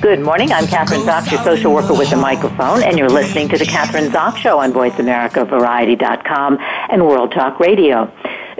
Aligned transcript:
Good 0.00 0.20
morning. 0.20 0.52
I'm 0.52 0.66
Kathryn 0.66 1.04
Zox, 1.06 1.30
your 1.30 1.42
social 1.42 1.72
worker 1.72 1.94
with 1.94 2.10
the 2.10 2.16
microphone, 2.16 2.82
and 2.82 2.98
you're 2.98 3.08
listening 3.08 3.48
to 3.48 3.56
the 3.56 3.64
Kathryn 3.64 4.10
Zox 4.10 4.36
Show 4.36 4.58
on 4.58 4.72
VoiceAmericaVariety.com 4.74 6.58
and 6.60 7.06
World 7.06 7.32
Talk 7.32 7.58
Radio. 7.58 8.12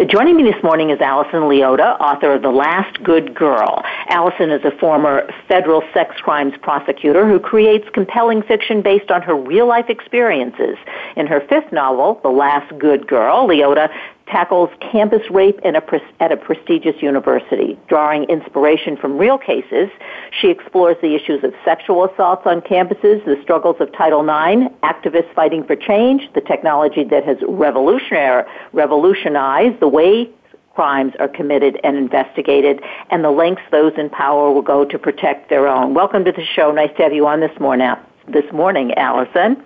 Joining 0.09 0.37
me 0.37 0.43
this 0.45 0.63
morning 0.63 0.91
is 0.91 1.01
Allison 1.01 1.43
Leotta, 1.43 2.01
author 2.01 2.33
of 2.33 2.43
The 2.43 2.51
Last 2.51 3.03
Good 3.03 3.35
Girl. 3.35 3.83
Allison 4.09 4.51
is 4.51 4.65
a 4.65 4.71
former 4.79 5.30
federal 5.47 5.83
sex 5.93 6.17
crimes 6.21 6.55
prosecutor 6.63 7.29
who 7.29 7.39
creates 7.39 7.87
compelling 7.93 8.43
fiction 8.43 8.80
based 8.80 9.10
on 9.10 9.21
her 9.23 9.35
real 9.35 9.66
life 9.66 9.91
experiences. 9.91 10.77
In 11.16 11.27
her 11.27 11.41
fifth 11.49 11.71
novel, 11.71 12.19
The 12.23 12.30
Last 12.30 12.77
Good 12.79 13.07
Girl, 13.07 13.47
Leotta 13.47 13.91
tackles 14.27 14.69
campus 14.80 15.23
rape 15.30 15.60
a 15.65 15.82
at 16.21 16.32
a 16.32 16.37
prestigious 16.37 17.01
university. 17.01 17.79
Drawing 17.88 18.24
inspiration 18.24 18.96
from 18.96 19.16
real 19.19 19.38
cases, 19.38 19.88
she 20.41 20.51
explores 20.51 20.96
the 21.01 21.15
issues 21.15 21.45
of 21.45 21.55
sexual 21.65 22.05
assaults 22.05 22.43
on 22.47 22.60
campuses, 22.60 23.24
the 23.24 23.38
struggles 23.43 23.77
of 23.80 23.93
Title 23.93 24.23
IX, 24.23 24.74
activists 24.82 25.32
fighting 25.35 25.65
for 25.65 25.77
change, 25.77 26.29
the 26.35 26.41
technology 26.41 27.04
that 27.04 27.24
has 27.24 27.37
revolutionized 27.49 29.80
the 29.80 29.88
way 29.88 30.29
crimes 30.74 31.13
are 31.19 31.29
committed 31.29 31.80
and 31.82 31.97
investigated, 31.97 32.82
and 33.10 33.24
the 33.24 33.30
lengths 33.30 33.63
those 33.71 33.95
in 33.97 34.10
power 34.10 34.52
will 34.52 34.60
go 34.60 34.85
to 34.85 34.99
protect 34.99 35.49
their 35.49 35.66
own. 35.66 35.95
Welcome 35.95 36.27
to 36.27 36.32
the 36.32 36.45
show. 36.45 36.71
Nice 36.71 36.95
to 36.99 37.04
have 37.04 37.15
you 37.15 37.27
on 37.27 37.41
this 37.41 37.59
morning, 37.59 37.91
this 38.29 38.45
morning 38.52 38.93
Allison. 38.95 39.65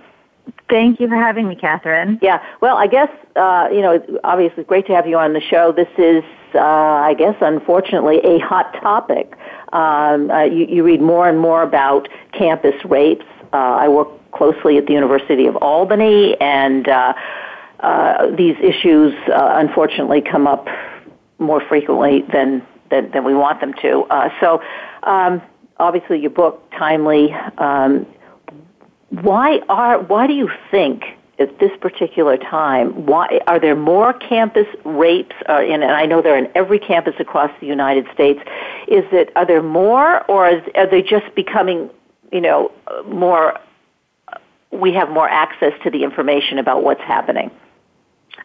Thank 0.68 1.00
you 1.00 1.08
for 1.08 1.16
having 1.16 1.48
me, 1.48 1.56
Kathryn. 1.56 2.18
Yeah, 2.22 2.42
well, 2.60 2.76
I 2.76 2.86
guess, 2.86 3.10
uh, 3.36 3.68
you 3.72 3.80
know, 3.80 4.20
obviously 4.24 4.64
great 4.64 4.86
to 4.86 4.94
have 4.94 5.06
you 5.06 5.18
on 5.18 5.32
the 5.32 5.40
show. 5.40 5.72
This 5.72 5.88
is, 5.98 6.24
uh, 6.54 6.60
I 6.60 7.14
guess, 7.14 7.36
unfortunately, 7.40 8.18
a 8.18 8.38
hot 8.38 8.72
topic. 8.80 9.34
Um, 9.72 10.30
uh, 10.30 10.44
you, 10.44 10.66
you, 10.66 10.82
read 10.82 11.00
more 11.00 11.28
and 11.28 11.38
more 11.38 11.62
about 11.62 12.08
campus 12.32 12.74
rapes. 12.84 13.26
Uh, 13.52 13.56
I 13.56 13.88
work 13.88 14.08
closely 14.32 14.78
at 14.78 14.86
the 14.86 14.92
University 14.92 15.46
of 15.46 15.56
Albany, 15.56 16.40
and 16.40 16.88
uh, 16.88 17.14
uh, 17.80 18.30
these 18.36 18.56
issues, 18.62 19.14
unfortunately, 19.28 20.20
come 20.20 20.46
up 20.46 20.68
more 21.38 21.60
frequently 21.68 22.22
than, 22.32 22.66
than, 22.90 23.10
than 23.12 23.24
we 23.24 23.34
want 23.34 23.60
them 23.60 23.74
to. 23.82 24.06
so, 24.40 24.60
um, 25.04 25.40
obviously, 25.78 26.20
your 26.20 26.30
book, 26.30 26.70
timely. 26.72 27.32
Um, 27.58 28.06
why 29.10 29.60
are 29.68 29.98
why 29.98 30.26
do 30.26 30.32
you 30.32 30.48
think 30.70 31.02
at 31.38 31.58
this 31.58 31.72
particular 31.80 32.36
time 32.36 33.06
why 33.06 33.40
are 33.46 33.58
there 33.58 33.76
more 33.76 34.12
campus 34.12 34.66
rapes 34.84 35.34
uh, 35.48 35.62
in, 35.62 35.82
and 35.82 35.92
I 35.92 36.06
know 36.06 36.22
they're 36.22 36.38
in 36.38 36.50
every 36.54 36.78
campus 36.78 37.14
across 37.18 37.50
the 37.60 37.66
United 37.66 38.06
States 38.14 38.40
is 38.88 39.04
it 39.12 39.32
are 39.36 39.46
there 39.46 39.62
more 39.62 40.24
or 40.30 40.48
is, 40.48 40.62
are 40.76 40.88
they 40.88 41.02
just 41.02 41.34
becoming 41.34 41.90
you 42.32 42.40
know 42.40 42.70
more 43.06 43.58
we 44.70 44.92
have 44.94 45.10
more 45.10 45.28
access 45.28 45.72
to 45.82 45.90
the 45.90 46.04
information 46.04 46.58
about 46.58 46.84
what's 46.84 47.02
happening 47.02 47.50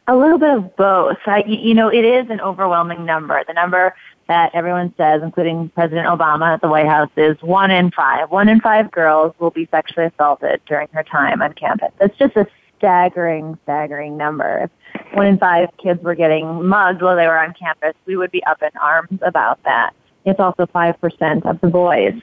a 0.08 0.16
little 0.16 0.38
bit 0.38 0.50
of 0.50 0.76
both. 0.76 1.18
I, 1.26 1.44
you 1.48 1.74
know, 1.74 1.88
it 1.90 2.06
is 2.06 2.30
an 2.30 2.40
overwhelming 2.42 3.06
number. 3.06 3.44
The 3.48 3.54
number 3.54 3.96
that 4.28 4.52
everyone 4.54 4.94
says, 4.98 5.22
including 5.24 5.70
President 5.70 6.08
Obama 6.08 6.54
at 6.54 6.62
the 6.62 6.68
White 6.68 6.88
House, 6.88 7.10
is 7.16 7.38
one 7.42 7.72
in 7.72 7.92
five. 7.92 8.32
One 8.32 8.50
in 8.50 8.60
five 8.60 8.92
girls 8.92 9.34
will 9.40 9.52
be 9.52 9.68
sexually 9.72 10.08
assaulted 10.08 10.62
during 10.66 10.88
her 10.94 11.04
time 11.04 11.42
on 11.42 11.54
campus. 11.54 11.92
That's 12.00 12.18
just 12.18 12.36
a 12.36 12.48
staggering, 12.78 13.58
staggering 13.64 14.18
number. 14.18 14.70
If 14.94 15.16
one 15.16 15.28
in 15.28 15.38
five 15.38 15.70
kids 15.82 16.02
were 16.04 16.16
getting 16.16 16.68
mugged 16.68 17.02
while 17.02 17.16
they 17.16 17.28
were 17.28 17.38
on 17.38 17.54
campus, 17.54 17.94
we 18.06 18.18
would 18.18 18.32
be 18.32 18.44
up 18.46 18.62
in 18.62 18.70
arms 18.82 19.20
about 19.22 19.64
that. 19.64 19.94
It's 20.26 20.40
also 20.40 20.66
5% 20.66 21.46
of 21.46 21.62
the 21.62 21.68
boys. 21.68 22.14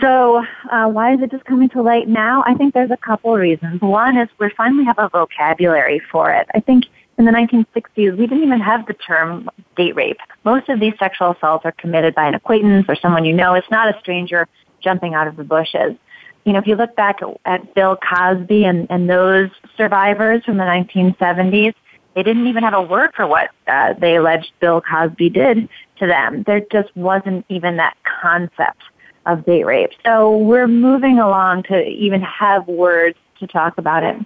So 0.00 0.44
uh, 0.70 0.88
why 0.88 1.14
is 1.14 1.20
it 1.22 1.30
just 1.30 1.44
coming 1.44 1.68
to 1.70 1.82
light 1.82 2.08
now? 2.08 2.42
I 2.46 2.54
think 2.54 2.74
there's 2.74 2.90
a 2.90 2.96
couple 2.96 3.32
reasons. 3.34 3.80
One 3.80 4.16
is 4.16 4.28
we 4.38 4.50
finally 4.56 4.84
have 4.84 4.98
a 4.98 5.08
vocabulary 5.08 6.00
for 6.10 6.32
it. 6.32 6.48
I 6.54 6.60
think 6.60 6.86
in 7.18 7.24
the 7.24 7.30
1960s, 7.32 8.16
we 8.16 8.26
didn't 8.26 8.42
even 8.42 8.60
have 8.60 8.86
the 8.86 8.94
term 8.94 9.48
date 9.76 9.94
rape. 9.94 10.18
Most 10.44 10.68
of 10.68 10.80
these 10.80 10.94
sexual 10.98 11.32
assaults 11.32 11.64
are 11.64 11.72
committed 11.72 12.14
by 12.14 12.26
an 12.26 12.34
acquaintance 12.34 12.86
or 12.88 12.96
someone 12.96 13.24
you 13.24 13.32
know. 13.32 13.54
It's 13.54 13.70
not 13.70 13.94
a 13.94 13.98
stranger 14.00 14.48
jumping 14.80 15.14
out 15.14 15.26
of 15.26 15.36
the 15.36 15.44
bushes. 15.44 15.96
You 16.44 16.52
know, 16.52 16.58
if 16.58 16.66
you 16.66 16.74
look 16.74 16.94
back 16.94 17.20
at 17.46 17.74
Bill 17.74 17.96
Cosby 17.96 18.64
and, 18.64 18.86
and 18.90 19.08
those 19.08 19.50
survivors 19.76 20.44
from 20.44 20.58
the 20.58 20.64
1970s, 20.64 21.74
they 22.14 22.22
didn't 22.22 22.46
even 22.46 22.62
have 22.62 22.74
a 22.74 22.82
word 22.82 23.10
for 23.14 23.26
what 23.26 23.50
uh, 23.66 23.94
they 23.94 24.16
alleged 24.16 24.52
Bill 24.60 24.80
Cosby 24.80 25.30
did 25.30 25.68
to 25.98 26.06
them. 26.06 26.42
There 26.44 26.60
just 26.70 26.94
wasn't 26.96 27.44
even 27.48 27.76
that 27.78 27.96
concept 28.20 28.82
of 29.26 29.44
date 29.46 29.64
rape. 29.64 29.90
So 30.04 30.36
we're 30.36 30.68
moving 30.68 31.18
along 31.18 31.64
to 31.64 31.82
even 31.82 32.20
have 32.20 32.68
words 32.68 33.16
to 33.40 33.46
talk 33.46 33.78
about 33.78 34.04
it. 34.04 34.16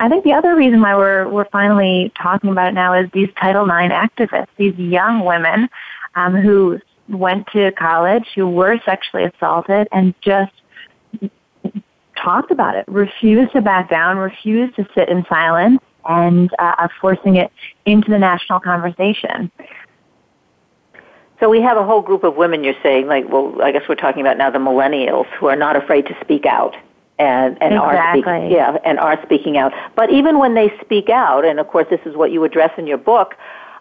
I 0.00 0.08
think 0.08 0.24
the 0.24 0.32
other 0.32 0.54
reason 0.54 0.80
why 0.80 0.96
we're 0.96 1.28
we're 1.28 1.48
finally 1.50 2.12
talking 2.20 2.50
about 2.50 2.68
it 2.68 2.74
now 2.74 2.92
is 2.94 3.10
these 3.12 3.28
Title 3.40 3.64
IX 3.64 3.92
activists, 3.92 4.48
these 4.56 4.74
young 4.76 5.24
women 5.24 5.68
um, 6.14 6.34
who 6.34 6.80
went 7.08 7.46
to 7.48 7.72
college, 7.72 8.26
who 8.34 8.48
were 8.48 8.80
sexually 8.84 9.24
assaulted, 9.24 9.88
and 9.92 10.14
just 10.20 10.52
talked 12.16 12.50
about 12.50 12.74
it, 12.74 12.84
refused 12.88 13.52
to 13.52 13.60
back 13.60 13.88
down, 13.90 14.16
refused 14.16 14.74
to 14.76 14.86
sit 14.94 15.08
in 15.08 15.24
silence, 15.28 15.80
and 16.08 16.50
uh, 16.58 16.74
are 16.78 16.90
forcing 17.00 17.36
it 17.36 17.52
into 17.84 18.10
the 18.10 18.18
national 18.18 18.60
conversation. 18.60 19.50
So 21.38 21.50
we 21.50 21.60
have 21.60 21.76
a 21.76 21.84
whole 21.84 22.00
group 22.00 22.24
of 22.24 22.36
women. 22.36 22.64
You're 22.64 22.74
saying, 22.82 23.06
like, 23.06 23.28
well, 23.28 23.60
I 23.62 23.70
guess 23.70 23.82
we're 23.88 23.94
talking 23.94 24.22
about 24.22 24.38
now 24.38 24.50
the 24.50 24.58
millennials 24.58 25.26
who 25.38 25.46
are 25.46 25.56
not 25.56 25.76
afraid 25.76 26.06
to 26.06 26.16
speak 26.22 26.46
out 26.46 26.74
and 27.18 27.56
and 27.62 27.74
exactly. 27.74 28.22
are 28.22 28.36
speaking, 28.36 28.50
yeah, 28.50 28.78
and 28.84 28.98
are 28.98 29.22
speaking 29.24 29.56
out. 29.56 29.72
But 29.94 30.10
even 30.10 30.38
when 30.38 30.54
they 30.54 30.72
speak 30.80 31.08
out, 31.08 31.44
and 31.44 31.58
of 31.58 31.68
course, 31.68 31.86
this 31.90 32.00
is 32.04 32.16
what 32.16 32.30
you 32.30 32.44
address 32.44 32.72
in 32.78 32.86
your 32.86 32.98
book. 32.98 33.34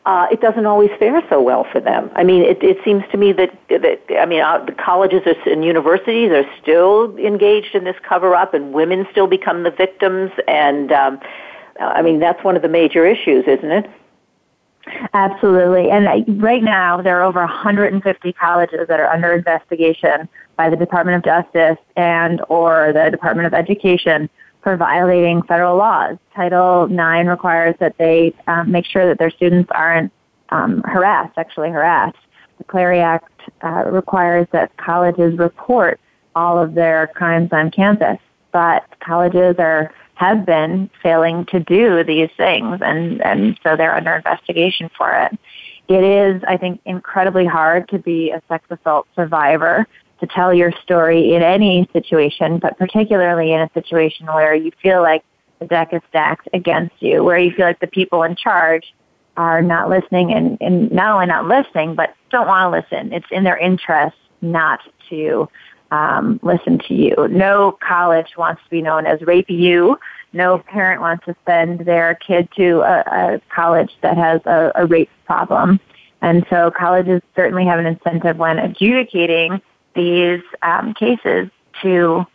Uh, 0.06 0.28
it 0.32 0.40
doesn't 0.40 0.68
always 0.68 0.92
fare 1.00 1.20
so 1.30 1.42
well 1.42 1.66
for 1.72 1.80
them. 1.82 2.12
I 2.16 2.24
mean, 2.24 2.44
it, 2.44 2.62
it 2.62 2.78
seems 2.86 3.04
to 3.12 3.18
me 3.18 3.34
that, 3.34 3.58
that 3.70 4.00
I 4.20 4.28
mean, 4.28 4.40
uh, 4.40 4.64
the 4.64 4.72
colleges 4.74 5.22
are, 5.26 5.52
and 5.52 5.66
universities 5.66 6.30
are 6.30 6.46
still 6.62 7.18
engaged 7.18 7.74
in 7.74 7.86
this 7.86 7.96
cover 8.08 8.36
up, 8.36 8.54
and 8.54 8.72
women 8.72 9.08
still 9.10 9.26
become 9.26 9.64
the 9.64 9.72
victims. 9.72 10.32
And 10.48 10.92
um, 10.92 11.20
I 11.80 12.04
mean, 12.04 12.20
that's 12.20 12.44
one 12.44 12.56
of 12.56 12.62
the 12.62 12.70
major 12.70 13.04
issues, 13.08 13.46
isn't 13.48 13.72
it? 13.72 13.90
Absolutely. 15.14 15.90
And 15.90 16.42
right 16.42 16.62
now, 16.62 17.02
there 17.02 17.20
are 17.20 17.24
over 17.24 17.40
150 17.40 18.34
colleges 18.34 18.88
that 18.88 19.00
are 19.00 19.08
under 19.08 19.34
investigation 19.34 20.30
by 20.56 20.70
the 20.70 20.76
Department 20.76 21.18
of 21.18 21.24
Justice 21.24 21.84
and 21.96 22.42
or 22.50 22.92
the 22.94 23.10
Department 23.12 23.48
of 23.48 23.54
Education 23.54 24.30
for 24.64 24.78
violating 24.78 25.44
federal 25.44 25.78
laws. 25.78 26.18
Title 26.36 26.86
IX 26.86 27.28
requires 27.28 27.76
that 27.80 27.96
they 27.98 28.34
um, 28.48 28.72
make 28.72 28.86
sure 28.86 29.08
that 29.08 29.20
their 29.20 29.30
students 29.30 29.70
aren't 29.74 30.12
um, 30.50 30.82
harassed, 30.84 31.36
sexually 31.36 31.70
harassed. 31.70 32.18
The 32.58 32.64
Clery 32.64 33.00
Act 33.00 33.32
uh, 33.64 33.84
requires 33.92 34.48
that 34.52 34.76
colleges 34.78 35.38
report 35.38 36.00
all 36.36 36.58
of 36.62 36.74
their 36.74 37.08
crimes 37.16 37.50
on 37.52 37.72
campus, 37.72 38.18
but 38.52 38.84
colleges 39.00 39.56
are 39.60 39.94
have 40.16 40.46
been 40.46 40.90
failing 41.04 41.46
to 41.48 41.60
do 41.60 42.04
these 42.04 42.30
things, 42.38 42.80
and, 42.82 43.22
and 43.22 43.60
so 43.62 43.76
they're 43.76 43.96
under 43.96 44.16
investigation 44.16 44.90
for 44.98 45.12
it. 45.12 45.38
It 45.88 46.04
is, 46.04 46.42
I 46.48 46.58
think, 46.58 46.82
incredibly 46.86 47.46
hard 47.46 47.90
to 47.90 48.00
be 48.00 48.32
a 48.32 48.42
sex 48.48 48.66
assault 48.70 49.08
survivor, 49.14 49.86
to 50.20 50.28
tell 50.28 50.54
your 50.54 50.72
story 50.84 51.34
in 51.34 51.42
any 51.42 51.90
situation, 51.92 52.60
but 52.60 52.78
particularly 52.78 53.52
in 53.52 53.62
a 53.62 53.70
situation 53.74 54.26
where 54.28 54.56
you 54.56 54.72
feel 54.82 55.02
like 55.02 55.24
the 55.60 55.66
deck 55.66 55.94
is 55.94 56.02
stacked 56.10 56.48
against 56.54 56.96
you, 57.00 57.24
where 57.24 57.38
you 57.38 57.52
feel 57.52 57.66
like 57.66 57.80
the 57.80 57.88
people 57.88 58.24
in 58.24 58.36
charge 58.36 58.94
are 59.38 59.62
not 59.62 59.90
listening 59.90 60.34
and, 60.34 60.58
and 60.62 60.92
not 60.92 61.14
only 61.14 61.26
not 61.26 61.46
listening, 61.46 61.96
but 61.96 62.16
don't 62.30 62.48
want 62.48 62.74
to 62.74 62.80
listen. 62.80 63.14
It's 63.14 63.28
in 63.32 63.44
their 63.44 63.58
interest 63.58 64.16
not 64.42 64.80
to 65.10 65.50
um, 65.92 66.40
listen 66.42 66.80
to 66.88 66.94
you. 66.94 67.16
No 67.30 67.78
college 67.86 68.38
wants 68.38 68.64
to 68.64 68.70
be 68.70 68.82
known 68.82 69.06
as 69.06 69.22
Rape 69.22 69.50
You. 69.50 70.00
No 70.34 70.58
parent 70.60 71.02
wants 71.02 71.26
to 71.26 71.36
send 71.46 71.82
their 71.82 72.16
kid 72.16 72.50
to 72.58 72.82
a, 72.82 73.04
a 73.36 73.42
college 73.54 73.92
that 74.02 74.18
has 74.18 74.42
a, 74.46 74.72
a 74.76 74.86
rape 74.86 75.10
problem. 75.26 75.80
And 76.22 76.46
so 76.50 76.72
colleges 76.72 77.22
certainly 77.36 77.66
have 77.66 77.80
an 77.80 77.86
incentive 77.86 78.38
when 78.38 78.58
adjudicating 78.58 79.62
these 79.96 80.42
um, 80.62 80.94
cases 80.94 81.50
to 81.82 82.26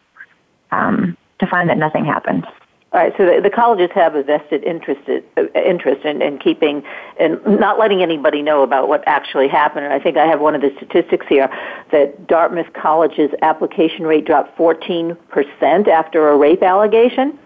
um, 0.70 1.16
to 1.38 1.46
find 1.46 1.68
that 1.68 1.78
nothing 1.78 2.04
happened. 2.04 2.46
All 2.92 3.00
right, 3.00 3.12
so 3.16 3.24
the, 3.24 3.40
the 3.40 3.50
colleges 3.50 3.90
have 3.94 4.16
a 4.16 4.24
vested 4.24 4.64
interest 4.64 5.00
uh, 5.08 5.42
interest 5.54 6.04
in, 6.04 6.20
in 6.22 6.38
keeping 6.38 6.82
and 7.20 7.40
not 7.46 7.78
letting 7.78 8.02
anybody 8.02 8.42
know 8.42 8.62
about 8.62 8.88
what 8.88 9.04
actually 9.06 9.46
happened. 9.46 9.84
And 9.84 9.94
I 9.94 10.00
think 10.00 10.16
I 10.16 10.26
have 10.26 10.40
one 10.40 10.56
of 10.56 10.60
the 10.60 10.72
statistics 10.76 11.26
here 11.28 11.48
that 11.92 12.26
Dartmouth 12.26 12.72
College's 12.72 13.30
application 13.42 14.06
rate 14.06 14.24
dropped 14.24 14.56
14 14.56 15.16
percent 15.28 15.86
after 15.86 16.30
a 16.30 16.36
rape 16.36 16.64
allegation. 16.64 17.38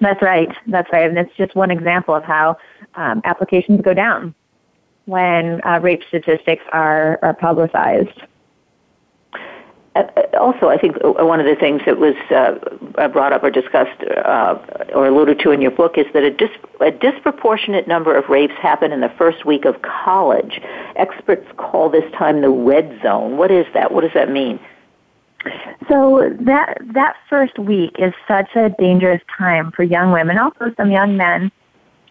That's 0.00 0.22
right. 0.22 0.48
That's 0.66 0.90
right, 0.92 1.08
and 1.08 1.18
it's 1.18 1.36
just 1.36 1.54
one 1.54 1.70
example 1.70 2.14
of 2.14 2.24
how 2.24 2.56
um, 2.96 3.20
applications 3.24 3.80
go 3.82 3.94
down 3.94 4.34
when 5.04 5.60
uh, 5.64 5.78
rape 5.80 6.02
statistics 6.08 6.64
are, 6.72 7.18
are 7.22 7.34
publicized. 7.34 8.22
Uh, 9.96 10.04
also, 10.38 10.68
I 10.68 10.78
think 10.78 10.96
one 11.02 11.40
of 11.40 11.46
the 11.46 11.56
things 11.56 11.82
that 11.84 11.98
was 11.98 12.14
uh, 12.30 13.08
brought 13.08 13.32
up 13.32 13.42
or 13.42 13.50
discussed 13.50 14.00
uh, 14.24 14.56
or 14.94 15.06
alluded 15.08 15.40
to 15.40 15.50
in 15.50 15.60
your 15.60 15.72
book 15.72 15.98
is 15.98 16.06
that 16.14 16.22
a, 16.22 16.30
dis- 16.30 16.48
a, 16.80 16.92
disproportionate 16.92 17.88
number 17.88 18.16
of 18.16 18.28
rapes 18.28 18.54
happen 18.54 18.92
in 18.92 19.00
the 19.00 19.08
first 19.18 19.44
week 19.44 19.64
of 19.64 19.82
college. 19.82 20.60
Experts 20.94 21.46
call 21.56 21.90
this 21.90 22.04
time 22.12 22.40
the 22.40 22.50
red 22.50 23.00
zone. 23.02 23.36
What 23.36 23.50
is 23.50 23.66
that? 23.74 23.90
What 23.92 24.02
does 24.02 24.14
that 24.14 24.30
mean? 24.30 24.60
So 25.88 26.36
that 26.40 26.78
that 26.92 27.16
first 27.28 27.58
week 27.58 27.96
is 27.98 28.12
such 28.28 28.54
a 28.54 28.68
dangerous 28.78 29.22
time 29.36 29.72
for 29.72 29.82
young 29.82 30.12
women, 30.12 30.38
also 30.38 30.72
some 30.76 30.92
young 30.92 31.16
men 31.16 31.50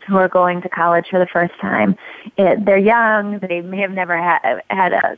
who 0.08 0.18
are 0.18 0.28
going 0.28 0.62
to 0.64 0.70
college 0.70 1.06
for 1.10 1.20
the 1.20 1.28
first 1.28 1.54
time. 1.62 1.96
It, 2.38 2.66
they're 2.66 2.78
young. 2.78 3.40
They 3.40 3.62
may 3.62 3.80
have 3.82 3.92
never 3.92 4.18
had 4.18 4.94
a 4.94 5.18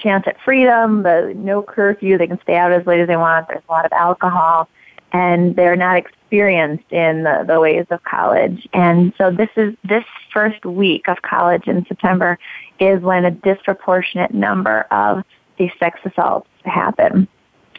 chance 0.00 0.24
at 0.26 0.40
freedom, 0.40 1.02
the 1.02 1.32
no 1.36 1.62
curfew, 1.62 2.18
they 2.18 2.26
can 2.26 2.40
stay 2.42 2.56
out 2.56 2.72
as 2.72 2.86
late 2.86 3.00
as 3.00 3.08
they 3.08 3.16
want, 3.16 3.48
there's 3.48 3.62
a 3.68 3.72
lot 3.72 3.84
of 3.84 3.92
alcohol, 3.92 4.68
and 5.12 5.56
they're 5.56 5.76
not 5.76 5.96
experienced 5.96 6.90
in 6.90 7.24
the, 7.24 7.44
the 7.46 7.60
ways 7.60 7.86
of 7.90 8.02
college. 8.04 8.68
And 8.72 9.12
so 9.18 9.30
this 9.30 9.50
is, 9.56 9.74
this 9.84 10.04
first 10.32 10.64
week 10.64 11.08
of 11.08 11.22
college 11.22 11.66
in 11.66 11.84
September 11.86 12.38
is 12.78 13.00
when 13.02 13.24
a 13.24 13.30
disproportionate 13.30 14.32
number 14.32 14.82
of 14.90 15.24
these 15.58 15.72
sex 15.78 16.00
assaults 16.04 16.48
happen. 16.64 17.28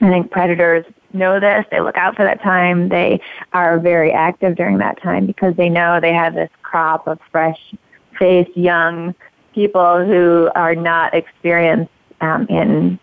I 0.01 0.09
think 0.09 0.31
predators 0.31 0.85
know 1.13 1.39
this. 1.39 1.65
They 1.71 1.79
look 1.79 1.97
out 1.97 2.15
for 2.15 2.23
that 2.23 2.41
time. 2.41 2.89
They 2.89 3.21
are 3.53 3.79
very 3.79 4.11
active 4.11 4.55
during 4.55 4.79
that 4.79 5.01
time 5.01 5.25
because 5.25 5.55
they 5.55 5.69
know 5.69 5.99
they 5.99 6.13
have 6.13 6.33
this 6.33 6.49
crop 6.63 7.07
of 7.07 7.19
fresh 7.31 7.59
faced 8.17 8.55
young 8.57 9.13
people 9.53 10.05
who 10.05 10.49
are 10.55 10.75
not 10.75 11.13
experienced 11.13 11.91
um, 12.21 12.45
in 12.49 12.99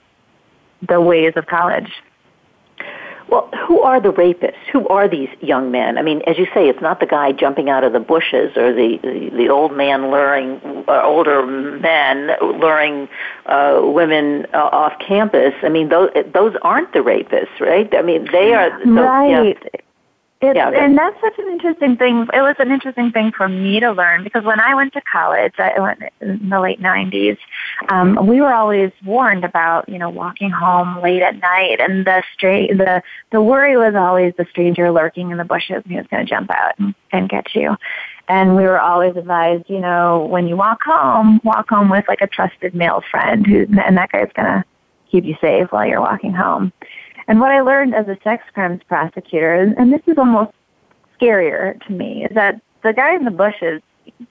the 0.89 1.01
ways 1.01 1.33
of 1.37 1.47
college. 1.47 1.91
Well, 3.29 3.51
who 3.67 3.81
are 3.81 4.01
the 4.01 4.11
rapists? 4.11 4.57
Who 4.73 4.89
are 4.89 5.07
these 5.07 5.29
young 5.43 5.71
men? 5.71 5.99
I 5.99 6.03
mean, 6.03 6.23
as 6.27 6.39
you 6.39 6.47
say, 6.55 6.67
it's 6.69 6.81
not 6.81 6.99
the 7.01 7.07
guy 7.07 7.33
jumping 7.33 7.69
out 7.69 7.85
of 7.85 7.93
the 7.93 8.01
bushes 8.01 8.57
or 8.57 8.73
the 8.73 8.99
the, 9.03 9.31
the 9.37 9.49
old 9.51 9.77
man 9.77 10.11
luring 10.11 10.61
uh, 10.89 11.03
older 11.05 11.45
men 11.47 12.31
luring 12.41 13.07
uh, 13.45 13.81
women 13.83 14.47
uh, 14.55 14.71
off 14.73 14.95
campus. 15.07 15.53
I 15.63 15.69
mean, 15.69 15.91
those 15.91 16.09
those 16.33 16.55
aren't 16.63 16.95
the 16.95 17.01
rapists, 17.01 17.61
right? 17.61 17.93
I 17.95 18.01
mean, 18.01 18.29
they 18.33 18.55
are 18.55 18.71
so, 18.83 18.91
right. 18.93 19.85
It's, 20.41 20.57
yeah, 20.57 20.71
and 20.71 20.97
that's 20.97 21.21
such 21.21 21.37
an 21.39 21.49
interesting 21.51 21.97
thing. 21.97 22.29
It 22.33 22.41
was 22.41 22.55
an 22.61 22.71
interesting 22.71 23.11
thing 23.11 23.33
for 23.33 23.49
me 23.49 23.81
to 23.81 23.91
learn 23.91 24.23
because 24.23 24.45
when 24.45 24.61
I 24.61 24.73
went 24.73 24.93
to 24.93 25.01
college, 25.01 25.55
I 25.59 25.81
went 25.81 26.01
in 26.21 26.49
the 26.49 26.61
late 26.61 26.81
'90s. 26.81 27.37
Um, 27.89 28.25
we 28.25 28.41
were 28.41 28.53
always 28.53 28.93
warned 29.05 29.45
about, 29.45 29.89
you 29.89 29.99
know, 29.99 30.11
walking 30.11 30.51
home 30.51 31.03
late 31.03 31.23
at 31.23 31.41
night, 31.41 31.81
and 31.81 32.07
the 32.07 32.23
straight 32.35 32.79
the 32.79 33.03
the 33.33 33.43
worry 33.43 33.77
was 33.77 33.97
always 33.97 34.33
the 34.39 34.47
stranger 34.51 34.93
lurking 34.93 35.33
in 35.33 35.39
the 35.39 35.45
bushes, 35.45 35.83
and 35.83 35.91
he 35.91 35.97
was 35.97 36.07
going 36.07 36.25
to 36.25 36.31
jump 36.31 36.51
out 36.53 36.79
and, 36.79 36.95
and 37.11 37.29
get 37.29 37.53
you. 37.57 37.77
And 38.29 38.55
we 38.55 38.63
were 38.63 38.81
always 38.81 39.17
advised, 39.17 39.69
you 39.69 39.81
know, 39.81 40.25
when 40.31 40.47
you 40.47 40.57
walk 40.57 40.83
home, 40.85 41.41
walk 41.43 41.69
home 41.71 41.89
with 41.89 42.07
like 42.07 42.21
a 42.21 42.29
trusted 42.29 42.77
male 42.77 43.03
friend 43.11 43.45
who, 43.45 43.67
and 43.85 43.97
that 43.97 44.13
guy's 44.13 44.31
going 44.35 44.47
to 44.47 44.65
keep 45.11 45.25
you 45.25 45.37
safe 45.41 45.73
while 45.73 45.87
you're 45.87 46.01
walking 46.01 46.33
home. 46.33 46.73
And 47.29 47.41
what 47.41 47.53
I 47.53 47.61
learned 47.61 47.95
as 47.95 48.09
a 48.09 48.19
sex 48.25 48.43
crimes 48.55 48.81
prosecutor, 48.89 49.55
and 49.55 49.93
this 49.93 50.01
is 50.07 50.17
almost 50.17 50.53
scarier 51.21 51.81
to 51.87 51.93
me, 51.93 52.25
is 52.25 52.35
that 52.35 52.61
the 52.83 52.93
guy 52.93 53.15
in 53.15 53.25
the 53.25 53.31
bushes, 53.31 53.83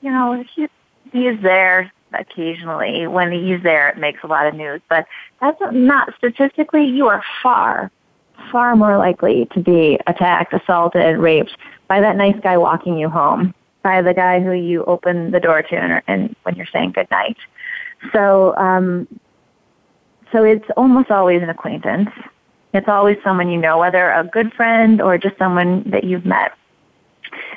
you 0.02 0.12
know, 0.12 0.44
he, 0.56 0.68
he 1.14 1.28
is 1.28 1.40
there 1.42 1.92
occasionally. 2.14 3.06
When 3.06 3.32
he's 3.32 3.62
there, 3.62 3.90
it 3.90 3.98
makes 3.98 4.24
a 4.24 4.28
lot 4.28 4.48
of 4.48 4.56
news. 4.56 4.82
But 4.90 5.06
that's 5.40 5.62
not 5.72 6.14
statistically, 6.18 6.86
you 6.86 7.08
are 7.08 7.24
far, 7.44 7.92
far 8.52 8.76
more 8.76 8.98
likely 8.98 9.48
to 9.54 9.60
be 9.60 10.00
attacked, 10.08 10.54
assaulted, 10.54 11.18
raped 11.18 11.56
by 11.88 12.02
that 12.02 12.16
nice 12.16 12.40
guy 12.42 12.58
walking 12.58 12.98
you 12.98 13.10
home, 13.10 13.54
by 13.84 14.02
the 14.02 14.14
guy 14.14 14.42
who 14.42 14.54
you 14.54 14.84
open 14.86 15.32
the 15.32 15.40
door 15.40 15.62
to 15.62 15.76
and, 15.76 16.02
and 16.08 16.36
when 16.44 16.56
you're 16.56 16.66
saying 16.66 16.94
good 16.94 17.10
night. 17.12 17.38
So, 18.12 18.56
um, 18.58 19.08
so 20.32 20.44
it's 20.44 20.66
almost 20.76 21.12
always 21.12 21.44
an 21.44 21.50
acquaintance. 21.50 22.10
It's 22.78 22.88
always 22.88 23.18
someone 23.24 23.50
you 23.50 23.58
know, 23.58 23.80
whether 23.80 24.12
a 24.12 24.24
good 24.24 24.54
friend 24.54 25.02
or 25.02 25.18
just 25.18 25.38
someone 25.38 25.84
that 25.90 26.04
you've 26.04 26.26
met. 26.26 26.54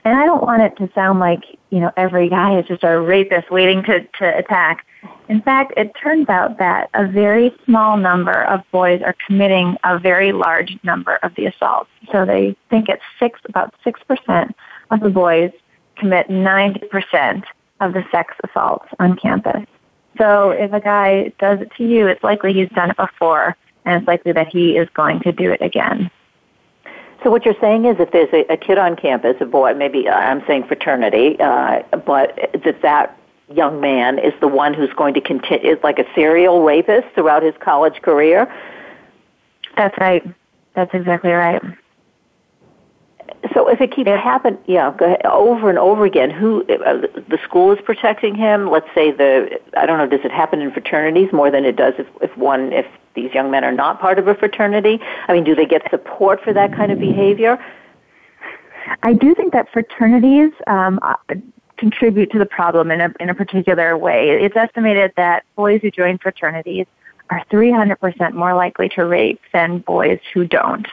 And 0.05 0.17
I 0.17 0.25
don't 0.25 0.43
want 0.43 0.63
it 0.63 0.77
to 0.79 0.91
sound 0.95 1.21
like, 1.21 1.45
you 1.69 1.79
know, 1.79 1.93
every 1.97 2.31
guy 2.31 2.59
is 2.59 2.67
just 2.67 2.83
a 2.85 2.99
rapist 2.99 3.51
waiting 3.51 3.83
to, 3.85 4.01
to 4.01 4.39
attack. 4.39 4.87
In 5.29 5.43
fact, 5.43 5.75
it 5.77 5.93
turns 6.03 6.29
out 6.29 6.59
that 6.59 6.89
a 6.95 7.07
very 7.07 7.55
small 7.67 7.99
number 7.99 8.45
of 8.45 8.63
boys 8.73 9.03
are 9.03 9.15
committing 9.27 9.77
a 9.85 9.99
very 9.99 10.33
large 10.33 10.79
number 10.83 11.17
of 11.23 11.35
the 11.35 11.47
assaults. 11.47 11.91
So 12.11 12.25
they 12.25 12.57
think 12.71 12.89
it's 12.89 13.03
six, 13.19 13.39
about 13.45 13.75
6% 13.85 14.55
of 14.91 15.01
the 15.01 15.11
boys 15.11 15.53
commit 15.97 16.29
90% 16.29 17.45
of 17.81 17.93
the 17.93 18.05
sex 18.11 18.35
assaults 18.43 18.89
on 18.99 19.17
campus. 19.17 19.67
So 20.19 20.51
if 20.51 20.73
a 20.73 20.81
guy 20.81 21.33
does 21.39 21.61
it 21.61 21.71
to 21.77 21.87
you, 21.87 22.07
it's 22.07 22.25
likely 22.25 22.53
he's 22.53 22.71
done 22.71 22.91
it 22.91 22.97
before 22.97 23.57
and 23.85 24.01
it's 24.01 24.09
likely 24.09 24.33
that 24.33 24.49
he 24.49 24.77
is 24.77 24.89
going 24.91 25.21
to 25.21 25.33
do 25.33 25.51
it 25.51 25.63
again. 25.63 26.11
So 27.23 27.31
what 27.31 27.45
you're 27.45 27.59
saying 27.61 27.85
is, 27.85 27.97
if 28.01 28.11
there's 28.13 28.33
a, 28.33 28.51
a 28.53 28.57
kid 28.57 28.79
on 28.79 28.97
campus, 28.97 29.37
a 29.41 29.45
boy, 29.45 29.75
maybe 29.75 30.09
uh, 30.09 30.15
I'm 30.15 30.45
saying 30.47 30.65
fraternity, 30.65 31.39
uh, 31.39 31.83
but 32.07 32.37
that 32.65 32.81
that 32.83 33.19
young 33.53 33.81
man 33.81 34.19
is 34.19 34.33
the 34.41 34.49
one 34.49 34.73
who's 34.73 34.93
going 34.95 35.15
to 35.15 35.21
continue, 35.21 35.71
is 35.71 35.79
like 35.83 35.99
a 35.99 36.07
serial 36.15 36.63
rapist 36.63 37.09
throughout 37.15 37.43
his 37.43 37.55
college 37.61 38.01
career. 38.01 38.53
That's 39.77 39.97
right. 39.99 40.25
That's 40.75 40.95
exactly 40.95 41.33
right. 41.33 41.63
So 43.55 43.69
if 43.69 43.81
it 43.81 43.93
keeps 43.93 44.09
happening, 44.09 44.59
yeah, 44.67 44.95
go 44.97 45.07
ahead, 45.07 45.25
over 45.25 45.69
and 45.69 45.79
over 45.79 46.05
again, 46.05 46.31
who 46.31 46.63
uh, 46.63 47.07
the 47.29 47.39
school 47.43 47.73
is 47.73 47.79
protecting 47.85 48.35
him? 48.35 48.71
Let's 48.71 48.89
say 48.95 49.11
the 49.11 49.61
I 49.77 49.87
don't 49.87 49.99
know. 49.99 50.07
Does 50.07 50.25
it 50.25 50.31
happen 50.31 50.61
in 50.61 50.71
fraternities 50.71 51.33
more 51.33 51.51
than 51.51 51.65
it 51.65 51.77
does 51.77 51.95
if, 51.99 52.07
if 52.21 52.37
one 52.37 52.73
if 52.73 52.87
these 53.15 53.33
young 53.35 53.51
men 53.51 53.65
are 53.65 53.73
not 53.73 54.01
part 54.01 54.19
of 54.19 54.29
a 54.29 54.35
fraternity? 54.35 55.01
I 55.29 55.33
mean, 55.33 55.45
do 55.45 55.55
they 55.55 55.67
get 55.67 55.83
support 55.91 56.43
for 56.43 56.53
that 56.53 56.75
kind 56.75 56.93
of 56.93 56.99
behavior? 56.99 57.59
I 59.03 59.13
do 59.13 59.35
think 59.35 59.53
that 59.53 59.71
fraternities 59.73 60.53
um, 60.67 60.99
uh, 61.03 61.15
contribute 61.77 62.31
to 62.33 62.39
the 62.39 62.47
problem 62.47 62.91
in 62.91 63.01
a 63.01 63.13
in 63.21 63.31
a 63.31 63.35
particular 63.35 63.97
way. 63.97 64.31
It's 64.31 64.57
estimated 64.57 65.13
that 65.17 65.45
boys 65.57 65.81
who 65.83 65.91
join 65.91 66.19
fraternities 66.19 66.87
are 67.31 67.45
300% 67.51 68.35
more 68.35 68.55
likely 68.55 68.89
to 68.91 69.05
rape 69.05 69.41
than 69.53 69.79
boys 69.79 70.19
who 70.35 70.45
don't. 70.47 70.87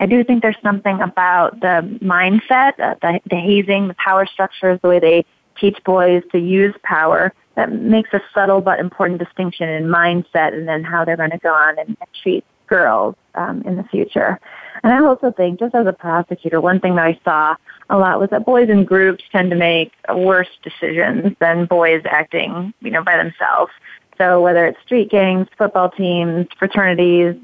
I 0.00 0.06
do 0.06 0.24
think 0.24 0.42
there's 0.42 0.56
something 0.62 1.00
about 1.00 1.60
the 1.60 1.98
mindset, 2.02 2.78
uh, 2.80 2.96
the, 3.00 3.20
the 3.30 3.36
hazing, 3.36 3.88
the 3.88 3.94
power 3.94 4.26
structures, 4.26 4.80
the 4.82 4.88
way 4.88 4.98
they 4.98 5.24
teach 5.58 5.78
boys 5.84 6.22
to 6.32 6.38
use 6.38 6.74
power 6.82 7.32
that 7.58 7.72
makes 7.72 8.10
a 8.12 8.20
subtle 8.32 8.60
but 8.60 8.78
important 8.78 9.18
distinction 9.18 9.68
in 9.68 9.86
mindset 9.86 10.54
and 10.54 10.68
then 10.68 10.84
how 10.84 11.04
they're 11.04 11.16
going 11.16 11.30
to 11.30 11.38
go 11.38 11.52
on 11.52 11.76
and, 11.76 11.96
treat 12.22 12.44
girls 12.68 13.16
um, 13.34 13.62
in 13.62 13.76
the 13.76 13.82
future. 13.84 14.38
And 14.84 14.92
I 14.92 15.04
also 15.04 15.32
think, 15.32 15.58
just 15.58 15.74
as 15.74 15.86
a 15.86 15.92
prosecutor, 15.92 16.60
one 16.60 16.78
thing 16.78 16.94
that 16.96 17.04
I 17.04 17.18
saw 17.24 17.56
a 17.90 17.98
lot 17.98 18.20
was 18.20 18.30
that 18.30 18.44
boys 18.44 18.68
in 18.68 18.84
groups 18.84 19.24
tend 19.32 19.50
to 19.50 19.56
make 19.56 19.92
worse 20.14 20.48
decisions 20.62 21.34
than 21.40 21.66
boys 21.66 22.02
acting, 22.04 22.72
you 22.80 22.90
know, 22.90 23.02
by 23.02 23.16
themselves. 23.16 23.72
So 24.18 24.40
whether 24.40 24.64
it's 24.66 24.80
street 24.84 25.10
gangs, 25.10 25.48
football 25.56 25.90
teams, 25.90 26.46
fraternities, 26.58 27.34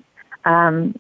um, 0.45 0.95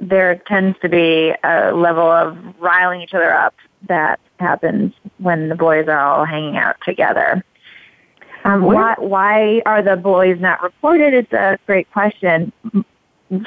there 0.00 0.36
tends 0.46 0.78
to 0.80 0.88
be 0.88 1.34
a 1.44 1.72
level 1.74 2.10
of 2.10 2.38
riling 2.58 3.02
each 3.02 3.12
other 3.12 3.32
up 3.32 3.54
that 3.88 4.20
happens 4.40 4.94
when 5.18 5.50
the 5.50 5.54
boys 5.54 5.86
are 5.88 6.00
all 6.00 6.24
hanging 6.24 6.56
out 6.56 6.76
together. 6.82 7.44
Um, 8.44 8.62
why, 8.62 8.94
why 8.98 9.62
are 9.64 9.82
the 9.82 9.96
boys 9.96 10.38
not 10.38 10.62
reported? 10.62 11.14
It's 11.14 11.32
a 11.32 11.58
great 11.66 11.90
question. 11.90 12.52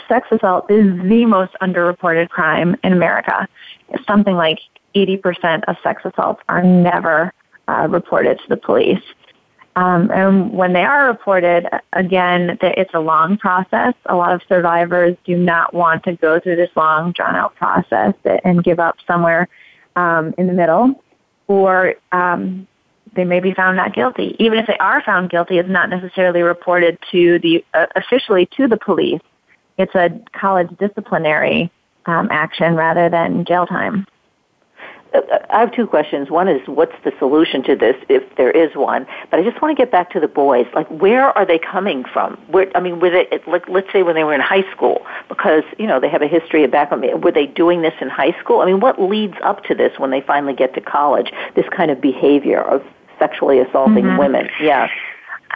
sex 0.08 0.28
assault 0.32 0.70
is 0.72 0.86
the 1.04 1.26
most 1.26 1.54
underreported 1.62 2.30
crime 2.30 2.76
in 2.84 2.94
America. 2.94 3.48
It's 3.90 4.06
something 4.08 4.36
like 4.36 4.60
80% 4.96 5.64
of 5.68 5.78
sex 5.84 6.02
assaults 6.04 6.42
are 6.50 6.64
never 6.64 7.32
uh, 7.68 7.88
reported 7.90 8.40
to 8.40 8.50
the 8.50 8.58
police. 8.58 9.04
Um, 9.76 10.10
and 10.12 10.52
when 10.52 10.74
they 10.74 10.84
are 10.84 11.06
reported, 11.06 11.68
again, 11.94 12.58
it's 12.62 12.94
a 12.96 13.00
long 13.00 13.38
process. 13.38 13.94
A 14.08 14.16
lot 14.16 14.34
of 14.34 14.42
survivors 14.50 15.16
do 15.24 15.38
not 15.38 15.72
want 15.76 16.04
to 16.06 16.16
go 16.16 16.40
through 16.40 16.56
this 16.56 16.72
long, 16.76 17.12
drawn 17.12 17.36
out 17.36 17.56
process 17.56 18.16
and 18.44 18.64
give 18.64 18.80
up 18.80 18.96
somewhere 19.06 19.48
um, 19.96 20.34
in 20.40 20.48
the 20.48 20.54
middle, 20.54 21.04
or 21.48 21.94
um, 22.12 22.68
they 23.16 23.26
may 23.26 23.40
be 23.40 23.54
found 23.54 23.78
not 23.78 23.94
guilty. 23.94 24.36
Even 24.40 24.58
if 24.60 24.68
they 24.68 24.78
are 24.78 25.02
found 25.04 25.30
guilty, 25.30 25.58
it's 25.58 25.70
not 25.70 25.90
necessarily 25.90 26.42
reported 26.42 26.98
to 27.12 27.40
the 27.40 27.64
uh, 27.74 27.86
officially 27.96 28.48
to 28.58 28.68
the 28.68 28.78
police. 28.78 29.22
It's 29.78 29.94
a 29.96 30.10
college 30.34 30.70
disciplinary 30.80 31.72
um, 32.06 32.30
action 32.32 32.76
rather 32.76 33.10
than 33.10 33.46
jail 33.46 33.66
time. 33.66 34.08
Uh, 35.14 35.20
uh, 35.20 35.46
I 35.50 35.60
have 35.60 35.72
two 35.74 35.88
questions. 35.88 36.30
One 36.30 36.48
is, 36.48 36.62
what's 36.68 36.96
the 37.04 37.14
solution 37.20 37.64
to 37.64 37.76
this, 37.76 37.96
if 38.10 38.24
there 38.36 38.52
is 38.52 38.76
one? 38.76 39.08
But 39.32 39.40
I 39.40 39.44
just 39.44 39.62
want 39.62 39.76
to 39.78 39.82
get 39.82 39.92
back 39.92 40.10
to 40.12 40.20
the 40.20 40.28
boys. 40.28 40.66
Like, 40.74 40.88
where 40.90 41.30
are 41.38 41.46
they 41.46 41.60
coming 41.60 42.04
from? 42.12 42.36
Where, 42.48 42.70
I 42.76 42.82
mean, 42.82 43.00
were 43.00 43.10
they, 43.10 43.40
like, 43.48 43.68
let's 43.70 43.92
say 43.94 44.04
when 44.04 44.16
they 44.16 44.24
were 44.24 44.34
in 44.34 44.42
high 44.42 44.70
school, 44.72 45.06
because, 45.30 45.64
you 45.78 45.88
know, 45.88 46.00
they 46.00 46.10
have 46.10 46.22
a 46.22 46.28
history 46.28 46.64
of 46.64 46.72
background. 46.72 47.24
Were 47.24 47.32
they 47.32 47.46
doing 47.46 47.82
this 47.82 47.94
in 48.02 48.10
high 48.10 48.38
school? 48.40 48.60
I 48.60 48.66
mean, 48.66 48.80
what 48.80 49.02
leads 49.02 49.36
up 49.44 49.64
to 49.66 49.76
this 49.76 49.98
when 49.98 50.12
they 50.12 50.22
finally 50.22 50.54
get 50.54 50.74
to 50.74 50.82
college, 50.82 51.32
this 51.56 51.66
kind 51.70 51.90
of 51.90 52.02
behavior 52.02 52.62
of 52.62 52.84
sexually 53.20 53.60
assaulting 53.60 54.06
mm-hmm. 54.06 54.18
women? 54.18 54.50
Yeah. 54.62 54.88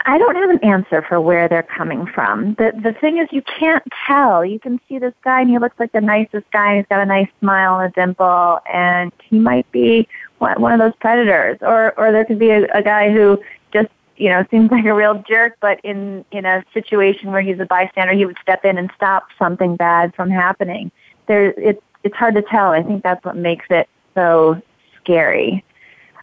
I 0.06 0.18
don't 0.18 0.36
have 0.36 0.50
an 0.50 0.64
answer 0.64 1.02
for 1.02 1.20
where 1.20 1.48
they're 1.48 1.64
coming 1.64 2.06
from. 2.06 2.56
The 2.56 2.72
the 2.82 2.94
thing 2.94 3.18
is 3.18 3.28
you 3.32 3.42
can't 3.42 3.84
tell. 4.08 4.44
You 4.44 4.60
can 4.60 4.80
see 4.88 5.00
this 5.00 5.14
guy 5.24 5.42
and 5.42 5.50
he 5.50 5.58
looks 5.60 5.80
like 5.80 5.92
the 5.92 6.02
nicest 6.02 6.50
guy 6.52 6.70
and 6.70 6.78
he's 6.78 6.88
got 6.88 7.02
a 7.02 7.06
nice 7.06 7.28
smile 7.40 7.80
and 7.80 7.92
a 7.92 7.94
dimple 7.94 8.60
and 8.72 9.12
he 9.24 9.38
might 9.38 9.70
be 9.72 10.08
one 10.40 10.72
of 10.74 10.80
those 10.80 10.96
predators 11.00 11.58
or 11.62 11.94
or 12.00 12.12
there 12.12 12.26
could 12.26 12.40
be 12.40 12.50
a, 12.50 12.64
a 12.74 12.82
guy 12.82 13.12
who 13.12 13.40
just 13.74 13.90
you 14.18 14.30
know 14.30 14.44
seems 14.50 14.72
like 14.72 14.86
a 14.86 14.94
real 14.94 15.24
jerk 15.28 15.58
but 15.62 15.80
in 15.84 16.26
in 16.32 16.46
a 16.46 16.64
situation 16.74 17.32
where 17.32 17.42
he's 17.42 17.60
a 17.60 17.66
bystander 17.66 18.14
he 18.14 18.26
would 18.26 18.38
step 18.42 18.66
in 18.66 18.78
and 18.78 18.90
stop 18.96 19.28
something 19.38 19.76
bad 19.76 20.16
from 20.16 20.30
happening. 20.30 20.92
There 21.28 21.52
it's 21.60 21.82
it's 22.04 22.16
hard 22.16 22.36
to 22.36 22.42
tell. 22.42 22.72
I 22.72 22.82
think 22.82 23.04
that's 23.04 23.24
what 23.24 23.36
makes 23.36 23.66
it 23.70 23.88
so 24.16 24.60
scary. 25.00 25.64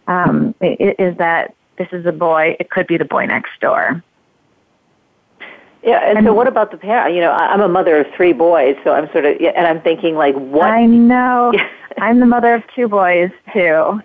Um, 0.09 0.55
is 0.59 1.15
that 1.17 1.53
this 1.77 1.87
is 1.91 2.05
a 2.05 2.11
boy, 2.11 2.57
it 2.59 2.69
could 2.69 2.87
be 2.87 2.97
the 2.97 3.05
boy 3.05 3.25
next 3.25 3.51
door. 3.61 4.03
Yeah, 5.83 5.99
and, 5.99 6.17
and 6.17 6.27
so 6.27 6.33
what 6.33 6.47
about 6.47 6.71
the 6.71 6.77
parent? 6.77 7.15
You 7.15 7.21
know, 7.21 7.31
I'm 7.31 7.61
a 7.61 7.69
mother 7.69 8.01
of 8.01 8.07
three 8.15 8.33
boys, 8.33 8.75
so 8.83 8.91
I'm 8.91 9.09
sort 9.11 9.25
of, 9.25 9.37
and 9.39 9.65
I'm 9.65 9.81
thinking 9.81 10.15
like, 10.15 10.35
what? 10.35 10.69
I 10.69 10.85
know. 10.85 11.53
I'm 11.97 12.19
the 12.19 12.25
mother 12.25 12.53
of 12.53 12.63
two 12.75 12.87
boys 12.87 13.31
too. 13.53 14.01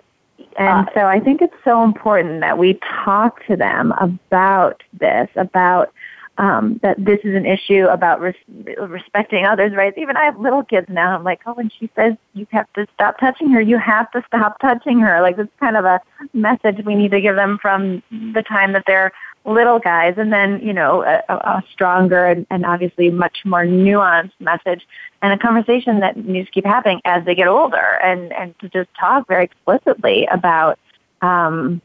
And 0.57 0.87
uh, 0.87 0.91
so 0.93 1.01
I 1.01 1.19
think 1.19 1.41
it's 1.41 1.55
so 1.65 1.83
important 1.83 2.39
that 2.39 2.57
we 2.57 2.79
talk 3.03 3.45
to 3.47 3.57
them 3.57 3.93
about 3.99 4.83
this, 4.93 5.27
about 5.35 5.91
um, 6.37 6.79
that 6.83 7.03
this 7.03 7.19
is 7.23 7.35
an 7.35 7.45
issue 7.45 7.85
about 7.85 8.19
res- 8.19 8.35
respecting 8.79 9.45
others' 9.45 9.73
rights. 9.73 9.97
Even 9.97 10.17
I 10.17 10.25
have 10.25 10.39
little 10.39 10.63
kids 10.63 10.87
now. 10.89 11.15
I'm 11.15 11.23
like, 11.23 11.41
oh, 11.45 11.53
when 11.53 11.69
she 11.69 11.89
says 11.95 12.15
you 12.33 12.45
have 12.51 12.71
to 12.73 12.85
stop 12.93 13.19
touching 13.19 13.49
her, 13.51 13.61
you 13.61 13.77
have 13.77 14.11
to 14.11 14.23
stop 14.27 14.59
touching 14.59 14.99
her. 14.99 15.21
Like 15.21 15.37
it's 15.37 15.51
kind 15.59 15.77
of 15.77 15.85
a 15.85 16.01
message 16.33 16.83
we 16.85 16.95
need 16.95 17.11
to 17.11 17.21
give 17.21 17.35
them 17.35 17.57
from 17.61 18.03
the 18.11 18.43
time 18.43 18.73
that 18.73 18.83
they're 18.85 19.11
little 19.45 19.79
guys, 19.79 20.15
and 20.17 20.33
then 20.33 20.59
you 20.61 20.73
know 20.73 21.03
a, 21.03 21.33
a 21.33 21.63
stronger 21.71 22.25
and, 22.25 22.45
and 22.49 22.65
obviously 22.65 23.11
much 23.11 23.39
more 23.45 23.63
nuanced 23.63 24.33
message 24.39 24.85
and 25.21 25.31
a 25.31 25.37
conversation 25.37 25.99
that 25.99 26.17
needs 26.17 26.47
to 26.47 26.51
keep 26.51 26.65
happening 26.65 26.99
as 27.05 27.23
they 27.25 27.35
get 27.35 27.47
older, 27.47 27.99
and 28.03 28.33
and 28.33 28.57
to 28.59 28.67
just 28.69 28.89
talk 28.99 29.27
very 29.27 29.45
explicitly 29.45 30.27
about. 30.31 30.79
Um, 31.21 31.81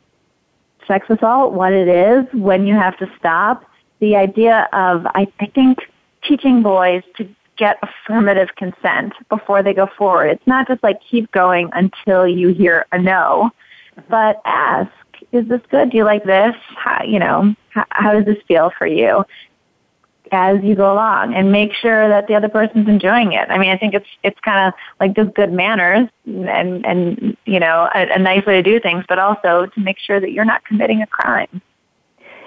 sex 0.86 1.06
assault, 1.08 1.52
what 1.52 1.72
it 1.72 1.86
is, 1.86 2.26
when 2.32 2.66
you 2.66 2.74
have 2.74 2.98
to 2.98 3.08
stop, 3.16 3.64
the 4.00 4.16
idea 4.16 4.68
of, 4.72 5.06
I, 5.06 5.28
I 5.40 5.46
think, 5.46 5.78
teaching 6.22 6.62
boys 6.62 7.02
to 7.16 7.28
get 7.56 7.78
affirmative 7.82 8.48
consent 8.56 9.12
before 9.28 9.62
they 9.62 9.74
go 9.74 9.86
forward. 9.98 10.28
It's 10.28 10.46
not 10.46 10.66
just 10.66 10.82
like 10.82 10.98
keep 11.08 11.30
going 11.32 11.70
until 11.72 12.26
you 12.26 12.48
hear 12.48 12.86
a 12.90 12.98
no, 12.98 13.50
but 14.08 14.40
ask, 14.46 14.90
is 15.32 15.46
this 15.46 15.60
good? 15.70 15.90
Do 15.90 15.98
you 15.98 16.04
like 16.04 16.24
this? 16.24 16.54
How, 16.74 17.04
you 17.04 17.18
know, 17.18 17.54
how, 17.68 17.84
how 17.90 18.12
does 18.14 18.24
this 18.24 18.42
feel 18.48 18.72
for 18.76 18.86
you? 18.86 19.24
as 20.32 20.62
you 20.62 20.76
go 20.76 20.92
along 20.92 21.34
and 21.34 21.50
make 21.50 21.72
sure 21.72 22.08
that 22.08 22.28
the 22.28 22.34
other 22.34 22.48
person's 22.48 22.88
enjoying 22.88 23.32
it. 23.32 23.48
I 23.50 23.58
mean, 23.58 23.70
I 23.70 23.76
think 23.76 23.94
it's 23.94 24.06
it's 24.22 24.38
kind 24.40 24.68
of 24.68 24.74
like 25.00 25.14
just 25.16 25.34
good 25.34 25.52
manners 25.52 26.08
and 26.24 26.86
and 26.86 27.36
you 27.46 27.58
know 27.58 27.88
a, 27.94 28.14
a 28.14 28.18
nice 28.18 28.46
way 28.46 28.54
to 28.54 28.62
do 28.62 28.78
things, 28.78 29.04
but 29.08 29.18
also 29.18 29.66
to 29.66 29.80
make 29.80 29.98
sure 29.98 30.20
that 30.20 30.30
you're 30.32 30.44
not 30.44 30.64
committing 30.64 31.02
a 31.02 31.06
crime 31.06 31.60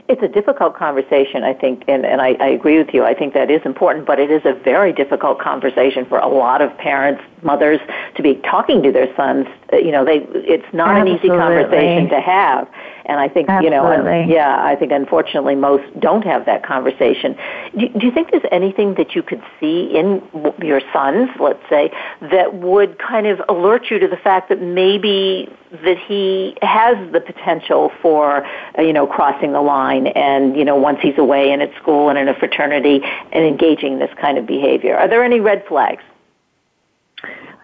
it's 0.09 0.21
a 0.21 0.27
difficult 0.27 0.75
conversation, 0.75 1.43
I 1.43 1.53
think, 1.53 1.83
and, 1.87 2.05
and 2.05 2.21
I, 2.21 2.33
I 2.39 2.47
agree 2.49 2.77
with 2.77 2.93
you. 2.93 3.03
I 3.03 3.13
think 3.13 3.33
that 3.33 3.49
is 3.49 3.61
important, 3.65 4.05
but 4.05 4.19
it 4.19 4.29
is 4.29 4.41
a 4.45 4.53
very 4.53 4.91
difficult 4.91 5.39
conversation 5.39 6.05
for 6.05 6.19
a 6.19 6.27
lot 6.27 6.61
of 6.61 6.77
parents, 6.77 7.23
mothers, 7.41 7.79
to 8.15 8.23
be 8.23 8.35
talking 8.35 8.83
to 8.83 8.91
their 8.91 9.13
sons. 9.15 9.47
You 9.81 9.91
know, 9.91 10.05
they 10.05 10.25
it's 10.33 10.65
not 10.73 10.95
Absolutely. 10.95 11.11
an 11.11 11.17
easy 11.17 11.27
conversation 11.27 12.09
to 12.09 12.19
have. 12.19 12.67
And 13.05 13.19
I 13.19 13.27
think, 13.27 13.49
Absolutely. 13.49 13.75
you 13.75 13.81
know, 13.81 14.25
yeah, 14.33 14.63
I 14.63 14.75
think 14.75 14.91
unfortunately 14.91 15.55
most 15.55 15.83
don't 15.99 16.23
have 16.23 16.45
that 16.45 16.65
conversation. 16.65 17.35
Do, 17.77 17.89
do 17.89 18.05
you 18.05 18.11
think 18.11 18.31
there's 18.31 18.45
anything 18.51 18.95
that 18.95 19.13
you 19.13 19.21
could 19.21 19.43
see 19.59 19.93
in 19.93 20.23
your 20.61 20.81
sons, 20.93 21.29
let's 21.39 21.59
say, 21.69 21.91
that 22.21 22.55
would 22.55 22.97
kind 22.99 23.27
of 23.27 23.41
alert 23.49 23.91
you 23.91 23.99
to 23.99 24.07
the 24.07 24.15
fact 24.15 24.47
that 24.49 24.61
maybe 24.61 25.49
that 25.83 25.97
he 25.97 26.55
has 26.61 26.95
the 27.11 27.19
potential 27.19 27.91
for, 28.01 28.45
uh, 28.77 28.81
you 28.81 28.93
know, 28.93 29.05
crossing 29.05 29.51
the 29.51 29.61
line 29.61 30.07
and, 30.07 30.55
you 30.55 30.63
know, 30.63 30.75
once 30.75 30.99
he's 31.01 31.17
away 31.17 31.51
and 31.51 31.61
at 31.61 31.75
school 31.81 32.09
and 32.09 32.17
in 32.17 32.29
a 32.29 32.35
fraternity 32.35 33.01
and 33.33 33.43
engaging 33.45 33.99
this 33.99 34.11
kind 34.21 34.37
of 34.37 34.45
behavior? 34.45 34.95
Are 34.95 35.09
there 35.09 35.23
any 35.23 35.41
red 35.41 35.65
flags? 35.67 36.03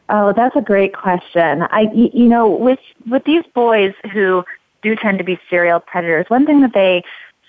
Oh, 0.10 0.34
that's 0.34 0.56
a 0.56 0.62
great 0.62 0.94
question. 0.94 1.62
I, 1.70 1.82
you 1.94 2.28
know, 2.28 2.50
with 2.50 2.80
with 3.08 3.24
these 3.26 3.44
boys 3.54 3.94
who 4.12 4.44
do 4.82 4.96
tend 4.96 5.18
to 5.20 5.24
be 5.24 5.40
serial 5.50 5.80
predators. 5.80 6.26
One 6.30 6.46
thing 6.46 6.62
that 6.62 6.74
they 6.74 7.04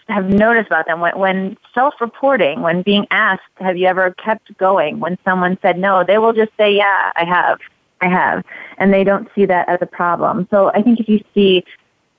have 0.09 0.29
noticed 0.29 0.67
about 0.67 0.87
them 0.87 1.01
when, 1.01 1.17
when 1.17 1.57
self-reporting, 1.73 2.61
when 2.61 2.83
being 2.83 3.07
asked, 3.11 3.43
have 3.57 3.77
you 3.77 3.87
ever 3.87 4.13
kept 4.15 4.57
going? 4.59 4.99
When 4.99 5.17
someone 5.25 5.57
said 5.63 5.79
no, 5.79 6.05
they 6.05 6.19
will 6.19 6.33
just 6.33 6.51
say, 6.57 6.75
yeah, 6.75 7.13
I 7.15 7.25
have, 7.25 7.61
I 8.01 8.09
have, 8.09 8.45
and 8.79 8.93
they 8.93 9.05
don't 9.05 9.29
see 9.35 9.47
that 9.47 9.69
as 9.69 9.79
a 9.81 9.87
problem. 9.87 10.49
So 10.51 10.71
I 10.75 10.83
think 10.83 10.99
if 10.99 11.09
you 11.09 11.23
see 11.33 11.65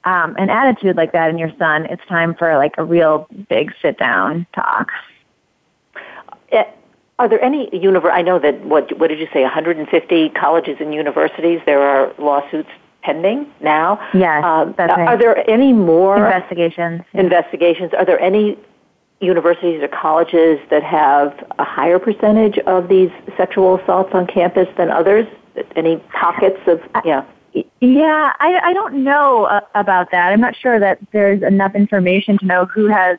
um, 0.06 0.36
an 0.38 0.50
attitude 0.50 0.96
like 0.96 1.12
that 1.12 1.30
in 1.30 1.38
your 1.38 1.52
son, 1.60 1.86
it's 1.86 2.06
time 2.08 2.34
for 2.34 2.58
like 2.58 2.76
a 2.78 2.84
real 2.84 3.28
big 3.50 3.74
sit-down 3.82 4.48
talk. 4.56 4.90
Are 7.20 7.28
there 7.30 7.44
any 7.44 7.70
univer- 7.72 8.12
I 8.12 8.22
know 8.22 8.40
that 8.40 8.62
what 8.66 8.98
what 8.98 9.08
did 9.08 9.20
you 9.20 9.28
say? 9.32 9.44
150 9.44 10.30
colleges 10.30 10.78
and 10.80 10.94
universities. 10.94 11.62
There 11.66 11.82
are 11.82 12.14
lawsuits 12.18 12.70
pending 13.04 13.52
now. 13.62 14.00
Yes, 14.14 14.44
um, 14.44 14.74
that's 14.78 14.96
right. 14.98 15.08
Are 15.08 15.18
there 15.18 15.50
any 15.50 15.74
more 15.74 16.18
investigations? 16.18 17.02
Investigations. 17.14 17.94
Are 17.94 18.06
there 18.06 18.20
any 18.20 18.58
universities 19.20 19.84
or 19.84 19.88
colleges 19.88 20.60
that 20.70 20.84
have 20.84 21.34
a 21.60 21.64
higher 21.64 22.00
percentage 22.00 22.58
of 22.60 22.88
these 22.88 23.12
sexual 23.38 23.80
assaults 23.80 24.12
on 24.14 24.26
campus 24.28 24.68
than 24.78 24.90
others? 24.90 25.28
Any 25.76 25.98
pockets 26.14 26.60
of 26.68 26.82
yeah? 27.06 27.24
Yeah, 27.82 28.34
I, 28.40 28.60
I 28.64 28.74
don't 28.74 29.04
know 29.04 29.44
uh, 29.46 29.60
about 29.76 30.12
that. 30.12 30.32
I'm 30.32 30.40
not 30.40 30.56
sure 30.56 30.80
that 30.80 31.00
there's 31.12 31.44
enough 31.44 31.76
information 31.76 32.38
to 32.38 32.46
know 32.46 32.66
who 32.66 32.88
has 32.88 33.18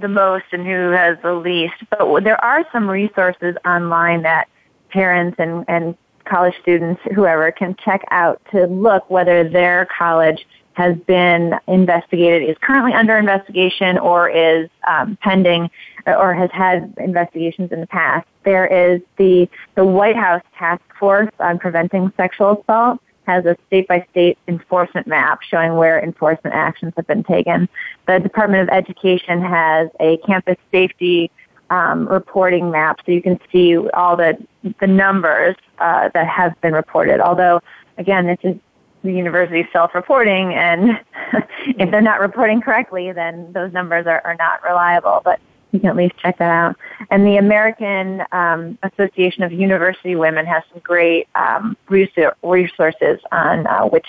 the 0.00 0.08
most 0.08 0.44
and 0.52 0.66
who 0.66 0.90
has 0.90 1.16
the 1.22 1.34
least. 1.34 1.74
But 1.90 2.24
there 2.24 2.42
are 2.44 2.64
some 2.72 2.88
resources 2.88 3.56
online 3.64 4.22
that 4.22 4.48
parents 4.90 5.36
and, 5.38 5.64
and 5.68 5.96
college 6.24 6.54
students, 6.62 7.00
whoever, 7.14 7.52
can 7.52 7.76
check 7.84 8.02
out 8.10 8.40
to 8.52 8.66
look 8.66 9.08
whether 9.10 9.48
their 9.48 9.86
college 9.96 10.46
has 10.74 10.96
been 11.06 11.54
investigated, 11.68 12.48
is 12.48 12.56
currently 12.60 12.92
under 12.92 13.16
investigation, 13.16 13.96
or 13.98 14.28
is 14.28 14.68
um, 14.88 15.16
pending, 15.22 15.70
or 16.06 16.34
has 16.34 16.50
had 16.52 16.92
investigations 16.98 17.70
in 17.70 17.80
the 17.80 17.86
past. 17.86 18.26
There 18.44 18.66
is 18.66 19.00
the 19.16 19.48
the 19.76 19.84
White 19.84 20.16
House 20.16 20.42
Task 20.58 20.82
Force 20.98 21.30
on 21.38 21.58
Preventing 21.58 22.12
Sexual 22.16 22.62
Assault 22.62 23.00
has 23.26 23.44
a 23.44 23.56
state 23.66 23.88
by 23.88 24.06
state 24.10 24.38
enforcement 24.48 25.06
map 25.06 25.42
showing 25.42 25.76
where 25.76 26.02
enforcement 26.02 26.54
actions 26.54 26.92
have 26.96 27.06
been 27.06 27.24
taken. 27.24 27.68
The 28.06 28.20
Department 28.20 28.62
of 28.62 28.68
Education 28.68 29.40
has 29.42 29.88
a 30.00 30.18
campus 30.18 30.56
safety 30.70 31.30
um, 31.70 32.06
reporting 32.06 32.70
map 32.70 33.00
so 33.04 33.12
you 33.12 33.22
can 33.22 33.40
see 33.50 33.76
all 33.76 34.16
the 34.16 34.36
the 34.80 34.86
numbers 34.86 35.56
uh, 35.78 36.08
that 36.14 36.26
have 36.26 36.58
been 36.60 36.72
reported. 36.72 37.20
Although, 37.20 37.60
again, 37.98 38.26
this 38.26 38.38
is 38.42 38.56
the 39.02 39.12
university 39.12 39.68
self-reporting, 39.72 40.54
and 40.54 40.98
if 41.66 41.90
they're 41.90 42.00
not 42.00 42.20
reporting 42.20 42.60
correctly, 42.60 43.12
then 43.12 43.52
those 43.52 43.72
numbers 43.72 44.06
are, 44.06 44.22
are 44.24 44.36
not 44.36 44.62
reliable. 44.62 45.20
But 45.24 45.40
you 45.74 45.80
can 45.80 45.90
at 45.90 45.96
least 45.96 46.16
check 46.18 46.38
that 46.38 46.50
out. 46.50 46.76
And 47.10 47.26
the 47.26 47.36
American 47.36 48.22
um, 48.32 48.78
Association 48.82 49.42
of 49.42 49.52
University 49.52 50.14
Women 50.14 50.46
has 50.46 50.62
some 50.72 50.80
great 50.82 51.28
um, 51.34 51.76
resources 51.88 53.18
on 53.32 53.66
uh, 53.66 53.82
which 53.86 54.06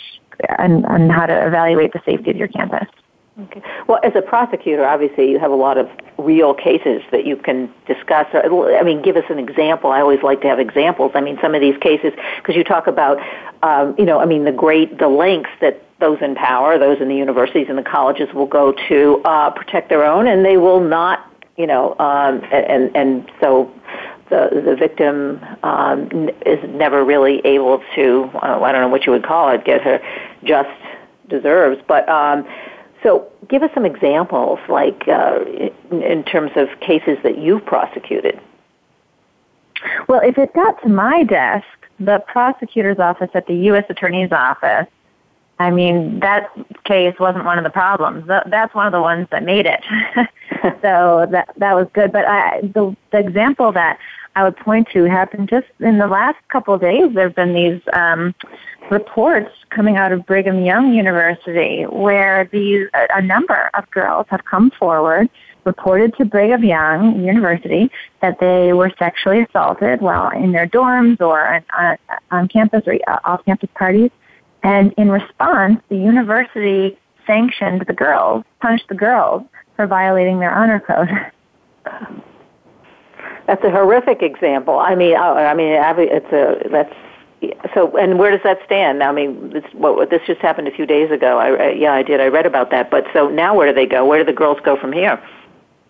on, 0.59 0.85
on 0.85 1.09
how 1.09 1.25
to 1.25 1.47
evaluate 1.47 1.91
the 1.93 2.01
safety 2.05 2.29
of 2.31 2.37
your 2.37 2.47
campus. 2.47 2.87
Okay. 3.37 3.61
Well, 3.87 3.99
as 4.01 4.13
a 4.15 4.21
prosecutor, 4.21 4.85
obviously 4.85 5.29
you 5.29 5.39
have 5.39 5.51
a 5.51 5.55
lot 5.55 5.77
of 5.77 5.89
real 6.17 6.53
cases 6.53 7.01
that 7.11 7.25
you 7.25 7.35
can 7.35 7.69
discuss. 7.85 8.27
I 8.33 8.81
mean, 8.83 9.01
give 9.01 9.17
us 9.17 9.25
an 9.29 9.39
example. 9.39 9.91
I 9.91 9.99
always 9.99 10.23
like 10.23 10.39
to 10.41 10.47
have 10.47 10.59
examples. 10.59 11.11
I 11.15 11.21
mean, 11.21 11.37
some 11.41 11.53
of 11.53 11.59
these 11.59 11.77
cases, 11.79 12.13
because 12.37 12.55
you 12.55 12.63
talk 12.63 12.87
about, 12.87 13.19
um, 13.61 13.93
you 13.97 14.05
know, 14.05 14.19
I 14.19 14.25
mean, 14.25 14.45
the 14.45 14.53
great, 14.53 14.99
the 14.99 15.09
lengths 15.09 15.49
that 15.59 15.83
those 15.99 16.17
in 16.21 16.35
power, 16.35 16.77
those 16.77 17.01
in 17.01 17.09
the 17.09 17.15
universities 17.15 17.67
and 17.67 17.77
the 17.77 17.83
colleges 17.83 18.33
will 18.33 18.45
go 18.45 18.73
to 18.87 19.21
uh, 19.25 19.49
protect 19.49 19.89
their 19.89 20.05
own, 20.05 20.27
and 20.27 20.45
they 20.45 20.55
will 20.55 20.79
not, 20.79 21.29
you 21.57 21.67
know, 21.67 21.95
um, 21.99 22.43
and 22.51 22.95
and 22.95 23.31
so 23.39 23.71
the 24.29 24.61
the 24.65 24.75
victim 24.75 25.39
um, 25.63 26.29
is 26.45 26.59
never 26.69 27.03
really 27.03 27.39
able 27.45 27.81
to, 27.95 28.29
uh, 28.35 28.59
I 28.61 28.71
don't 28.71 28.81
know 28.81 28.89
what 28.89 29.05
you 29.05 29.11
would 29.11 29.25
call 29.25 29.49
it, 29.49 29.63
get 29.65 29.81
her 29.81 30.01
just 30.43 30.69
deserves, 31.27 31.81
but. 31.87 32.07
Um, 32.09 32.47
so, 33.03 33.31
give 33.49 33.61
us 33.61 33.69
some 33.75 33.85
examples, 33.85 34.57
like 34.67 35.07
uh, 35.07 35.39
in, 35.91 36.01
in 36.01 36.23
terms 36.23 36.53
of 36.55 36.69
cases 36.79 37.19
that 37.21 37.37
you've 37.37 37.63
prosecuted. 37.63 38.41
Well, 40.07 40.21
if 40.21 40.39
it 40.39 40.53
got 40.53 40.81
to 40.81 40.89
my 40.89 41.23
desk, 41.23 41.67
the 41.99 42.23
prosecutor's 42.27 42.97
office 42.97 43.29
at 43.35 43.45
the 43.45 43.53
U.S. 43.69 43.85
Attorney's 43.89 44.31
Office, 44.31 44.87
I 45.59 45.71
mean, 45.71 46.19
that 46.19 46.49
case 46.83 47.15
wasn't 47.19 47.45
one 47.45 47.57
of 47.57 47.63
the 47.63 47.69
problems. 47.69 48.27
That's 48.27 48.73
one 48.73 48.87
of 48.87 48.91
the 48.91 49.01
ones 49.01 49.27
that 49.31 49.43
made 49.43 49.65
it. 49.65 49.83
so 50.81 51.27
that 51.31 51.49
that 51.57 51.75
was 51.75 51.87
good. 51.93 52.11
But 52.11 52.25
I, 52.25 52.61
the 52.61 52.95
the 53.11 53.19
example 53.19 53.71
that 53.73 53.99
I 54.35 54.43
would 54.43 54.57
point 54.57 54.89
to 54.93 55.03
happened 55.05 55.49
just 55.49 55.67
in 55.79 55.97
the 55.97 56.07
last 56.07 56.37
couple 56.49 56.73
of 56.73 56.81
days. 56.81 57.13
There 57.13 57.27
have 57.27 57.35
been 57.35 57.53
these 57.53 57.81
um, 57.93 58.35
reports 58.89 59.51
coming 59.69 59.95
out 59.97 60.11
of 60.11 60.25
Brigham 60.25 60.65
Young 60.65 60.93
University 60.93 61.83
where 61.83 62.49
these 62.51 62.87
a, 62.93 63.17
a 63.17 63.21
number 63.21 63.69
of 63.73 63.89
girls 63.91 64.25
have 64.29 64.43
come 64.45 64.71
forward 64.71 65.29
reported 65.65 66.15
to 66.15 66.25
Brigham 66.25 66.63
Young 66.63 67.23
University 67.23 67.89
that 68.21 68.39
they 68.39 68.71
were 68.73 68.91
sexually 68.99 69.41
assaulted 69.41 69.99
while 70.01 70.29
in 70.29 70.51
their 70.51 70.67
dorms 70.67 71.19
or 71.19 71.63
on, 71.77 71.97
on 72.31 72.47
campus 72.47 72.83
or 72.85 72.97
uh, 73.07 73.19
off 73.23 73.43
campus 73.45 73.69
parties. 73.75 74.11
And 74.63 74.93
in 74.93 75.09
response, 75.09 75.81
the 75.89 75.97
university 75.97 76.97
sanctioned 77.25 77.85
the 77.87 77.93
girls, 77.93 78.43
punished 78.61 78.87
the 78.89 78.95
girls 78.95 79.43
for 79.75 79.87
violating 79.87 80.39
their 80.39 80.53
honor 80.53 80.79
code. 80.79 81.09
That's 83.47 83.63
a 83.63 83.69
horrific 83.69 84.21
example. 84.23 84.79
I 84.79 84.95
mean, 84.95 85.15
uh, 85.15 85.19
I 85.19 85.53
mean, 85.53 85.71
it's 85.71 86.33
a 86.33 86.69
that's 86.69 86.93
so 87.73 87.95
and 87.97 88.17
where 88.17 88.31
does 88.31 88.41
that 88.43 88.59
stand? 88.65 89.03
I 89.03 89.11
mean, 89.11 89.51
this, 89.51 89.63
what, 89.73 90.09
this 90.09 90.21
just 90.25 90.41
happened 90.41 90.67
a 90.67 90.71
few 90.71 90.85
days 90.85 91.11
ago. 91.11 91.37
I, 91.37 91.49
I, 91.49 91.69
yeah, 91.71 91.93
I 91.93 92.01
did. 92.01 92.19
I 92.19 92.27
read 92.27 92.45
about 92.45 92.71
that. 92.71 92.89
But 92.89 93.05
so 93.13 93.29
now, 93.29 93.55
where 93.55 93.67
do 93.67 93.75
they 93.75 93.85
go? 93.85 94.05
Where 94.05 94.19
do 94.19 94.25
the 94.25 94.35
girls 94.35 94.57
go 94.63 94.75
from 94.75 94.91
here? 94.91 95.21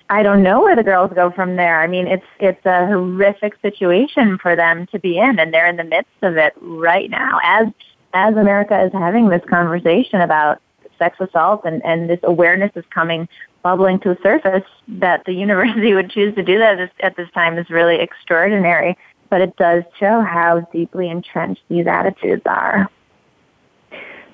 I 0.10 0.22
don't 0.22 0.44
know 0.44 0.62
where 0.62 0.75
the 0.75 0.84
girls 0.84 1.12
go 1.15 1.32
from 1.32 1.56
there. 1.56 1.82
I 1.82 1.88
mean, 1.88 2.08
it's 2.08 2.25
it's 2.39 2.63
a 2.65 2.86
horrific 2.88 3.56
situation 3.62 4.38
for 4.38 4.56
them 4.56 4.88
to 4.88 5.00
be 5.00 5.18
in, 5.18 5.39
and 5.39 5.54
they're 5.54 5.68
in 5.68 5.77
the 5.77 5.84
midst 5.84 6.12
of 6.22 6.38
it 6.38 6.54
right 6.62 7.10
now. 7.10 7.39
As 7.44 7.68
as 8.13 8.36
America 8.36 8.80
is 8.84 8.92
having 8.94 9.30
this 9.30 9.44
conversation 9.50 10.22
about 10.22 10.62
sex 11.00 11.18
assault, 11.20 11.62
and 11.65 11.84
and 11.86 12.10
this 12.10 12.20
awareness 12.24 12.72
is 12.75 12.86
coming 12.89 13.27
bubbling 13.65 14.00
to 14.01 14.10
the 14.10 14.17
surface, 14.22 14.69
that 14.88 15.25
the 15.25 15.34
university 15.45 15.93
would 15.93 16.12
choose 16.12 16.34
to 16.36 16.43
do 16.43 16.60
that 16.60 16.79
at 17.01 17.17
this, 17.17 17.27
time 17.34 17.57
is 17.57 17.69
really 17.69 17.95
extraordinary 18.00 18.95
but 19.29 19.41
it 19.41 19.55
does 19.57 19.84
show 20.00 20.22
how 20.22 20.62
deeply 20.72 21.10
entrenched 21.10 21.63
these 21.69 21.88
attitudes 21.88 22.43
are. 22.45 22.89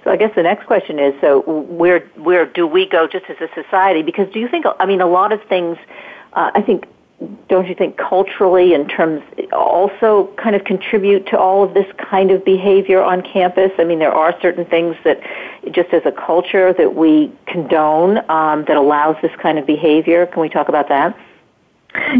So 0.04 0.12
I 0.12 0.18
guess 0.18 0.32
the 0.36 0.44
next 0.44 0.66
question 0.66 1.00
is: 1.00 1.14
so 1.22 1.42
where 1.42 2.02
where 2.18 2.46
do 2.46 2.66
we 2.66 2.88
go 2.88 3.08
just 3.08 3.26
as 3.30 3.38
a 3.40 3.50
society? 3.54 4.02
Because 4.02 4.32
do 4.34 4.40
you 4.40 4.48
think? 4.48 4.66
I 4.80 4.86
mean, 4.86 5.02
a 5.02 5.08
lot 5.08 5.32
of 5.32 5.42
things. 5.48 5.78
Uh, 6.34 6.52
I 6.54 6.62
think. 6.62 6.86
Don't 7.50 7.68
you 7.68 7.76
think 7.76 7.98
culturally, 7.98 8.74
in 8.74 8.88
terms, 8.88 9.22
also 9.52 10.34
kind 10.38 10.56
of 10.56 10.64
contribute 10.64 11.28
to 11.28 11.38
all 11.38 11.64
of 11.64 11.74
this 11.74 11.86
kind 11.98 12.32
of 12.32 12.44
behavior 12.44 13.02
on 13.02 13.22
campus? 13.22 13.72
I 13.78 13.84
mean, 13.84 14.00
there 14.00 14.14
are 14.14 14.34
certain 14.42 14.66
things 14.66 14.96
that, 15.04 15.20
just 15.72 15.94
as 15.94 16.02
a 16.06 16.12
culture, 16.12 16.74
that 16.74 16.96
we 16.96 17.32
condone 17.46 18.18
um, 18.30 18.66
that 18.66 18.76
allows 18.76 19.18
this 19.22 19.32
kind 19.42 19.60
of 19.60 19.68
behavior. 19.68 20.26
Can 20.26 20.42
we 20.42 20.50
talk 20.50 20.68
about 20.68 20.90
that? 20.90 21.16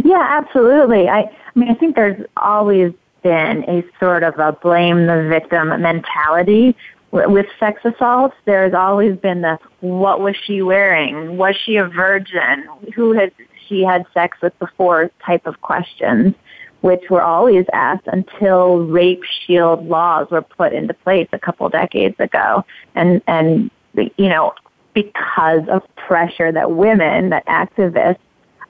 Yeah, 0.04 0.20
absolutely. 0.20 1.10
I 1.10 1.22
I 1.56 1.60
mean, 1.60 1.70
I 1.70 1.74
think 1.74 1.96
there's 1.96 2.26
always 2.38 2.94
been 3.24 3.64
a 3.68 3.84
sort 4.00 4.24
of 4.24 4.40
a 4.40 4.52
blame 4.52 5.08
the 5.08 5.28
victim 5.30 5.70
mentality 5.82 6.76
with 7.12 7.46
sex 7.60 7.82
assaults. 7.84 8.36
There's 8.46 8.74
always 8.74 9.18
been 9.18 9.42
the 9.42 9.60
what 9.82 10.22
was 10.22 10.36
she 10.44 10.62
wearing? 10.62 11.38
Was 11.38 11.56
she 11.66 11.76
a 11.76 11.86
virgin? 11.86 12.68
Who 12.96 13.14
had 13.14 13.32
she 13.72 13.84
had 13.84 14.06
sex 14.14 14.38
with 14.42 14.58
before 14.60 15.10
type 15.26 15.48
of 15.48 15.62
questions, 15.62 16.36
which 16.82 17.10
were 17.10 17.22
always 17.22 17.66
asked 17.74 18.08
until 18.08 18.80
rape 18.86 19.24
shield 19.24 19.88
laws 19.88 20.30
were 20.30 20.42
put 20.42 20.74
into 20.74 20.94
place 20.94 21.30
a 21.32 21.40
couple 21.40 21.68
decades 21.70 22.20
ago. 22.20 22.66
And 22.94 23.22
and 23.28 23.72
you 23.96 24.30
know, 24.30 24.54
because 24.94 25.68
of 25.70 25.84
pressure 25.96 26.52
that 26.52 26.72
women, 26.72 27.30
that 27.30 27.46
activists 27.46 28.20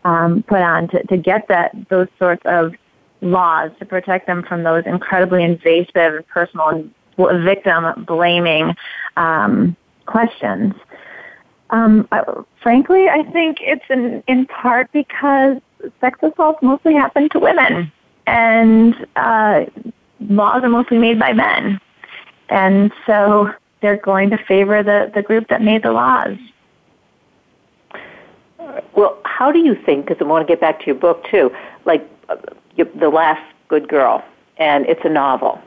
um, 0.06 0.44
put 0.44 0.62
on 0.62 0.88
to, 0.90 1.04
to 1.08 1.18
get 1.18 1.48
that 1.48 1.76
those 1.90 2.08
sorts 2.20 2.44
of 2.46 2.74
laws 3.22 3.72
to 3.80 3.86
protect 3.86 4.28
them 4.28 4.44
from 4.44 4.64
those 4.64 4.84
incredibly 4.86 5.44
invasive 5.44 6.28
personal 6.28 6.90
and 7.18 7.44
victim 7.44 8.06
blaming 8.06 8.76
um, 9.18 9.76
questions. 10.06 10.74
Um, 11.72 12.08
I, 12.12 12.24
frankly, 12.62 13.08
I 13.10 13.24
think 13.32 13.58
it's 13.62 13.86
in, 13.90 14.24
in 14.28 14.46
part 14.46 14.92
because 14.92 15.58
sex 16.00 16.20
assaults 16.22 16.62
mostly 16.62 16.94
happen 16.94 17.30
to 17.30 17.40
women, 17.40 17.92
and 18.28 19.08
uh, 19.16 19.66
laws 20.20 20.64
are 20.64 20.70
mostly 20.70 20.98
made 20.98 21.18
by 21.18 21.34
men, 21.34 21.80
and 22.50 22.92
so 23.06 23.52
they're 23.82 23.98
going 23.98 24.30
to 24.32 24.38
favor 24.38 24.84
the, 24.84 25.12
the 25.16 25.22
group 25.22 25.48
that 25.48 25.62
made 25.62 25.84
the 25.84 25.92
laws. 25.92 26.38
Well, 28.96 29.20
how 29.24 29.52
do 29.52 29.60
you 29.60 29.76
think? 29.76 30.06
Because 30.08 30.22
I 30.22 30.26
want 30.26 30.46
to 30.46 30.52
get 30.52 30.62
back 30.62 30.80
to 30.82 30.86
your 30.86 30.96
book 30.96 31.26
too. 31.32 31.52
Like 31.86 32.08
uh, 32.30 32.36
the 32.78 33.10
last 33.10 33.42
good 33.70 33.88
girl, 33.88 34.24
and 34.58 34.86
it's 34.86 35.02
a 35.06 35.10
novel. 35.10 35.62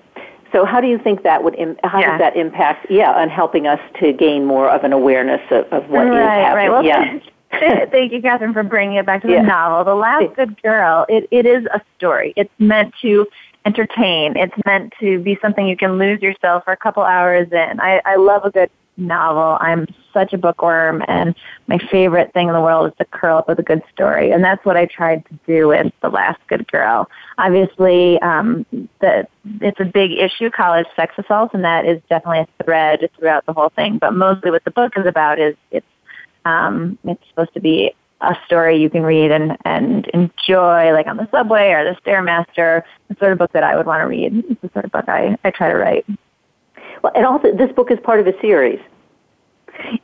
So, 0.55 0.65
how 0.65 0.81
do 0.81 0.87
you 0.87 0.99
think 0.99 1.25
that 1.25 1.43
would? 1.43 1.57
how 1.83 1.99
yeah. 1.99 2.13
does 2.13 2.21
that 2.21 2.37
impact? 2.37 2.87
Yeah, 2.89 3.11
on 3.11 3.29
helping 3.29 3.67
us 3.67 3.81
to 4.01 4.13
gain 4.13 4.45
more 4.45 4.71
of 4.71 4.85
an 4.85 4.93
awareness 4.93 5.41
of, 5.51 5.65
of 5.73 5.91
what 5.91 6.07
right, 6.07 6.13
is 6.13 6.45
happening. 6.45 6.71
Right. 6.71 6.71
Well, 6.71 6.85
yeah. 6.85 7.19
Thank 7.91 8.13
you, 8.13 8.23
Kathryn, 8.23 8.53
for 8.53 8.63
bringing 8.63 8.97
it 8.97 9.05
back 9.05 9.23
to 9.23 9.27
the 9.27 9.35
yeah. 9.35 9.43
novel. 9.43 9.85
The 9.85 9.99
Last 9.99 10.37
Good 10.37 10.63
Girl, 10.63 11.07
it, 11.09 11.27
it 11.33 11.45
is 11.45 11.67
a 11.67 11.81
story. 11.97 12.33
It's 12.37 12.53
meant 12.59 12.95
to 13.03 13.27
entertain. 13.65 14.37
It's 14.37 14.55
meant 14.65 14.93
to 15.01 15.19
be 15.19 15.37
something 15.43 15.67
you 15.67 15.77
can 15.77 15.99
lose 15.99 16.23
yourself 16.23 16.65
for 16.65 16.73
a 16.73 16.77
couple 16.77 17.03
hours 17.03 17.49
in. 17.51 17.81
I, 17.81 18.01
I 18.05 18.15
love 18.17 18.45
a 18.45 18.51
good 18.51 18.71
novel. 18.97 19.59
I'm 19.61 19.87
such 20.15 20.33
a 20.33 20.39
bookworm, 20.39 21.03
and 21.07 21.35
my 21.67 21.77
favorite 21.91 22.33
thing 22.33 22.49
in 22.49 22.55
the 22.55 22.61
world 22.61 22.91
is 22.91 22.97
to 22.97 23.05
curl 23.05 23.37
up 23.37 23.49
with 23.49 23.59
a 23.59 23.63
good 23.63 23.83
story, 23.93 24.31
and 24.31 24.43
that's 24.43 24.65
what 24.65 24.79
I 24.79 24.87
tried 24.87 25.27
to 25.27 25.39
do 25.47 25.69
with 25.69 25.93
The 26.01 26.09
Last 26.09 26.41
Good 26.47 26.67
Girl. 26.73 27.11
Obviously, 27.37 28.19
um, 28.23 28.65
the, 29.01 29.29
it's 29.61 29.81
a 29.81 29.85
big 29.85 30.13
issue, 30.13 30.49
college 30.51 30.87
sex 30.97 31.15
assault, 31.19 31.53
and 31.53 31.65
that 31.65 31.85
is 31.85 32.01
definitely 32.09 32.41
a 32.41 32.65
thread 32.65 33.11
throughout 33.19 33.45
the 33.45 33.53
whole 33.53 33.71
thing. 33.71 33.99
But 33.99 34.15
mostly, 34.15 34.51
what 34.51 34.65
the 34.65 34.71
book 34.71 34.95
is 34.97 35.05
about 35.05 35.39
is 35.39 35.55
it's 35.71 35.87
um, 36.47 36.99
it's 37.05 37.23
supposed 37.29 37.53
to 37.55 37.61
be 37.61 37.95
a 38.21 38.37
story 38.47 38.81
you 38.81 38.89
can 38.89 39.03
read 39.03 39.31
and, 39.31 39.57
and 39.65 40.07
enjoy, 40.09 40.93
like 40.93 41.07
on 41.07 41.17
the 41.17 41.29
subway 41.31 41.73
or 41.73 41.85
the 41.85 42.01
stairmaster. 42.01 42.83
The 43.09 43.17
sort 43.17 43.33
of 43.33 43.39
book 43.39 43.53
that 43.53 43.63
I 43.63 43.77
would 43.77 43.87
want 43.87 44.01
to 44.01 44.07
read. 44.07 44.45
It's 44.49 44.61
the 44.61 44.71
sort 44.73 44.85
of 44.85 44.93
book 44.93 45.09
I, 45.09 45.37
I 45.45 45.51
try 45.51 45.69
to 45.69 45.77
write. 45.77 46.07
Well, 47.03 47.13
and 47.15 47.27
also, 47.27 47.55
this 47.55 47.71
book 47.73 47.91
is 47.91 47.99
part 48.01 48.21
of 48.21 48.27
a 48.27 48.41
series. 48.41 48.81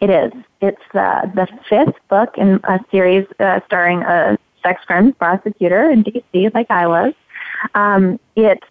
It 0.00 0.10
is. 0.10 0.32
It's 0.60 0.94
uh, 0.94 1.26
the 1.34 1.48
fifth 1.68 1.96
book 2.08 2.36
in 2.36 2.60
a 2.64 2.80
series 2.90 3.26
uh, 3.38 3.60
starring 3.66 4.02
a 4.02 4.38
sex 4.62 4.84
crimes 4.84 5.14
prosecutor 5.18 5.90
in 5.90 6.02
D.C., 6.02 6.50
like 6.54 6.70
I 6.70 6.86
was. 6.86 7.14
Um, 7.74 8.18
it 8.36 8.62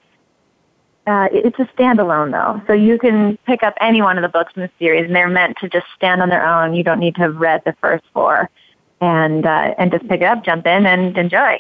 uh, 1.08 1.28
it's 1.32 1.58
a 1.58 1.66
standalone 1.76 2.32
though, 2.32 2.62
so 2.68 2.74
you 2.74 3.00
can 3.00 3.38
pick 3.46 3.64
up 3.64 3.74
any 3.82 4.02
one 4.02 4.18
of 4.18 4.22
the 4.22 4.30
books 4.30 4.54
in 4.56 4.62
the 4.62 4.70
series, 4.78 5.06
and 5.06 5.16
they're 5.16 5.28
meant 5.28 5.58
to 5.58 5.68
just 5.68 5.88
stand 5.96 6.22
on 6.22 6.30
their 6.30 6.46
own. 6.46 6.76
You 6.76 6.84
don't 6.84 7.00
need 7.00 7.16
to 7.16 7.22
have 7.22 7.38
read 7.38 7.64
the 7.66 7.74
first 7.82 8.04
four, 8.14 8.50
and 9.02 9.46
uh, 9.46 9.74
and 9.78 9.92
just 9.92 10.08
pick 10.08 10.22
it 10.22 10.26
up, 10.26 10.44
jump 10.44 10.68
in, 10.68 10.86
and 10.86 11.18
enjoy. 11.18 11.60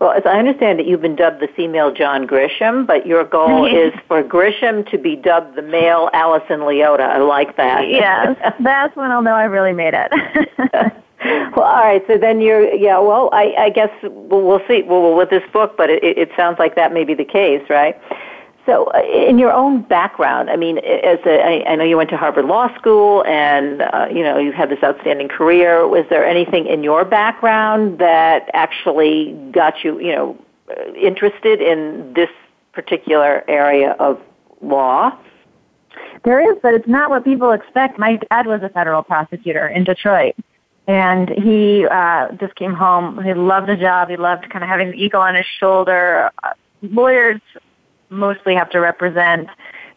Well, 0.00 0.12
as 0.12 0.22
I 0.24 0.38
understand 0.38 0.80
it, 0.80 0.86
you've 0.86 1.02
been 1.02 1.14
dubbed 1.14 1.40
the 1.40 1.48
female 1.48 1.92
John 1.92 2.26
Grisham, 2.26 2.86
but 2.86 3.06
your 3.06 3.22
goal 3.24 3.66
is 3.66 3.92
for 4.08 4.22
Grisham 4.22 4.90
to 4.90 4.96
be 4.96 5.14
dubbed 5.14 5.56
the 5.56 5.62
male 5.62 6.08
Allison 6.14 6.60
Leotta. 6.60 7.02
I 7.02 7.18
like 7.18 7.56
that. 7.56 7.88
yes, 7.88 8.36
that's 8.60 8.96
when 8.96 9.10
I'll 9.10 9.22
know 9.22 9.34
I 9.34 9.44
really 9.44 9.74
made 9.74 9.92
it. 9.94 10.10
well, 11.54 11.66
all 11.66 11.84
right. 11.84 12.02
So 12.06 12.16
then 12.16 12.40
you're, 12.40 12.72
yeah. 12.72 12.98
Well, 12.98 13.28
I, 13.34 13.54
I 13.58 13.70
guess 13.70 13.90
we'll, 14.02 14.42
we'll 14.42 14.62
see. 14.66 14.82
Well, 14.82 15.14
with 15.14 15.28
this 15.28 15.44
book, 15.52 15.76
but 15.76 15.90
it, 15.90 16.02
it 16.02 16.30
sounds 16.34 16.58
like 16.58 16.76
that 16.76 16.94
may 16.94 17.04
be 17.04 17.12
the 17.12 17.24
case, 17.24 17.62
right? 17.68 18.00
So, 18.66 18.84
uh, 18.94 19.00
in 19.02 19.38
your 19.38 19.52
own 19.52 19.82
background, 19.82 20.50
I 20.50 20.56
mean, 20.56 20.78
as 20.78 21.18
a, 21.24 21.66
I, 21.66 21.76
know 21.76 21.84
you 21.84 21.96
went 21.96 22.10
to 22.10 22.16
Harvard 22.16 22.44
Law 22.44 22.74
School, 22.76 23.24
and 23.26 23.82
uh, 23.82 24.06
you 24.10 24.22
know 24.22 24.38
you've 24.38 24.54
had 24.54 24.68
this 24.68 24.82
outstanding 24.84 25.28
career. 25.28 25.88
Was 25.88 26.04
there 26.10 26.26
anything 26.26 26.66
in 26.66 26.84
your 26.84 27.04
background 27.04 27.98
that 27.98 28.50
actually 28.52 29.32
got 29.52 29.82
you, 29.82 29.98
you 29.98 30.12
know, 30.12 30.38
uh, 30.70 30.92
interested 30.94 31.62
in 31.62 32.12
this 32.14 32.28
particular 32.72 33.44
area 33.48 33.92
of 33.98 34.20
law? 34.60 35.16
There 36.24 36.40
is, 36.52 36.58
but 36.62 36.74
it's 36.74 36.88
not 36.88 37.08
what 37.08 37.24
people 37.24 37.52
expect. 37.52 37.98
My 37.98 38.16
dad 38.30 38.46
was 38.46 38.62
a 38.62 38.68
federal 38.68 39.02
prosecutor 39.02 39.68
in 39.68 39.84
Detroit. 39.84 40.34
And 40.86 41.28
he 41.28 41.86
uh, 41.86 42.32
just 42.32 42.54
came 42.56 42.74
home. 42.74 43.22
He 43.22 43.32
loved 43.32 43.68
the 43.68 43.76
job. 43.76 44.08
He 44.08 44.16
loved 44.16 44.50
kind 44.50 44.64
of 44.64 44.68
having 44.68 44.90
the 44.90 44.96
eagle 44.96 45.20
on 45.20 45.34
his 45.34 45.46
shoulder. 45.58 46.30
Uh, 46.42 46.52
lawyers 46.82 47.40
mostly 48.10 48.54
have 48.54 48.70
to 48.70 48.80
represent 48.80 49.48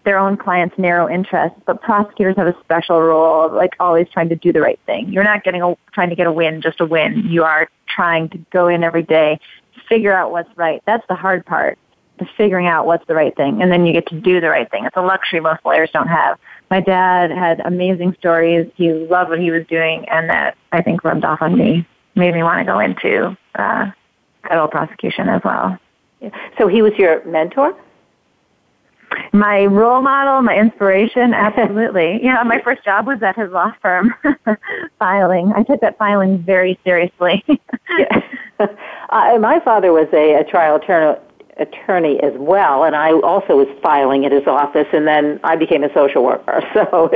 their 0.05 0.17
own 0.17 0.37
clients' 0.37 0.77
narrow 0.77 1.09
interests, 1.09 1.57
but 1.65 1.81
prosecutors 1.81 2.35
have 2.35 2.47
a 2.47 2.55
special 2.61 3.01
role 3.01 3.45
of 3.45 3.53
like 3.53 3.71
always 3.79 4.07
trying 4.09 4.29
to 4.29 4.35
do 4.35 4.51
the 4.51 4.61
right 4.61 4.79
thing. 4.85 5.09
You're 5.11 5.23
not 5.23 5.43
getting 5.43 5.61
a, 5.61 5.75
trying 5.93 6.09
to 6.09 6.15
get 6.15 6.27
a 6.27 6.31
win 6.31 6.61
just 6.61 6.81
a 6.81 6.85
win. 6.85 7.23
You 7.27 7.43
are 7.43 7.69
trying 7.87 8.29
to 8.29 8.37
go 8.51 8.67
in 8.67 8.83
every 8.83 9.03
day, 9.03 9.39
figure 9.87 10.13
out 10.13 10.31
what's 10.31 10.49
right. 10.57 10.81
That's 10.85 11.05
the 11.07 11.15
hard 11.15 11.45
part 11.45 11.77
to 12.19 12.25
figuring 12.37 12.67
out 12.67 12.85
what's 12.85 13.05
the 13.07 13.15
right 13.15 13.35
thing, 13.35 13.61
and 13.61 13.71
then 13.71 13.85
you 13.85 13.93
get 13.93 14.07
to 14.07 14.19
do 14.19 14.39
the 14.39 14.49
right 14.49 14.69
thing. 14.69 14.85
It's 14.85 14.95
a 14.95 15.01
luxury 15.01 15.39
most 15.39 15.61
lawyers 15.65 15.89
don't 15.91 16.07
have. 16.07 16.37
My 16.69 16.79
dad 16.79 17.31
had 17.31 17.61
amazing 17.61 18.15
stories. 18.19 18.69
He 18.75 18.91
loved 18.91 19.29
what 19.29 19.39
he 19.39 19.51
was 19.51 19.65
doing, 19.67 20.07
and 20.09 20.29
that 20.29 20.57
I 20.71 20.81
think 20.81 21.03
rubbed 21.03 21.25
off 21.25 21.41
on 21.41 21.57
me, 21.57 21.87
made 22.15 22.33
me 22.33 22.43
want 22.43 22.59
to 22.59 22.65
go 22.65 22.79
into 22.79 23.37
uh, 23.55 23.91
federal 24.47 24.67
prosecution 24.67 25.29
as 25.29 25.41
well. 25.43 25.77
So 26.57 26.67
he 26.67 26.81
was 26.81 26.93
your 26.97 27.23
mentor? 27.25 27.75
My 29.33 29.65
role 29.65 30.01
model, 30.01 30.41
my 30.41 30.57
inspiration, 30.57 31.33
absolutely. 31.33 32.19
yeah, 32.23 32.43
my 32.43 32.61
first 32.61 32.83
job 32.83 33.07
was 33.07 33.21
at 33.21 33.35
his 33.35 33.51
law 33.51 33.73
firm, 33.81 34.13
filing. 34.99 35.53
I 35.55 35.63
took 35.63 35.81
that 35.81 35.97
filing 35.97 36.39
very 36.43 36.79
seriously. 36.83 37.43
yeah. 37.97 38.21
uh, 38.59 39.37
my 39.39 39.59
father 39.63 39.91
was 39.91 40.07
a, 40.13 40.35
a 40.35 40.43
trial 40.43 40.75
attorney 40.75 41.19
attorney 41.57 42.19
as 42.23 42.33
well, 42.37 42.83
and 42.83 42.95
I 42.95 43.11
also 43.11 43.55
was 43.55 43.67
filing 43.83 44.25
at 44.25 44.31
his 44.31 44.47
office, 44.47 44.87
and 44.91 45.07
then 45.07 45.39
I 45.43 45.55
became 45.55 45.83
a 45.83 45.93
social 45.93 46.23
worker. 46.23 46.61
So, 46.73 47.09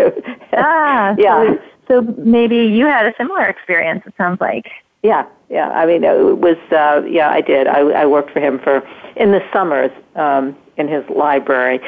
ah, 0.54 1.16
yeah. 1.18 1.56
So, 1.88 2.02
so 2.02 2.02
maybe 2.18 2.58
you 2.58 2.86
had 2.86 3.08
a 3.08 3.14
similar 3.18 3.46
experience. 3.46 4.04
It 4.06 4.14
sounds 4.18 4.40
like. 4.40 4.68
Yeah, 5.04 5.26
yeah. 5.50 5.70
I 5.70 5.86
mean, 5.86 6.04
it 6.04 6.38
was. 6.38 6.58
Uh, 6.72 7.04
yeah, 7.08 7.30
I 7.30 7.42
did. 7.42 7.68
I, 7.68 7.80
I 7.80 8.06
worked 8.06 8.32
for 8.32 8.40
him 8.40 8.60
for 8.60 8.88
in 9.16 9.32
the 9.32 9.42
summers 9.52 9.92
um, 10.16 10.56
in 10.78 10.88
his 10.88 11.04
library. 11.10 11.80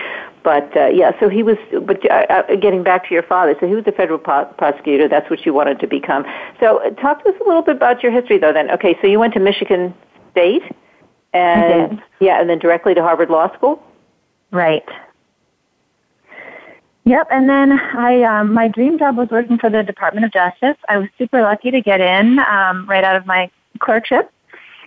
But 0.44 0.76
uh, 0.76 0.88
yeah, 0.88 1.12
so 1.20 1.30
he 1.30 1.44
was. 1.44 1.58
But 1.86 2.10
uh, 2.10 2.26
uh 2.30 2.56
getting 2.56 2.84
back 2.84 3.08
to 3.08 3.14
your 3.14 3.24
father, 3.24 3.56
so 3.60 3.68
he 3.68 3.76
was 3.76 3.84
a 3.88 3.92
federal 3.92 4.20
po- 4.20 4.54
prosecutor. 4.58 5.08
That's 5.08 5.30
what 5.30 5.46
you 5.46 5.54
wanted 5.54 5.80
to 5.80 5.88
become. 5.88 6.26
So 6.60 6.78
uh, 6.78 6.92
talk 6.92 7.24
to 7.24 7.30
us 7.30 7.36
a 7.42 7.44
little 7.44 7.62
bit 7.62 7.76
about 7.76 8.02
your 8.04 8.12
history, 8.12 8.38
though. 8.38 8.54
Then, 8.54 8.72
okay, 8.72 8.98
so 9.02 9.08
you 9.08 9.20
went 9.20 9.34
to 9.34 9.40
Michigan 9.40 9.94
State. 10.32 10.64
And 11.34 12.02
yeah, 12.20 12.42
and 12.42 12.50
then 12.50 12.58
directly 12.58 12.96
to 12.96 13.02
Harvard 13.04 13.30
Law 13.30 13.54
School. 13.56 13.84
Right. 14.52 14.86
Yep, 17.06 17.28
and 17.32 17.50
then 17.50 17.72
I 17.72 18.24
um, 18.24 18.54
my 18.54 18.68
dream 18.68 19.00
job 19.00 19.18
was 19.18 19.30
working 19.30 19.58
for 19.58 19.70
the 19.70 19.84
Department 19.84 20.26
of 20.26 20.32
Justice. 20.32 20.78
I 20.88 20.98
was 20.98 21.08
super 21.18 21.42
lucky 21.42 21.72
to 21.72 21.82
get 21.82 22.02
in 22.02 22.40
um, 22.40 22.88
right 22.88 23.04
out 23.04 23.16
of 23.16 23.26
my 23.26 23.50
clerkship, 23.80 24.32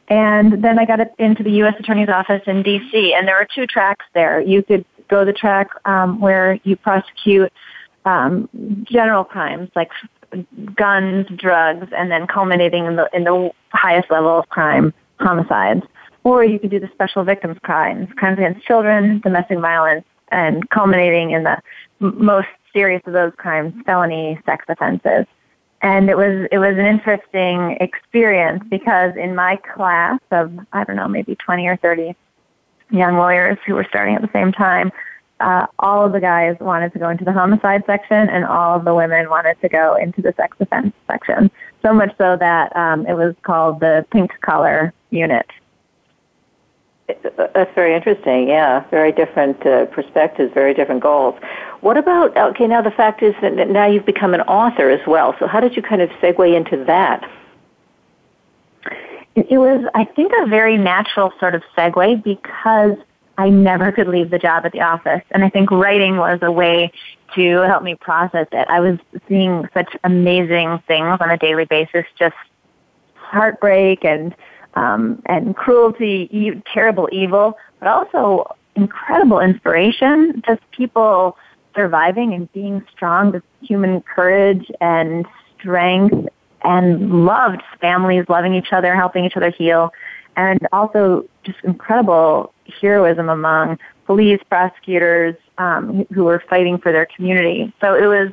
and 0.09 0.63
then 0.63 0.79
I 0.79 0.85
got 0.85 1.01
into 1.19 1.43
the 1.43 1.53
U.S. 1.53 1.75
Attorney's 1.79 2.09
Office 2.09 2.43
in 2.47 2.63
D.C. 2.63 3.15
And 3.15 3.27
there 3.27 3.37
were 3.37 3.49
two 3.55 3.67
tracks 3.67 4.05
there. 4.15 4.41
You 4.41 4.63
could 4.63 4.85
go 5.09 5.25
the 5.25 5.33
track 5.33 5.69
um, 5.85 6.21
where 6.21 6.59
you 6.65 6.77
prosecute 6.77 7.53
um, 8.05 8.49
general 8.85 9.25
crimes 9.25 9.71
like 9.77 9.91
guns, 10.75 11.27
drugs, 11.37 11.89
and 11.97 12.11
then 12.11 12.27
culminating 12.27 12.87
in 12.87 12.97
the 12.97 13.09
in 13.13 13.25
the 13.25 13.51
highest 13.71 14.11
level 14.11 14.39
of 14.39 14.49
crime, 14.49 14.93
homicides 15.21 15.85
or 16.25 16.45
you 16.45 16.59
could 16.59 16.71
do 16.71 16.81
the 16.81 16.89
special 16.93 17.25
victims 17.25 17.59
crimes, 17.63 18.09
crimes 18.17 18.39
against 18.39 18.65
children, 18.67 19.21
domestic 19.21 19.59
violence, 19.59 20.05
and 20.31 20.69
culminating 20.71 21.33
in 21.33 21.43
the 21.43 21.61
most 22.01 22.49
serious 22.73 23.03
of 23.07 23.13
those 23.13 23.33
crimes, 23.37 23.75
felony 23.85 24.39
sex 24.47 24.65
offenses. 24.69 25.27
And 25.83 26.09
it 26.09 26.17
was 26.17 26.47
it 26.53 26.59
was 26.59 26.79
an 26.79 26.87
interesting 26.87 27.77
experience 27.81 28.63
because 28.71 29.17
in 29.17 29.35
my 29.35 29.57
class 29.57 30.21
of 30.31 30.53
I 30.73 30.85
don't 30.85 30.97
know 30.97 31.09
maybe 31.09 31.35
twenty 31.37 31.67
or 31.67 31.77
thirty 31.77 32.15
young 32.91 33.17
lawyers 33.17 33.59
who 33.67 33.75
were 33.75 33.87
starting 33.89 34.15
at 34.15 34.23
the 34.23 34.31
same 34.33 34.53
time, 34.53 34.93
uh, 35.41 35.67
all 35.81 36.07
of 36.07 36.13
the 36.13 36.21
guys 36.21 36.57
wanted 36.61 36.93
to 36.93 36.99
go 36.99 37.09
into 37.09 37.25
the 37.25 37.33
homicide 37.33 37.83
section, 37.87 38.29
and 38.29 38.45
all 38.45 38.77
of 38.77 38.85
the 38.85 38.95
women 38.95 39.29
wanted 39.29 39.61
to 39.61 39.69
go 39.69 39.97
into 39.97 40.23
the 40.23 40.33
sex 40.37 40.57
offense 40.61 40.95
section. 41.09 41.51
So 41.83 41.93
much 41.93 42.17
so 42.17 42.37
that 42.37 42.75
um, 42.77 43.07
it 43.07 43.15
was 43.15 43.35
called 43.43 43.81
the 43.81 44.07
pink 44.13 44.31
collar 44.41 44.93
unit. 45.11 45.47
That's 47.09 47.75
very 47.75 47.95
interesting. 47.95 48.49
Yeah, 48.49 48.89
very 48.91 49.13
different 49.13 49.65
uh, 49.67 49.87
perspectives, 49.87 50.53
very 50.55 50.73
different 50.73 51.03
goals. 51.03 51.35
What 51.81 51.97
about 51.97 52.37
okay? 52.37 52.67
Now 52.67 52.81
the 52.81 52.93
fact 52.93 53.23
is 53.23 53.35
that 53.43 53.55
now 53.69 53.87
you've 53.87 54.07
become 54.07 54.35
an 54.35 54.41
author 54.43 54.89
as 54.89 55.05
well. 55.07 55.35
So 55.39 55.47
how 55.47 55.61
did 55.61 55.77
you 55.77 55.83
kind 55.83 56.01
of 56.01 56.11
segue 56.23 56.55
into 56.55 56.85
that? 56.85 57.29
It 59.35 59.59
was, 59.59 59.85
I 59.95 60.05
think, 60.05 60.33
a 60.39 60.47
very 60.47 60.77
natural 60.77 61.33
sort 61.41 61.55
of 61.55 61.63
segue 61.77 62.23
because 62.23 62.97
I 63.39 63.49
never 63.49 63.91
could 63.91 64.09
leave 64.09 64.31
the 64.31 64.39
job 64.39 64.67
at 64.67 64.73
the 64.73 64.83
office, 64.83 65.23
and 65.31 65.43
I 65.43 65.49
think 65.49 65.71
writing 65.71 66.19
was 66.19 66.39
a 66.43 66.53
way 66.53 66.93
to 67.35 67.51
help 67.63 67.83
me 67.83 67.95
process 67.95 68.47
it. 68.53 68.69
I 68.69 68.81
was 68.81 68.99
seeing 69.29 69.69
such 69.73 69.97
amazing 70.05 70.83
things 70.87 71.19
on 71.21 71.31
a 71.31 71.39
daily 71.39 71.65
basis, 71.65 72.05
just 72.19 72.37
heartbreak 73.15 74.05
and 74.05 74.35
um, 74.75 75.23
and 75.27 75.55
cruelty, 75.57 76.29
e- 76.31 76.63
terrible 76.73 77.09
evil, 77.13 77.59
but 77.79 77.89
also 77.89 78.57
incredible 78.75 79.41
inspiration. 79.41 80.43
Just 80.47 80.63
people 80.71 81.37
surviving 81.75 82.35
and 82.35 82.53
being 82.53 82.85
strong, 82.91 83.33
with 83.33 83.43
human 83.61 84.03
courage 84.03 84.71
and 84.81 85.27
strength, 85.59 86.29
and 86.65 87.25
loved 87.25 87.63
families 87.81 88.25
loving 88.29 88.55
each 88.55 88.73
other, 88.73 88.95
helping 88.95 89.25
each 89.25 89.37
other 89.37 89.51
heal, 89.51 89.93
and 90.37 90.67
also 90.73 91.25
just 91.45 91.59
incredible 91.65 92.53
heroism 92.81 93.29
among 93.29 93.79
police, 94.07 94.41
prosecutors 94.49 95.35
um, 95.59 96.07
who 96.13 96.25
were 96.25 96.43
fighting 96.49 96.79
for 96.79 96.93
their 96.93 97.07
community. 97.07 97.73
So 97.81 97.95
it 97.95 98.07
was 98.07 98.33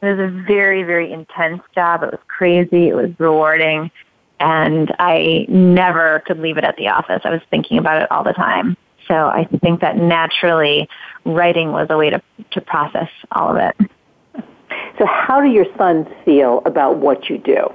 it 0.00 0.06
was 0.06 0.18
a 0.18 0.28
very 0.46 0.82
very 0.82 1.12
intense 1.12 1.62
job. 1.74 2.02
It 2.02 2.10
was 2.10 2.20
crazy. 2.26 2.88
It 2.88 2.94
was 2.94 3.10
rewarding 3.18 3.90
and 4.40 4.94
I 4.98 5.46
never 5.48 6.20
could 6.26 6.38
leave 6.38 6.58
it 6.58 6.64
at 6.64 6.76
the 6.76 6.88
office. 6.88 7.22
I 7.24 7.30
was 7.30 7.40
thinking 7.50 7.78
about 7.78 8.02
it 8.02 8.10
all 8.10 8.24
the 8.24 8.32
time. 8.32 8.76
So 9.06 9.14
I 9.14 9.48
think 9.62 9.80
that 9.80 9.96
naturally 9.96 10.88
writing 11.24 11.72
was 11.72 11.88
a 11.90 11.96
way 11.96 12.10
to, 12.10 12.22
to 12.52 12.60
process 12.60 13.08
all 13.32 13.50
of 13.50 13.56
it. 13.56 13.90
So 14.98 15.06
how 15.06 15.40
do 15.40 15.48
your 15.48 15.66
sons 15.76 16.06
feel 16.24 16.62
about 16.66 16.96
what 16.96 17.28
you 17.28 17.38
do? 17.38 17.72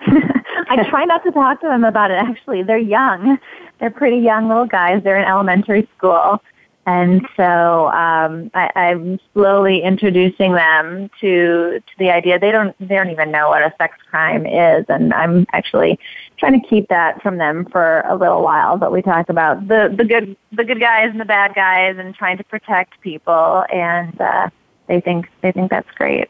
I 0.00 0.86
try 0.88 1.04
not 1.04 1.22
to 1.24 1.32
talk 1.32 1.60
to 1.60 1.68
them 1.68 1.84
about 1.84 2.10
it 2.10 2.18
actually. 2.18 2.62
They're 2.62 2.78
young. 2.78 3.38
They're 3.80 3.90
pretty 3.90 4.18
young 4.18 4.48
little 4.48 4.66
guys. 4.66 5.02
They're 5.02 5.18
in 5.18 5.24
elementary 5.24 5.88
school. 5.96 6.42
And 6.88 7.28
so 7.36 7.88
um, 7.88 8.50
I, 8.54 8.70
I'm 8.74 9.20
slowly 9.34 9.82
introducing 9.82 10.54
them 10.54 11.10
to 11.20 11.80
to 11.80 11.92
the 11.98 12.08
idea 12.08 12.38
they 12.38 12.50
don't 12.50 12.74
they 12.78 12.94
don't 12.94 13.10
even 13.10 13.30
know 13.30 13.50
what 13.50 13.60
a 13.60 13.74
sex 13.76 13.98
crime 14.08 14.46
is, 14.46 14.86
and 14.88 15.12
I'm 15.12 15.46
actually 15.52 15.98
trying 16.38 16.58
to 16.58 16.66
keep 16.66 16.88
that 16.88 17.20
from 17.20 17.36
them 17.36 17.66
for 17.66 18.00
a 18.08 18.16
little 18.16 18.42
while. 18.42 18.78
But 18.78 18.90
we 18.90 19.02
talk 19.02 19.28
about 19.28 19.68
the 19.68 19.94
the 19.94 20.04
good 20.06 20.34
the 20.52 20.64
good 20.64 20.80
guys 20.80 21.10
and 21.10 21.20
the 21.20 21.26
bad 21.26 21.54
guys, 21.54 21.96
and 21.98 22.14
trying 22.14 22.38
to 22.38 22.44
protect 22.44 22.98
people, 23.02 23.66
and 23.70 24.18
uh, 24.18 24.48
they 24.86 25.02
think 25.02 25.28
they 25.42 25.52
think 25.52 25.70
that's 25.70 25.90
great. 25.94 26.26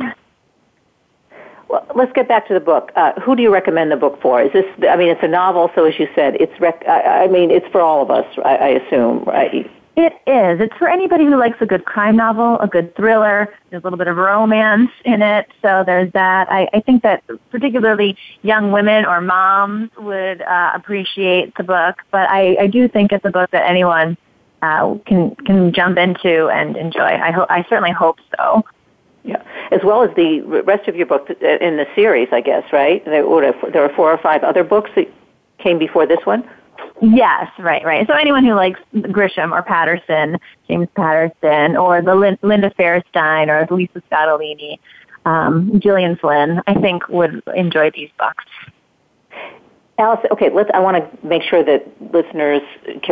Well, 1.68 1.86
let's 1.94 2.12
get 2.14 2.26
back 2.26 2.48
to 2.48 2.54
the 2.54 2.60
book. 2.60 2.90
Uh, 2.96 3.12
who 3.20 3.36
do 3.36 3.42
you 3.44 3.52
recommend 3.54 3.92
the 3.92 3.96
book 3.96 4.20
for? 4.20 4.42
Is 4.42 4.52
this? 4.52 4.66
I 4.90 4.96
mean, 4.96 5.08
it's 5.08 5.22
a 5.22 5.28
novel, 5.28 5.70
so 5.76 5.84
as 5.84 5.96
you 6.00 6.08
said, 6.16 6.34
it's. 6.40 6.58
Rec- 6.58 6.88
I, 6.88 7.26
I 7.26 7.28
mean, 7.28 7.52
it's 7.52 7.68
for 7.68 7.80
all 7.80 8.02
of 8.02 8.10
us. 8.10 8.26
I, 8.44 8.56
I 8.56 8.68
assume, 8.80 9.22
right? 9.22 9.70
It 9.98 10.12
is. 10.28 10.60
It's 10.60 10.76
for 10.76 10.88
anybody 10.88 11.24
who 11.24 11.36
likes 11.36 11.60
a 11.60 11.66
good 11.66 11.84
crime 11.84 12.14
novel, 12.14 12.56
a 12.60 12.68
good 12.68 12.94
thriller. 12.94 13.52
There's 13.68 13.82
a 13.82 13.84
little 13.84 13.98
bit 13.98 14.06
of 14.06 14.16
romance 14.16 14.92
in 15.04 15.22
it, 15.22 15.48
so 15.60 15.82
there's 15.84 16.12
that. 16.12 16.48
I, 16.48 16.68
I 16.72 16.78
think 16.78 17.02
that 17.02 17.24
particularly 17.50 18.16
young 18.42 18.70
women 18.70 19.04
or 19.04 19.20
moms 19.20 19.90
would 19.98 20.40
uh, 20.40 20.70
appreciate 20.72 21.52
the 21.56 21.64
book, 21.64 21.96
but 22.12 22.30
I, 22.30 22.56
I 22.60 22.66
do 22.68 22.86
think 22.86 23.10
it's 23.10 23.24
a 23.24 23.30
book 23.30 23.50
that 23.50 23.68
anyone 23.68 24.16
uh, 24.62 24.94
can 25.04 25.34
can 25.34 25.72
jump 25.72 25.98
into 25.98 26.46
and 26.46 26.76
enjoy. 26.76 27.00
I 27.00 27.32
hope. 27.32 27.48
I 27.50 27.64
certainly 27.68 27.90
hope 27.90 28.20
so. 28.36 28.64
Yeah, 29.24 29.42
as 29.72 29.80
well 29.82 30.04
as 30.04 30.14
the 30.14 30.42
rest 30.64 30.86
of 30.86 30.94
your 30.94 31.06
book 31.06 31.28
uh, 31.28 31.44
in 31.44 31.76
the 31.76 31.88
series, 31.96 32.28
I 32.30 32.40
guess, 32.40 32.72
right? 32.72 33.04
There 33.04 33.26
were 33.26 33.92
four 33.96 34.12
or 34.12 34.18
five 34.18 34.44
other 34.44 34.62
books 34.62 34.90
that 34.94 35.08
came 35.58 35.80
before 35.80 36.06
this 36.06 36.24
one. 36.24 36.48
Yes, 37.00 37.50
right, 37.58 37.84
right. 37.84 38.06
So 38.06 38.14
anyone 38.14 38.44
who 38.44 38.54
likes 38.54 38.80
Grisham 38.94 39.52
or 39.52 39.62
Patterson, 39.62 40.38
James 40.68 40.88
Patterson, 40.96 41.76
or 41.76 42.02
the 42.02 42.14
Lin- 42.14 42.38
Linda 42.42 42.70
Fairstein 42.70 43.48
or 43.48 43.72
Lisa 43.74 44.02
Scottoline, 44.10 44.78
um, 45.24 45.78
Gillian 45.80 46.16
Flynn, 46.16 46.60
I 46.66 46.74
think 46.74 47.08
would 47.08 47.42
enjoy 47.54 47.90
these 47.90 48.10
books. 48.18 48.44
Alice, 49.98 50.24
okay, 50.30 50.48
let's, 50.50 50.70
I 50.74 50.78
want 50.78 50.96
to 50.96 51.26
make 51.26 51.42
sure 51.42 51.64
that 51.64 51.84
listeners, 52.12 52.62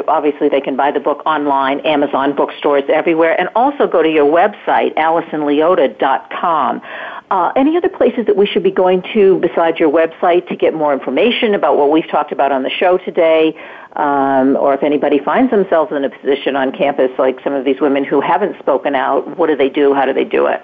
obviously 0.06 0.48
they 0.48 0.60
can 0.60 0.76
buy 0.76 0.92
the 0.92 1.00
book 1.00 1.20
online, 1.26 1.80
Amazon 1.80 2.34
bookstores 2.34 2.84
everywhere, 2.88 3.38
and 3.40 3.48
also 3.56 3.88
go 3.88 4.04
to 4.04 4.08
your 4.08 4.24
website, 4.24 4.94
AllisonLeotta.com. 4.94 6.80
Uh, 7.30 7.52
any 7.56 7.76
other 7.76 7.88
places 7.88 8.24
that 8.26 8.36
we 8.36 8.46
should 8.46 8.62
be 8.62 8.70
going 8.70 9.02
to 9.12 9.38
besides 9.40 9.80
your 9.80 9.90
website 9.90 10.46
to 10.48 10.54
get 10.54 10.72
more 10.72 10.92
information 10.92 11.54
about 11.54 11.76
what 11.76 11.90
we've 11.90 12.08
talked 12.08 12.30
about 12.30 12.52
on 12.52 12.62
the 12.62 12.70
show 12.70 12.98
today? 12.98 13.52
Um, 13.96 14.56
or 14.56 14.74
if 14.74 14.82
anybody 14.82 15.18
finds 15.18 15.50
themselves 15.50 15.90
in 15.90 16.04
a 16.04 16.10
position 16.10 16.54
on 16.54 16.70
campus 16.70 17.10
like 17.18 17.40
some 17.42 17.52
of 17.52 17.64
these 17.64 17.80
women 17.80 18.04
who 18.04 18.20
haven't 18.20 18.58
spoken 18.60 18.94
out, 18.94 19.36
what 19.36 19.48
do 19.48 19.56
they 19.56 19.70
do? 19.70 19.92
How 19.92 20.04
do 20.04 20.12
they 20.12 20.24
do 20.24 20.46
it? 20.46 20.62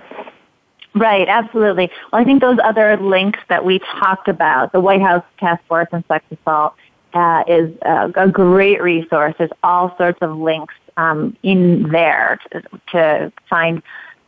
Right, 0.94 1.26
absolutely. 1.26 1.90
Well, 2.12 2.20
I 2.20 2.24
think 2.24 2.40
those 2.40 2.58
other 2.62 2.96
links 2.98 3.40
that 3.48 3.64
we 3.64 3.78
talked 3.78 4.28
about, 4.28 4.72
the 4.72 4.80
White 4.80 5.00
House 5.00 5.24
Task 5.38 5.62
Force 5.66 5.88
on 5.92 6.04
Sex 6.06 6.24
Assault, 6.30 6.74
uh, 7.14 7.44
is 7.46 7.74
a, 7.82 8.12
a, 8.14 8.28
great 8.28 8.82
resource. 8.82 9.34
There's 9.38 9.50
all 9.62 9.94
sorts 9.96 10.18
of 10.22 10.36
links 10.36 10.74
um, 10.96 11.36
in 11.42 11.90
there 11.90 12.38
to, 12.50 12.62
to, 12.92 13.32
find 13.48 13.82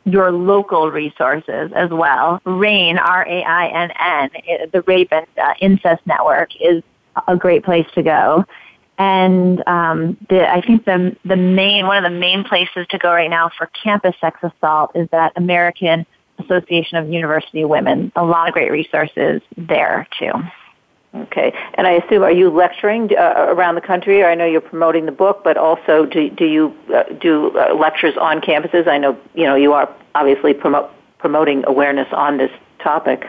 your 0.05 0.31
local 0.33 0.90
resources 0.90 1.73
as 1.75 1.90
well. 1.90 2.40
RAINN, 2.45 2.99
R-A-I-N-N, 2.99 4.71
the 4.73 4.83
Rape 4.83 5.12
and 5.12 5.27
uh, 5.43 5.55
Incest 5.61 6.07
Network 6.07 6.51
is 6.61 6.83
a 7.27 7.37
great 7.37 7.64
place 7.64 7.87
to 7.95 8.03
go. 8.03 8.45
And 8.99 9.62
um, 9.67 10.17
the, 10.29 10.49
I 10.49 10.61
think 10.61 10.85
the 10.85 11.17
the 11.25 11.37
main 11.37 11.87
one 11.87 12.05
of 12.05 12.11
the 12.11 12.17
main 12.17 12.45
places 12.45 12.87
to 12.90 12.99
go 12.99 13.11
right 13.11 13.31
now 13.31 13.51
for 13.59 13.69
campus 13.83 14.14
sex 14.21 14.38
assault 14.43 14.93
is 14.95 15.09
that 15.11 15.33
American 15.35 16.07
Association 16.38 16.99
of 16.99 17.09
University 17.09 17.64
Women. 17.64 18.12
A 18.14 18.25
lot 18.25 18.47
of 18.47 18.55
great 18.55 18.71
resources 18.71 19.43
there 19.57 20.07
too. 20.19 20.31
Okay, 21.14 21.53
and 21.74 21.87
I 21.87 21.92
assume 21.92 22.24
are 22.24 22.33
you 22.33 22.50
lecturing 22.50 23.11
uh, 23.16 23.46
around 23.48 23.77
the 23.77 23.81
country? 23.81 24.22
Or 24.22 24.29
I 24.29 24.35
know 24.35 24.46
you're 24.46 24.61
promoting 24.61 25.07
the 25.07 25.12
book, 25.12 25.42
but 25.44 25.57
also 25.57 26.07
do 26.07 26.29
do 26.29 26.44
you 26.44 26.74
uh, 26.92 27.05
do 27.20 27.57
uh, 27.57 27.74
lectures 27.74 28.14
on 28.20 28.40
campuses? 28.40 28.88
I 28.88 28.98
know 28.98 29.16
you 29.35 29.44
know 29.44 29.55
you 29.55 29.72
are 29.72 29.94
obviously 30.16 30.55
promote, 30.55 30.90
promoting 31.18 31.64
awareness 31.66 32.09
on 32.12 32.38
this 32.38 32.50
topic. 32.83 33.24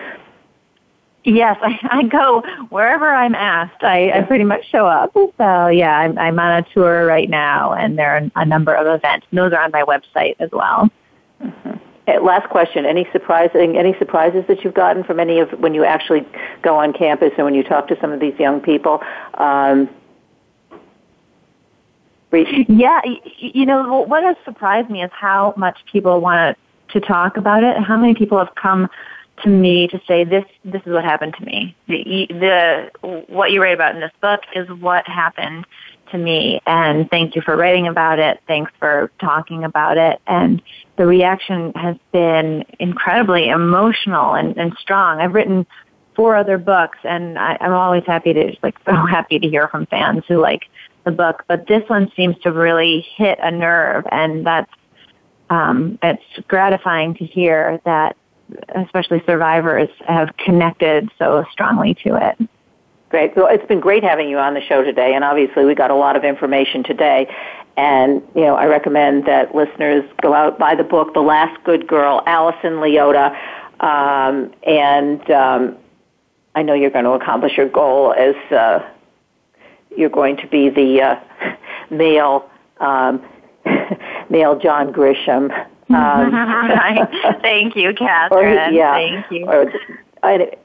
Yes, 1.26 1.58
I, 1.62 1.80
I 1.92 2.04
go 2.04 2.44
wherever 2.70 3.08
I'm 3.08 3.36
asked. 3.36 3.84
I, 3.84 4.12
I 4.12 4.22
pretty 4.22 4.44
much 4.44 4.64
show 4.70 4.86
up. 4.88 5.12
So 5.14 5.68
yeah, 5.68 5.98
I'm, 5.98 6.18
I'm 6.18 6.40
on 6.40 6.64
a 6.64 6.74
tour 6.74 7.06
right 7.06 7.30
now, 7.30 7.74
and 7.74 7.98
there 7.98 8.16
are 8.16 8.32
a 8.36 8.46
number 8.46 8.74
of 8.74 8.86
events. 8.88 9.26
And 9.32 9.38
those 9.38 9.54
are 9.54 9.62
on 9.62 9.72
my 9.72 9.84
website 9.84 10.36
as 10.40 10.50
well. 10.52 10.90
Mm-hmm. 11.42 11.85
Last 12.08 12.50
question: 12.50 12.86
Any 12.86 13.08
surprising 13.12 13.78
any 13.78 13.96
surprises 13.98 14.44
that 14.48 14.64
you've 14.64 14.76
gotten 14.76 15.04
from 15.04 15.20
any 15.20 15.40
of 15.40 15.50
when 15.60 15.74
you 15.74 15.84
actually 15.84 16.26
go 16.62 16.78
on 16.78 16.94
campus 16.94 17.32
and 17.38 17.46
when 17.46 17.56
you 17.56 17.64
talk 17.64 17.88
to 17.88 17.98
some 18.00 18.12
of 18.12 18.20
these 18.20 18.38
young 18.40 18.62
people? 18.62 19.02
Um, 19.36 19.90
yeah, 22.32 23.02
you 23.38 23.66
know 23.66 24.02
what 24.02 24.24
has 24.24 24.36
surprised 24.46 24.90
me 24.90 25.04
is 25.04 25.12
how 25.14 25.54
much 25.58 25.78
people 25.92 26.20
want 26.22 26.58
to 26.90 27.00
talk 27.00 27.38
about 27.38 27.64
it. 27.64 27.78
How 27.78 27.98
many 27.98 28.14
people 28.14 28.38
have 28.38 28.54
come 28.56 28.90
to 29.44 29.50
me 29.50 29.88
to 29.88 30.00
say 30.08 30.24
this 30.24 30.46
this 30.64 30.82
is 30.86 30.94
what 30.94 31.04
happened 31.04 31.36
to 31.40 31.46
me. 31.46 31.76
The, 31.88 32.28
the 32.30 33.24
what 33.28 33.52
you 33.52 33.62
write 33.62 33.74
about 33.74 33.96
in 33.96 34.02
this 34.02 34.12
book 34.22 34.42
is 34.54 34.70
what 34.70 35.08
happened 35.08 35.66
to 36.12 36.18
me 36.18 36.62
and 36.66 37.10
thank 37.10 37.36
you 37.36 37.42
for 37.42 37.56
writing 37.56 37.88
about 37.88 38.20
it. 38.20 38.40
Thanks 38.48 38.72
for 38.80 39.12
talking 39.20 39.64
about 39.64 39.98
it. 39.98 40.22
And 40.28 40.62
the 40.98 41.06
reaction 41.06 41.74
has 41.74 41.98
been 42.12 42.66
incredibly 42.80 43.50
emotional 43.50 44.34
and, 44.34 44.58
and 44.58 44.76
strong. 44.80 45.20
I've 45.20 45.34
written 45.34 45.66
four 46.16 46.36
other 46.36 46.58
books 46.58 46.98
and 47.04 47.38
I, 47.38 47.58
I'm 47.60 47.74
always 47.74 48.04
happy 48.06 48.34
to, 48.34 48.56
like, 48.64 48.76
so 48.86 48.94
happy 48.94 49.40
to 49.40 49.48
hear 49.48 49.68
from 49.68 49.86
fans 49.88 50.24
who 50.28 50.38
like 50.38 50.64
the 51.04 51.12
book, 51.12 51.44
but 51.48 51.68
this 51.68 51.88
one 51.88 52.12
seems 52.16 52.38
to 52.40 52.52
really 52.52 53.06
hit 53.16 53.38
a 53.42 53.52
nerve 53.52 54.06
and 54.12 54.46
that's, 54.46 54.72
um, 55.50 56.00
it's 56.02 56.24
gratifying 56.48 57.14
to 57.16 57.26
hear 57.26 57.80
that 57.86 58.18
especially 58.76 59.22
survivors 59.26 59.90
have 60.08 60.36
connected 60.38 61.10
so 61.18 61.46
strongly 61.52 61.96
to 62.04 62.16
it. 62.16 62.50
Great. 63.10 63.36
Well, 63.36 63.48
it's 63.50 63.66
been 63.68 63.80
great 63.80 64.04
having 64.04 64.30
you 64.30 64.38
on 64.38 64.56
the 64.56 64.62
show 64.62 64.84
today, 64.84 65.14
and 65.14 65.24
obviously 65.24 65.64
we 65.64 65.76
got 65.76 65.92
a 65.92 65.96
lot 65.96 66.16
of 66.16 66.24
information 66.24 66.84
today. 66.84 67.34
And 67.78 68.22
you 68.34 68.42
know, 68.42 68.56
I 68.56 68.66
recommend 68.66 69.26
that 69.26 69.54
listeners 69.54 70.04
go 70.22 70.34
out 70.34 70.58
buy 70.58 70.76
the 70.76 70.84
book, 70.84 71.14
The 71.14 71.22
Last 71.22 71.64
Good 71.64 71.88
Girl, 71.88 72.24
Allison 72.26 72.74
Leotta, 72.74 73.36
um, 73.82 74.54
and 74.66 75.30
um, 75.30 75.78
I 76.56 76.64
know 76.64 76.74
you're 76.74 76.90
going 76.90 77.06
to 77.06 77.12
accomplish 77.12 77.58
your 77.58 77.70
goal 77.70 78.14
as 78.14 78.36
uh, 78.52 78.80
you're 79.96 80.10
going 80.10 80.38
to 80.38 80.48
be 80.48 80.70
the 80.70 81.02
uh, 81.02 81.56
male 81.92 82.50
um, 82.80 83.24
male 84.30 84.58
John 84.60 84.92
Grisham. 84.92 85.52
Um, 85.88 86.32
Thank 87.44 87.76
you, 87.76 87.92
Kathryn. 87.92 88.32
Or, 88.32 88.72
yeah, 88.72 88.96
Thank 88.96 89.32
you. 89.32 89.46
Or, 89.46 89.72
I, 90.24 90.58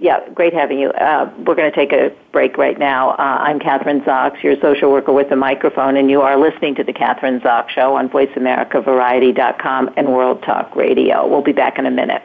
yeah, 0.00 0.26
great 0.30 0.54
having 0.54 0.78
you. 0.78 0.88
Uh, 0.90 1.30
we're 1.46 1.54
going 1.54 1.70
to 1.70 1.76
take 1.76 1.92
a 1.92 2.10
break 2.32 2.56
right 2.56 2.78
now. 2.78 3.10
Uh, 3.10 3.16
I'm 3.18 3.58
Kathryn 3.58 4.02
Zox, 4.02 4.42
your 4.42 4.56
social 4.60 4.90
worker 4.90 5.12
with 5.12 5.30
a 5.30 5.36
microphone, 5.36 5.96
and 5.96 6.10
you 6.10 6.22
are 6.22 6.38
listening 6.38 6.74
to 6.76 6.84
the 6.84 6.92
Kathryn 6.92 7.40
Zox 7.42 7.68
Show 7.68 7.94
on 7.96 8.08
VoiceAmericaVariety.com 8.08 9.90
and 9.96 10.08
World 10.08 10.42
Talk 10.42 10.74
Radio. 10.74 11.28
We'll 11.28 11.42
be 11.42 11.52
back 11.52 11.78
in 11.78 11.84
a 11.84 11.90
minute. 11.90 12.22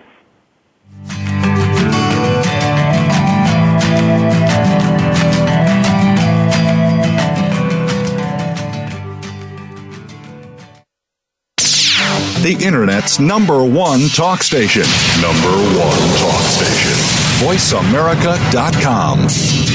The 12.41 12.55
Internet's 12.63 13.19
number 13.19 13.65
one 13.65 14.07
talk 14.09 14.43
station. 14.43 14.83
Number 15.19 15.49
one 15.49 16.19
talk 16.19 16.41
station 16.43 16.94
VoiceAmerica.com. 17.39 19.74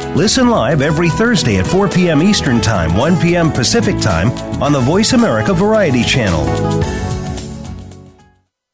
Listen 0.15 0.49
live 0.49 0.81
every 0.81 1.09
Thursday 1.09 1.57
at 1.57 1.65
4 1.65 1.87
p.m. 1.87 2.21
Eastern 2.21 2.59
Time, 2.59 2.97
1 2.97 3.17
p.m. 3.21 3.49
Pacific 3.49 3.97
Time 3.97 4.29
on 4.61 4.73
the 4.73 4.79
Voice 4.79 5.13
America 5.13 5.53
Variety 5.53 6.03
Channel. 6.03 6.43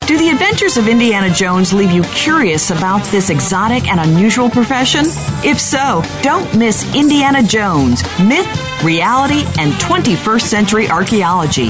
Do 0.08 0.17
the 0.17 0.30
adventures 0.30 0.78
of 0.78 0.88
Indiana 0.88 1.32
Jones 1.32 1.73
leave 1.73 1.91
you 1.91 2.02
curious 2.06 2.71
about 2.71 3.06
this 3.12 3.30
exotic 3.30 3.88
and 3.88 4.00
unusual 4.00 4.50
profession? 4.50 5.06
If 5.45 5.60
so, 5.60 6.02
don't 6.23 6.58
miss 6.58 6.95
Indiana 6.95 7.43
Jones 7.43 8.02
Myth, 8.17 8.84
Reality, 8.84 9.43
and 9.60 9.73
21st 9.73 10.41
Century 10.41 10.89
Archaeology 10.89 11.69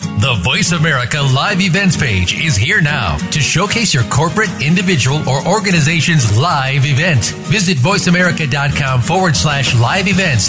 The 0.00 0.40
Voice 0.42 0.72
America 0.72 1.20
Live 1.20 1.60
Events 1.60 1.96
page 1.96 2.38
is 2.40 2.56
here 2.56 2.80
now 2.80 3.18
to 3.18 3.40
showcase 3.40 3.92
your 3.92 4.04
corporate, 4.04 4.50
individual, 4.62 5.26
or 5.28 5.46
organization's 5.46 6.38
live 6.38 6.86
event. 6.86 7.24
Visit 7.48 7.76
voiceamerica.com 7.78 9.02
forward 9.02 9.36
slash 9.36 9.74
live 9.78 10.08
events 10.08 10.48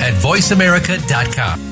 at 0.00 0.14
voiceamerica.com. 0.14 1.68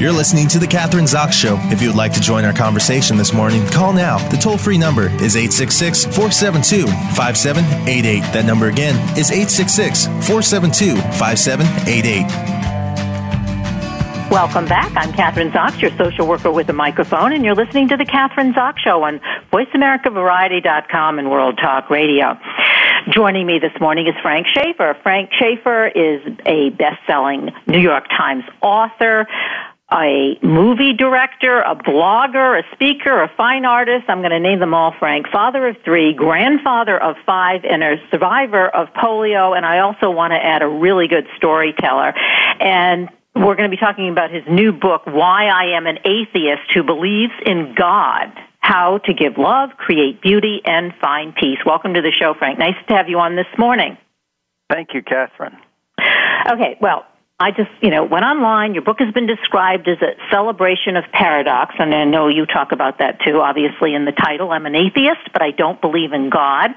You're 0.00 0.12
listening 0.12 0.46
to 0.48 0.60
The 0.60 0.66
Kathryn 0.66 1.12
Zox 1.12 1.32
Show. 1.32 1.58
If 1.72 1.82
you 1.82 1.88
would 1.88 1.96
like 1.96 2.12
to 2.12 2.20
join 2.20 2.44
our 2.44 2.52
conversation 2.52 3.16
this 3.16 3.32
morning, 3.32 3.66
call 3.66 3.92
now. 3.92 4.18
The 4.28 4.36
toll 4.36 4.56
free 4.56 4.78
number 4.78 5.08
is 5.20 5.34
866 5.34 6.04
472 6.04 6.86
5788. 7.16 8.20
That 8.32 8.44
number 8.44 8.68
again 8.68 8.94
is 9.18 9.32
866 9.32 10.06
472 10.06 10.94
5788. 11.18 12.58
Welcome 14.30 14.66
back. 14.66 14.92
I'm 14.94 15.12
Kathryn 15.12 15.50
Zox, 15.50 15.80
your 15.80 15.90
social 15.96 16.28
worker 16.28 16.52
with 16.52 16.68
a 16.68 16.74
microphone, 16.74 17.32
and 17.32 17.44
you're 17.44 17.56
listening 17.56 17.88
to 17.88 17.96
the 17.96 18.04
Kathryn 18.04 18.52
Zox 18.52 18.78
Show 18.78 19.02
on 19.02 19.20
VoiceAmericaVariety.com 19.52 21.18
and 21.18 21.30
World 21.30 21.58
Talk 21.58 21.90
Radio. 21.90 22.38
Joining 23.06 23.46
me 23.46 23.58
this 23.58 23.72
morning 23.80 24.06
is 24.06 24.14
Frank 24.20 24.46
Schaeffer. 24.48 24.96
Frank 25.02 25.30
Schaeffer 25.38 25.86
is 25.86 26.20
a 26.44 26.70
best-selling 26.70 27.50
New 27.66 27.78
York 27.78 28.08
Times 28.08 28.44
author, 28.60 29.26
a 29.90 30.38
movie 30.42 30.92
director, 30.92 31.60
a 31.60 31.76
blogger, 31.76 32.58
a 32.58 32.74
speaker, 32.74 33.22
a 33.22 33.28
fine 33.36 33.64
artist. 33.64 34.04
I'm 34.08 34.18
going 34.18 34.32
to 34.32 34.40
name 34.40 34.58
them 34.58 34.74
all, 34.74 34.94
Frank. 34.98 35.28
Father 35.28 35.68
of 35.68 35.76
three, 35.84 36.12
grandfather 36.12 37.00
of 37.00 37.16
five, 37.24 37.64
and 37.64 37.82
a 37.82 37.96
survivor 38.10 38.68
of 38.68 38.88
polio. 38.94 39.56
And 39.56 39.64
I 39.64 39.78
also 39.78 40.10
want 40.10 40.32
to 40.32 40.44
add 40.44 40.62
a 40.62 40.68
really 40.68 41.08
good 41.08 41.26
storyteller. 41.36 42.14
And 42.60 43.08
we're 43.34 43.54
going 43.54 43.70
to 43.70 43.74
be 43.74 43.80
talking 43.80 44.10
about 44.10 44.30
his 44.30 44.42
new 44.50 44.72
book, 44.72 45.06
Why 45.06 45.46
I 45.46 45.76
Am 45.76 45.86
an 45.86 45.98
Atheist 46.04 46.72
Who 46.74 46.82
Believes 46.82 47.32
in 47.46 47.74
God. 47.74 48.32
How 48.68 48.98
to 49.06 49.14
give 49.14 49.38
love, 49.38 49.70
create 49.78 50.20
beauty, 50.20 50.60
and 50.62 50.92
find 51.00 51.34
peace. 51.34 51.56
Welcome 51.64 51.94
to 51.94 52.02
the 52.02 52.12
show, 52.12 52.34
Frank. 52.34 52.58
Nice 52.58 52.74
to 52.88 52.94
have 52.96 53.08
you 53.08 53.18
on 53.18 53.34
this 53.34 53.46
morning. 53.56 53.96
Thank 54.70 54.92
you, 54.92 55.00
Kathryn. 55.00 55.56
Okay, 56.52 56.76
well, 56.78 57.06
I 57.40 57.50
just, 57.50 57.70
you 57.80 57.88
know, 57.88 58.04
went 58.04 58.26
online. 58.26 58.74
Your 58.74 58.82
book 58.82 58.98
has 58.98 59.10
been 59.14 59.26
described 59.26 59.88
as 59.88 59.96
a 60.02 60.12
celebration 60.30 60.98
of 60.98 61.04
paradox, 61.12 61.76
and 61.78 61.94
I 61.94 62.04
know 62.04 62.28
you 62.28 62.44
talk 62.44 62.72
about 62.72 62.98
that 62.98 63.22
too, 63.22 63.40
obviously, 63.40 63.94
in 63.94 64.04
the 64.04 64.12
title. 64.12 64.50
I'm 64.50 64.66
an 64.66 64.74
atheist, 64.74 65.32
but 65.32 65.40
I 65.40 65.50
don't 65.50 65.80
believe 65.80 66.12
in 66.12 66.28
God. 66.28 66.72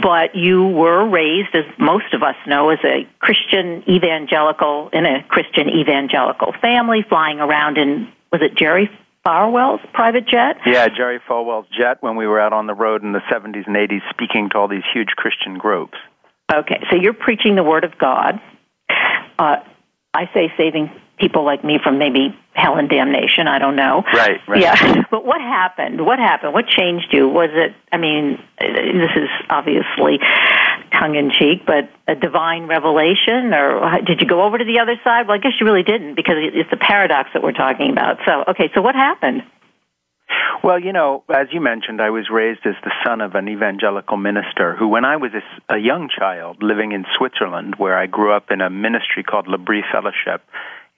But 0.00 0.34
you 0.34 0.66
were 0.66 1.06
raised, 1.06 1.54
as 1.54 1.66
most 1.78 2.14
of 2.14 2.22
us 2.22 2.36
know, 2.46 2.70
as 2.70 2.78
a 2.84 3.06
Christian 3.18 3.84
evangelical, 3.86 4.88
in 4.94 5.04
a 5.04 5.22
Christian 5.24 5.68
evangelical 5.68 6.54
family, 6.62 7.04
flying 7.06 7.38
around 7.38 7.76
in, 7.76 8.10
was 8.32 8.40
it 8.40 8.54
Jerry 8.54 8.88
Falwell's 9.28 9.82
private 9.92 10.26
jet? 10.26 10.56
Yeah, 10.64 10.88
Jerry 10.88 11.20
Falwell's 11.28 11.68
jet 11.76 11.98
when 12.00 12.16
we 12.16 12.26
were 12.26 12.40
out 12.40 12.54
on 12.54 12.66
the 12.66 12.74
road 12.74 13.02
in 13.02 13.12
the 13.12 13.20
70s 13.30 13.66
and 13.66 13.76
80s 13.76 14.00
speaking 14.08 14.48
to 14.50 14.58
all 14.58 14.68
these 14.68 14.84
huge 14.94 15.08
Christian 15.16 15.58
groups. 15.58 15.98
Okay, 16.52 16.82
so 16.90 16.96
you're 16.96 17.12
preaching 17.12 17.54
the 17.54 17.62
Word 17.62 17.84
of 17.84 17.98
God. 17.98 18.40
Uh, 19.38 19.56
I 20.14 20.30
say 20.32 20.50
saving 20.56 20.90
people 21.18 21.44
like 21.44 21.64
me 21.64 21.78
from 21.82 21.98
maybe 21.98 22.36
hell 22.54 22.76
and 22.76 22.88
damnation. 22.88 23.46
I 23.46 23.58
don't 23.58 23.76
know. 23.76 24.04
Right, 24.12 24.40
right. 24.48 24.60
Yeah. 24.60 25.04
But 25.10 25.24
what 25.24 25.40
happened? 25.40 26.04
What 26.04 26.18
happened? 26.18 26.52
What 26.52 26.66
changed 26.66 27.08
you? 27.12 27.28
Was 27.28 27.50
it, 27.52 27.74
I 27.90 27.96
mean, 27.96 28.38
this 28.60 29.10
is 29.16 29.28
obviously 29.48 30.18
tongue 30.92 31.14
in 31.14 31.30
cheek, 31.30 31.64
but 31.66 31.88
a 32.06 32.14
divine 32.14 32.66
revelation? 32.66 33.54
Or 33.54 34.00
did 34.04 34.20
you 34.20 34.26
go 34.26 34.42
over 34.42 34.58
to 34.58 34.64
the 34.64 34.80
other 34.80 34.96
side? 35.02 35.26
Well, 35.26 35.36
I 35.36 35.40
guess 35.40 35.52
you 35.60 35.66
really 35.66 35.82
didn't 35.82 36.14
because 36.14 36.36
it's 36.38 36.70
the 36.70 36.76
paradox 36.76 37.30
that 37.32 37.42
we're 37.42 37.52
talking 37.52 37.90
about. 37.90 38.18
So, 38.26 38.44
okay, 38.48 38.70
so 38.74 38.82
what 38.82 38.94
happened? 38.94 39.42
Well, 40.62 40.78
you 40.78 40.92
know, 40.92 41.24
as 41.28 41.46
you 41.52 41.60
mentioned, 41.60 42.02
I 42.02 42.10
was 42.10 42.28
raised 42.30 42.66
as 42.66 42.74
the 42.84 42.92
son 43.06 43.20
of 43.20 43.34
an 43.34 43.48
evangelical 43.48 44.16
minister 44.16 44.74
who, 44.76 44.88
when 44.88 45.04
I 45.04 45.16
was 45.16 45.30
a, 45.68 45.78
young 45.78 46.08
child 46.10 46.62
living 46.62 46.92
in 46.92 47.06
Switzerland, 47.16 47.76
where 47.78 47.96
I 47.96 48.06
grew 48.06 48.32
up 48.32 48.50
in 48.50 48.60
a 48.60 48.68
ministry 48.68 49.22
called 49.22 49.46
L'Abri 49.46 49.84
Fellowship 49.90 50.42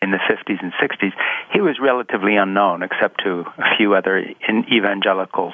in 0.03 0.11
the 0.11 0.19
50s 0.19 0.63
and 0.63 0.73
60s, 0.81 1.13
he 1.53 1.61
was 1.61 1.79
relatively 1.81 2.37
unknown 2.37 2.83
except 2.83 3.23
to 3.25 3.45
a 3.59 3.77
few 3.77 3.95
other 3.95 4.25
evangelicals. 4.49 5.53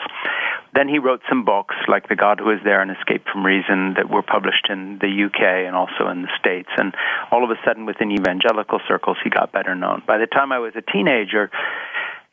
Then 0.74 0.88
he 0.88 0.98
wrote 0.98 1.22
some 1.28 1.44
books 1.44 1.74
like 1.88 2.09
The 2.09 2.16
God 2.16 2.38
Who 2.38 2.50
Is 2.50 2.61
There 2.62 2.80
and 2.80 2.90
Escape 2.90 3.24
from 3.32 3.44
Reason 3.44 3.94
that 3.94 4.11
were 4.11 4.22
published 4.22 4.68
in 4.68 4.98
the 4.98 5.24
UK 5.24 5.66
and 5.66 5.74
also 5.74 6.09
in 6.09 6.22
the 6.22 6.28
States. 6.38 6.68
And 6.76 6.94
all 7.30 7.42
of 7.42 7.50
a 7.50 7.56
sudden, 7.64 7.87
within 7.87 8.12
evangelical 8.12 8.80
circles, 8.87 9.16
he 9.24 9.30
got 9.30 9.52
better 9.52 9.74
known. 9.74 10.02
By 10.06 10.18
the 10.18 10.26
time 10.26 10.52
I 10.52 10.59
was 10.59 10.74
a 10.76 10.82
teenager, 10.82 11.50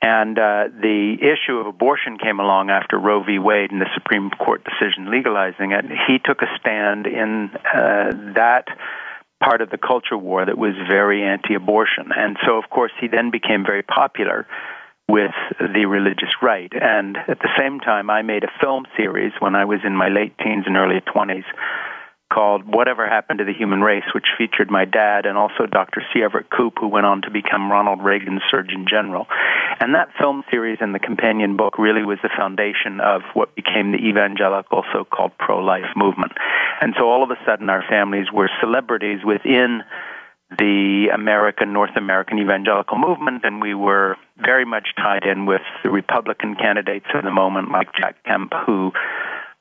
and 0.01 0.37
uh, 0.37 0.67
the 0.67 1.15
issue 1.21 1.57
of 1.57 1.65
abortion 1.65 2.17
came 2.17 2.41
along 2.41 2.69
after 2.69 2.99
Roe 2.99 3.23
v. 3.23 3.39
Wade 3.39 3.71
and 3.71 3.79
the 3.79 3.89
Supreme 3.95 4.29
Court 4.31 4.61
decision 4.65 5.09
legalizing 5.09 5.71
it. 5.71 5.85
He 6.07 6.19
took 6.19 6.41
a 6.41 6.47
stand 6.59 7.07
in 7.07 7.49
uh, 7.55 8.11
that 8.35 8.67
part 9.43 9.61
of 9.61 9.69
the 9.69 9.77
culture 9.77 10.17
war 10.17 10.45
that 10.45 10.57
was 10.57 10.73
very 10.87 11.23
anti-abortion, 11.23 12.11
and 12.15 12.37
so 12.45 12.57
of 12.57 12.69
course 12.69 12.91
he 12.99 13.07
then 13.07 13.31
became 13.31 13.65
very 13.65 13.83
popular 13.83 14.47
with 15.07 15.35
the 15.59 15.85
religious 15.85 16.33
right. 16.41 16.71
And 16.73 17.17
at 17.27 17.39
the 17.39 17.49
same 17.59 17.79
time, 17.79 18.09
I 18.09 18.21
made 18.21 18.43
a 18.43 18.51
film 18.61 18.85
series 18.95 19.33
when 19.39 19.53
I 19.53 19.65
was 19.65 19.79
in 19.83 19.95
my 19.95 20.07
late 20.07 20.33
teens 20.37 20.63
and 20.65 20.77
early 20.77 21.01
20s 21.01 21.43
called 22.33 22.63
Whatever 22.65 23.07
Happened 23.07 23.39
to 23.39 23.45
the 23.45 23.53
Human 23.53 23.81
Race, 23.81 24.03
which 24.15 24.25
featured 24.37 24.71
my 24.71 24.85
dad 24.85 25.25
and 25.25 25.37
also 25.37 25.65
Dr. 25.65 26.01
C. 26.11 26.23
Everett 26.23 26.49
Koop, 26.49 26.73
who 26.79 26.87
went 26.87 27.05
on 27.05 27.21
to 27.23 27.31
become 27.31 27.71
Ronald 27.71 28.01
Reagan's 28.03 28.41
Surgeon 28.49 28.85
General. 28.89 29.27
And 29.79 29.95
that 29.95 30.09
film 30.19 30.43
series 30.49 30.79
and 30.81 30.95
the 30.95 30.99
companion 30.99 31.57
book 31.57 31.77
really 31.77 32.03
was 32.03 32.17
the 32.23 32.29
foundation 32.35 32.99
of 32.99 33.21
what 33.33 33.55
became 33.55 33.91
the 33.91 33.99
evangelical 33.99 34.83
so 34.91 35.03
called 35.03 35.31
pro 35.37 35.59
life 35.59 35.91
movement. 35.95 36.31
And 36.81 36.93
so 36.97 37.09
all 37.09 37.23
of 37.23 37.29
a 37.29 37.37
sudden, 37.45 37.69
our 37.69 37.83
families 37.87 38.27
were 38.33 38.49
celebrities 38.61 39.19
within 39.23 39.83
the 40.57 41.07
American, 41.13 41.73
North 41.73 41.95
American 41.95 42.39
evangelical 42.39 42.97
movement, 42.97 43.43
and 43.43 43.61
we 43.61 43.73
were 43.73 44.17
very 44.37 44.65
much 44.65 44.89
tied 44.97 45.23
in 45.23 45.45
with 45.45 45.61
the 45.83 45.89
Republican 45.89 46.55
candidates 46.55 47.05
of 47.13 47.23
the 47.23 47.31
moment, 47.31 47.71
like 47.71 47.93
Jack 47.95 48.23
Kemp, 48.23 48.53
who 48.65 48.91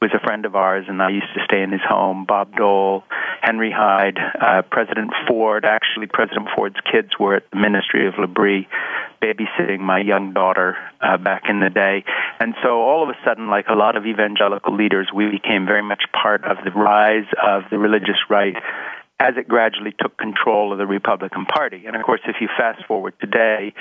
was 0.03 0.11
a 0.13 0.19
friend 0.19 0.45
of 0.45 0.57
ours, 0.57 0.87
and 0.89 1.01
I 1.01 1.11
used 1.11 1.33
to 1.35 1.45
stay 1.45 1.63
in 1.63 1.71
his 1.71 1.81
home. 1.81 2.25
Bob 2.25 2.57
Dole, 2.57 3.05
Henry 3.41 3.71
Hyde, 3.71 4.19
uh, 4.19 4.63
President 4.63 5.13
Ford. 5.29 5.65
Actually, 5.65 6.09
President 6.09 6.49
Ford's 6.57 6.81
kids 6.91 7.17
were 7.21 7.37
at 7.37 7.49
the 7.53 7.57
Ministry 7.57 8.09
of 8.09 8.15
L'Abri, 8.19 8.67
babysitting 9.23 9.79
my 9.79 10.01
young 10.01 10.33
daughter 10.33 10.77
uh, 11.01 11.19
back 11.19 11.45
in 11.49 11.61
the 11.61 11.71
day. 11.71 12.05
And 12.41 12.57
so, 12.65 12.83
all 12.83 13.05
of 13.05 13.11
a 13.11 13.19
sudden, 13.25 13.49
like 13.49 13.67
a 13.69 13.77
lot 13.77 13.97
of 13.97 14.05
evangelical 14.05 14.75
leaders, 14.75 15.09
we 15.15 15.31
became 15.31 15.67
very 15.67 15.83
much 15.83 16.03
part 16.13 16.43
of 16.43 16.57
the 16.65 16.73
rise 16.73 17.29
of 17.41 17.63
the 17.71 17.79
religious 17.79 18.19
right 18.29 18.57
as 19.23 19.37
it 19.37 19.47
gradually 19.47 19.95
took 20.01 20.19
control 20.19 20.73
of 20.73 20.79
the 20.79 20.87
Republican 20.87 21.47
Party. 21.47 21.85
And 21.87 21.95
of 21.95 22.03
course, 22.03 22.21
if 22.27 22.37
you 22.41 22.49
fast 22.59 22.85
forward 22.87 23.15
today, 23.21 23.73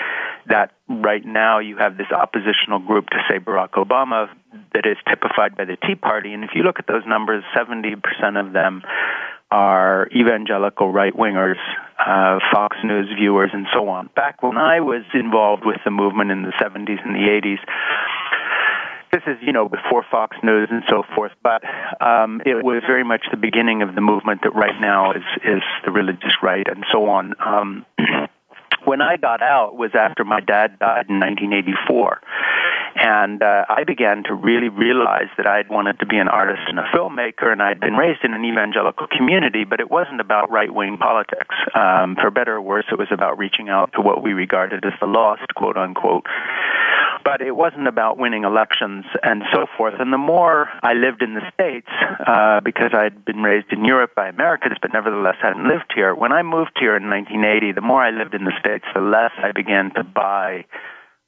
that 0.47 0.71
right 0.88 1.25
now 1.25 1.58
you 1.58 1.77
have 1.77 1.97
this 1.97 2.12
oppositional 2.12 2.77
group 2.77 3.10
to, 3.10 3.17
say, 3.27 3.39
Barack 3.39 3.71
Obama 3.71 4.30
that 4.73 4.86
is 4.86 4.97
typified 5.10 5.58
by 5.58 5.65
the 5.65 5.77
Tea 5.77 5.95
Party. 5.95 6.34
And 6.34 6.43
if 6.43 6.51
you 6.53 6.61
look 6.61 6.78
at 6.78 6.86
those 6.86 7.03
numbers, 7.07 7.43
70% 7.57 7.95
of 8.39 8.53
them 8.53 8.84
are 9.49 10.07
evangelical 10.15 10.93
right 10.93 11.13
wingers, 11.13 11.59
uh, 11.99 12.39
Fox 12.53 12.78
News 12.84 13.07
viewers, 13.18 13.49
and 13.51 13.65
so 13.74 13.89
on. 13.89 14.09
Back 14.15 14.43
when 14.43 14.57
I 14.57 14.80
was 14.80 15.03
involved 15.13 15.65
with 15.65 15.78
the 15.84 15.91
movement 15.91 16.30
in 16.30 16.43
the 16.43 16.53
70s 16.61 17.03
and 17.03 17.15
the 17.15 17.28
80s, 17.28 17.59
this 19.12 19.22
is 19.28 19.38
you 19.41 19.51
know 19.51 19.68
before 19.68 20.05
Fox 20.09 20.38
News 20.43 20.70
and 20.72 20.84
so 20.89 21.03
forth, 21.16 21.32
but 21.43 21.64
um, 22.01 22.41
it 22.45 22.64
was 22.64 22.82
very 22.88 23.03
much 23.03 23.26
the 23.30 23.38
beginning 23.38 23.82
of 23.82 23.95
the 23.95 24.01
movement 24.01 24.41
that 24.43 24.55
right 24.55 24.80
now 24.80 25.12
is 25.12 25.24
is 25.43 25.64
the 25.86 25.91
religious 25.91 26.36
right 26.41 26.68
and 26.68 26.86
so 26.91 27.09
on. 27.09 27.34
Um, 27.39 27.86
when 28.86 29.01
I 29.01 29.18
got 29.18 29.41
out 29.41 29.76
was 29.76 29.91
after 29.93 30.24
my 30.24 30.39
dad 30.39 30.80
died 30.80 31.07
in 31.09 31.20
1984, 31.20 32.22
And 32.95 33.41
uh, 33.41 33.66
I 33.70 33.84
began 33.84 34.24
to 34.24 34.34
really 34.34 34.70
realize 34.70 35.30
that 35.38 35.47
I'd 35.47 35.70
wanted 35.70 35.99
to 35.99 36.05
be 36.05 36.18
an 36.18 36.28
artist 36.28 36.64
and 36.68 36.78
a 36.80 36.84
filmmaker, 36.84 37.51
and 37.51 37.62
I'd 37.62 37.80
been 37.80 37.95
raised 37.95 38.24
in 38.24 38.34
an 38.34 38.43
evangelical 38.43 39.07
community, 39.07 39.64
but 39.64 39.80
it 39.80 39.89
wasn't 39.89 40.20
about 40.20 40.51
right 40.51 40.74
wing 40.74 40.97
politics. 40.97 41.55
Um, 41.74 42.16
for 42.16 42.32
better 42.32 42.55
or 42.55 42.62
worse, 42.62 42.86
it 42.91 42.99
was 42.99 43.07
about 43.12 43.38
reaching 43.38 43.70
out 43.70 43.93
to 43.93 44.01
what 44.01 44.22
we 44.22 44.34
regarded 44.34 44.86
as 44.86 44.93
the 44.99 45.07
lost, 45.07 45.53
quote 45.55 45.78
unquote. 45.78 46.26
But 47.24 47.41
it 47.41 47.55
wasn't 47.55 47.88
about 47.88 48.17
winning 48.17 48.43
elections 48.43 49.05
and 49.24 49.43
so 49.53 49.65
forth. 49.78 49.95
And 49.99 50.11
the 50.11 50.17
more 50.17 50.69
I 50.82 50.93
lived 50.93 51.22
in 51.22 51.36
the 51.36 51.41
States, 51.53 51.88
uh, 52.26 52.61
because 52.61 52.91
I'd 52.93 53.24
been 53.26 53.43
raised 53.43 53.72
in 53.72 53.86
Europe 53.86 54.15
by 54.15 54.28
Americans, 54.28 54.78
but 54.82 54.91
nevertheless 54.93 55.36
hadn't 55.41 55.67
lived 55.67 55.91
here, 55.93 56.15
when 56.15 56.32
I 56.32 56.41
moved 56.41 56.78
here 56.80 56.95
in 56.95 57.09
1980, 57.09 57.74
the 57.74 57.82
more 57.82 58.01
I 58.01 58.09
lived 58.09 58.34
in 58.34 58.43
the 58.43 58.53
States, 58.59 58.86
the 58.93 59.01
less 59.01 59.32
I 59.38 59.51
began 59.51 59.91
to 59.95 60.03
buy 60.03 60.65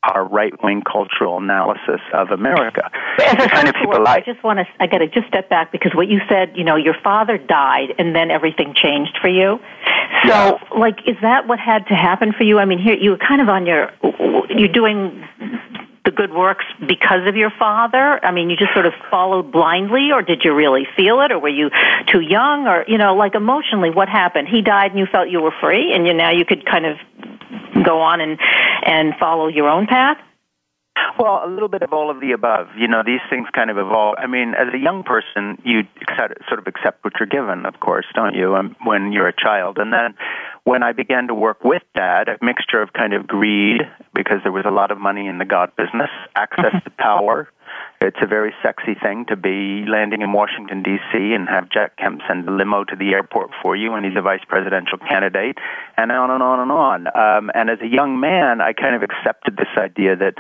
our 0.04 0.26
right 0.26 0.54
wing 0.64 0.82
cultural 0.82 1.38
analysis 1.38 2.02
of 2.14 2.32
America. 2.32 2.90
As 3.20 3.46
a 3.46 3.50
kind 3.50 3.68
of 3.68 3.76
people 3.76 4.08
I 4.08 4.22
just 4.22 4.44
want 4.44 4.60
to 4.60 4.66
I 4.80 4.88
got 4.88 5.00
to 5.00 5.08
just 5.08 5.28
step 5.28 5.50
back 5.50 5.72
because 5.72 5.94
what 5.96 6.08
you 6.08 6.20
said, 6.30 6.54
you 6.56 6.64
know, 6.64 6.76
your 6.76 6.96
father 7.04 7.38
died 7.38 7.96
and 7.98 8.16
then 8.16 8.32
everything 8.32 8.74
changed 8.76 9.18
for 9.22 9.30
you. 9.30 9.60
So, 10.24 10.30
yeah. 10.30 10.60
like, 10.78 11.08
is 11.08 11.16
that 11.22 11.48
what 11.48 11.60
had 11.60 11.88
to 11.88 11.96
happen 11.96 12.34
for 12.34 12.44
you? 12.44 12.60
I 12.60 12.66
mean, 12.66 12.80
here 12.80 12.96
you 12.96 13.12
were 13.12 13.18
kind 13.18 13.42
of 13.42 13.50
on 13.50 13.66
your 13.66 13.92
you're 14.50 14.68
doing 14.68 15.24
the 16.06 16.12
good 16.12 16.34
works 16.34 16.66
because 16.86 17.28
of 17.28 17.36
your 17.36 17.52
father? 17.58 18.24
I 18.24 18.32
mean, 18.32 18.50
you 18.50 18.58
just 18.58 18.74
sort 18.74 18.86
of 18.86 18.94
followed 19.10 19.52
blindly, 19.52 20.12
or 20.12 20.22
did 20.22 20.44
you 20.44 20.54
really 20.54 20.86
feel 20.98 21.22
it, 21.22 21.32
or 21.32 21.40
were 21.40 21.50
you 21.50 21.70
too 22.08 22.20
young, 22.20 22.68
or 22.68 22.84
you 22.88 22.98
know, 22.98 23.16
like 23.16 23.36
emotionally, 23.36 23.90
what 23.90 24.10
happened? 24.10 24.48
He 24.50 24.62
died, 24.62 24.92
and 24.92 25.00
you 25.00 25.06
felt 25.06 25.30
you 25.30 25.42
were 25.42 25.54
free, 25.62 25.94
and 25.94 26.06
you 26.06 26.14
now 26.14 26.32
you 26.32 26.46
could 26.46 26.66
kind 26.66 26.86
of 26.86 26.98
go 27.84 28.02
on 28.02 28.22
and 28.22 28.40
and 28.86 29.14
follow 29.20 29.48
your 29.48 29.70
own 29.70 29.88
path. 29.88 30.18
Well, 31.20 31.42
a 31.44 31.50
little 31.50 31.70
bit 31.70 31.82
of 31.82 31.92
all 31.92 32.10
of 32.10 32.22
the 32.22 32.32
above. 32.32 32.68
You 32.78 32.88
know, 32.88 33.04
these 33.06 33.20
things 33.30 33.48
kind 33.54 33.70
of 33.70 33.78
evolve. 33.78 34.16
I 34.18 34.28
mean, 34.28 34.54
as 34.54 34.74
a 34.74 34.78
young 34.78 35.04
person, 35.04 35.62
you 35.64 35.82
accept, 36.02 36.36
sort 36.48 36.60
of 36.60 36.68
accept 36.68 37.04
what 37.04 37.14
you're 37.20 37.28
given, 37.28 37.66
of 37.66 37.80
course, 37.80 38.06
don't 38.14 38.36
you? 38.36 38.56
Um, 38.56 38.76
when 38.84 39.12
you're 39.12 39.28
a 39.28 39.34
child, 39.36 39.78
and 39.80 39.92
then 39.92 40.16
when 40.64 40.84
I 40.84 40.94
began 40.94 41.28
to 41.28 41.34
work 41.34 41.64
with 41.64 41.84
Dad, 41.96 42.30
a 42.30 42.38
mixture 42.44 42.82
of 42.82 42.94
kind 42.94 43.14
of 43.14 43.28
greed 43.28 43.82
because 44.14 44.38
there 44.44 44.52
was 44.52 44.66
a 44.66 44.72
lot 44.72 44.92
of 44.92 45.00
money 45.00 45.28
in 45.28 45.40
the 45.40 45.46
God 45.46 45.76
business, 45.76 46.10
access 46.36 46.74
to 46.84 46.90
power. 46.98 47.50
It's 48.04 48.20
a 48.22 48.28
very 48.28 48.54
sexy 48.62 48.96
thing 49.02 49.26
to 49.30 49.38
be 49.38 49.86
landing 49.88 50.22
in 50.22 50.34
Washington 50.34 50.84
D.C. 50.84 51.34
and 51.34 51.48
have 51.48 51.70
Jack 51.70 51.96
Kemp 51.96 52.20
send 52.28 52.46
a 52.50 52.52
limo 52.52 52.84
to 52.84 52.98
the 52.98 53.14
airport 53.14 53.52
for 53.62 53.78
you, 53.78 53.94
and 53.94 54.06
he's 54.06 54.18
a 54.18 54.22
vice 54.22 54.44
presidential 54.46 54.98
candidate, 54.98 55.58
and 55.96 56.12
on 56.12 56.30
and 56.30 56.44
on 56.44 56.60
and 56.60 56.72
on. 56.72 57.08
Um, 57.08 57.50
and 57.56 57.70
as 57.70 57.80
a 57.82 57.88
young 57.88 58.20
man, 58.20 58.60
I 58.60 58.74
kind 58.74 58.94
of 58.94 59.04
accepted 59.04 59.56
this 59.56 59.72
idea 59.78 60.18
that 60.18 60.36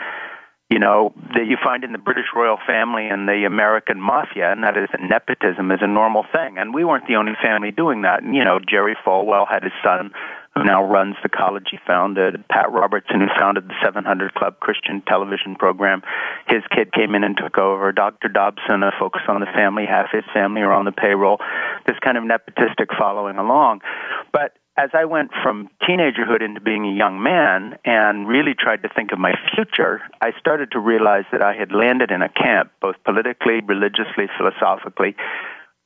you 0.70 0.80
know, 0.80 1.14
that 1.36 1.46
you 1.46 1.56
find 1.64 1.84
in 1.84 1.92
the 1.92 2.00
British 2.00 2.26
royal 2.36 2.58
family 2.66 3.08
and 3.08 3.28
the 3.28 3.46
American 3.46 4.02
mafia, 4.02 4.52
and 4.52 4.64
that 4.64 4.76
is 4.76 4.90
that 4.92 5.02
nepotism 5.02 5.72
is 5.72 5.80
a 5.82 5.88
normal 5.88 6.26
thing. 6.34 6.58
And 6.58 6.74
we 6.74 6.84
weren't 6.84 7.06
the 7.08 7.16
only 7.16 7.34
family 7.44 7.70
doing 7.70 8.02
that. 8.02 8.24
You 8.24 8.44
know, 8.44 8.60
Jerry 8.60 8.98
Falwell 9.06 9.48
had 9.48 9.62
his 9.62 9.74
son 9.84 10.12
who 10.56 10.64
now 10.64 10.84
runs 10.84 11.16
the 11.24 11.30
college 11.30 11.68
he 11.72 11.78
founded, 11.86 12.44
Pat 12.48 12.72
Robertson, 12.72 13.22
who 13.22 13.28
founded 13.40 13.68
the 13.68 13.74
700 13.84 14.34
Club 14.36 14.60
Christian 14.60 15.02
television 15.08 15.56
program. 15.56 16.04
His 16.48 16.62
kid 16.76 16.94
came 16.94 17.16
in 17.16 17.24
and 17.24 17.36
took 17.36 17.58
over. 17.58 17.92
Dr. 17.92 18.30
Dobson, 18.30 18.84
a 18.84 18.92
focus 19.00 19.24
on 19.28 19.40
the 19.40 19.48
family, 19.48 19.86
half 19.86 20.12
his 20.12 20.24
family 20.34 20.62
are 20.62 20.72
on 20.72 20.86
the 20.86 20.92
payroll. 20.92 21.40
This 21.88 21.98
kind 22.04 22.18
of 22.18 22.24
nepotistic 22.24 22.96
following 22.98 23.38
along. 23.38 23.82
But 24.32 24.54
as 24.78 24.90
I 24.94 25.06
went 25.06 25.32
from 25.44 25.70
teenagerhood 25.88 26.42
into 26.42 26.60
being 26.60 26.86
a 26.86 26.92
young 26.92 27.22
man 27.22 27.78
and 27.86 28.28
really 28.28 28.56
tried 28.58 28.82
to 28.82 28.90
think 28.90 29.12
of 29.12 29.20
my 29.20 29.34
future, 29.54 30.02
I 30.20 30.32
started 30.40 30.72
to 30.72 30.80
realize 30.80 31.26
that 31.32 31.44
I 31.44 31.54
had 31.54 31.72
landed 31.72 32.10
in 32.10 32.24
a 32.24 32.30
camp, 32.30 32.72
both 32.82 32.96
politically, 33.06 33.62
religiously, 33.62 34.28
philosophically, 34.36 35.16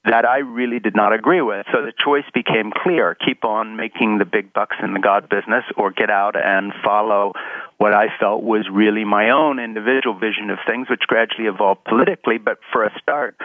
that 0.08 0.26
I 0.26 0.40
really 0.40 0.80
did 0.80 0.96
not 0.96 1.14
agree 1.14 1.42
with. 1.42 1.66
So 1.72 1.82
the 1.82 1.92
choice 1.92 2.24
became 2.34 2.72
clear 2.72 3.16
keep 3.16 3.44
on 3.44 3.76
making 3.76 4.18
the 4.18 4.26
big 4.26 4.54
bucks 4.54 4.78
in 4.82 4.94
the 4.94 5.00
God 5.00 5.30
business 5.30 5.64
or 5.76 5.92
get 5.92 6.10
out 6.10 6.36
and 6.36 6.72
follow 6.84 7.34
what 7.78 7.94
I 7.94 8.08
felt 8.20 8.44
was 8.44 8.68
really 8.72 9.04
my 9.04 9.30
own 9.30 9.60
individual 9.60 10.18
vision 10.18 10.50
of 10.50 10.60
things, 10.66 10.90
which 10.90 11.02
gradually 11.08 11.48
evolved 11.48 11.84
politically. 11.84 12.38
But 12.38 12.60
for 12.72 12.84
a 12.84 12.92
start, 13.02 13.36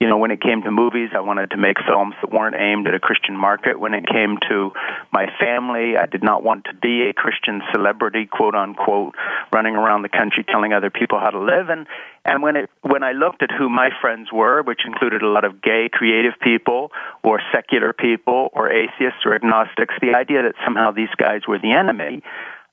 you 0.00 0.06
know, 0.06 0.16
when 0.16 0.30
it 0.30 0.40
came 0.40 0.62
to 0.62 0.70
movies, 0.70 1.10
I 1.12 1.20
wanted 1.20 1.50
to 1.50 1.56
make 1.56 1.76
films 1.84 2.14
that 2.22 2.30
weren't 2.30 2.54
aimed 2.56 2.86
at 2.86 2.94
a 2.94 3.00
Christian 3.00 3.36
market. 3.36 3.80
When 3.80 3.94
it 3.94 4.06
came 4.06 4.38
to 4.48 4.70
my 5.12 5.26
family, 5.40 5.96
I 5.96 6.06
did 6.06 6.22
not 6.22 6.44
want 6.44 6.66
to 6.66 6.74
be 6.74 7.08
a 7.08 7.12
Christian 7.12 7.62
celebrity, 7.72 8.26
quote 8.26 8.54
unquote, 8.54 9.16
running 9.52 9.74
around 9.74 10.02
the 10.02 10.08
country 10.08 10.44
telling 10.44 10.72
other 10.72 10.90
people 10.90 11.18
how 11.18 11.30
to 11.30 11.40
live. 11.40 11.68
And 11.68 11.88
and 12.24 12.44
when 12.44 12.54
it 12.54 12.70
when 12.82 13.02
I 13.02 13.10
looked 13.10 13.42
at 13.42 13.50
who 13.50 13.68
my 13.68 13.90
friends 14.00 14.30
were, 14.32 14.62
which 14.62 14.82
included 14.86 15.22
a 15.22 15.28
lot 15.28 15.44
of 15.44 15.60
gay 15.62 15.88
creative 15.92 16.34
people 16.40 16.92
or 17.24 17.40
secular 17.52 17.92
people 17.92 18.50
or 18.52 18.70
atheists 18.70 19.26
or 19.26 19.34
agnostics, 19.34 19.94
the 20.00 20.14
idea 20.14 20.42
that 20.42 20.54
somehow 20.64 20.92
these 20.92 21.12
guys 21.16 21.42
were 21.48 21.58
the 21.58 21.72
enemy 21.72 22.22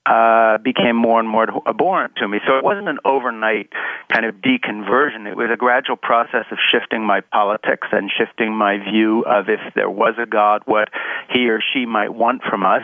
uh, 0.06 0.60
became 0.60 0.96
more 0.96 1.20
and 1.20 1.28
more 1.28 1.48
abhorrent 1.68 2.16
to 2.18 2.28
me. 2.28 2.40
So 2.48 2.58
it 2.58 2.64
wasn't 2.64 2.88
an 2.90 3.00
overnight 3.06 3.72
kind 4.12 4.26
of 4.26 4.36
deconversion. 4.36 5.28
It 5.28 5.36
was 5.36 5.50
a 5.52 5.58
gradual 5.58 5.96
process 5.98 6.46
of 6.52 6.58
shifting 6.72 7.04
my 7.04 7.22
politics 7.22 7.88
and 7.92 8.12
shifting 8.16 8.54
my 8.54 8.78
view 8.78 9.24
of 9.26 9.50
if 9.50 9.60
there 9.74 9.90
was 9.90 10.14
a 10.22 10.26
God, 10.26 10.62
what 10.66 10.90
he 11.32 11.50
or 11.50 11.60
she 11.74 11.86
might 11.86 12.14
want 12.14 12.44
from 12.44 12.66
us. 12.66 12.84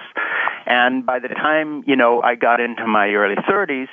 And 0.66 1.06
by 1.06 1.20
the 1.20 1.28
time, 1.28 1.84
you 1.86 1.96
know, 1.96 2.22
I 2.22 2.36
got 2.36 2.60
into 2.60 2.88
my 2.88 3.10
early 3.10 3.36
30s, 3.36 3.90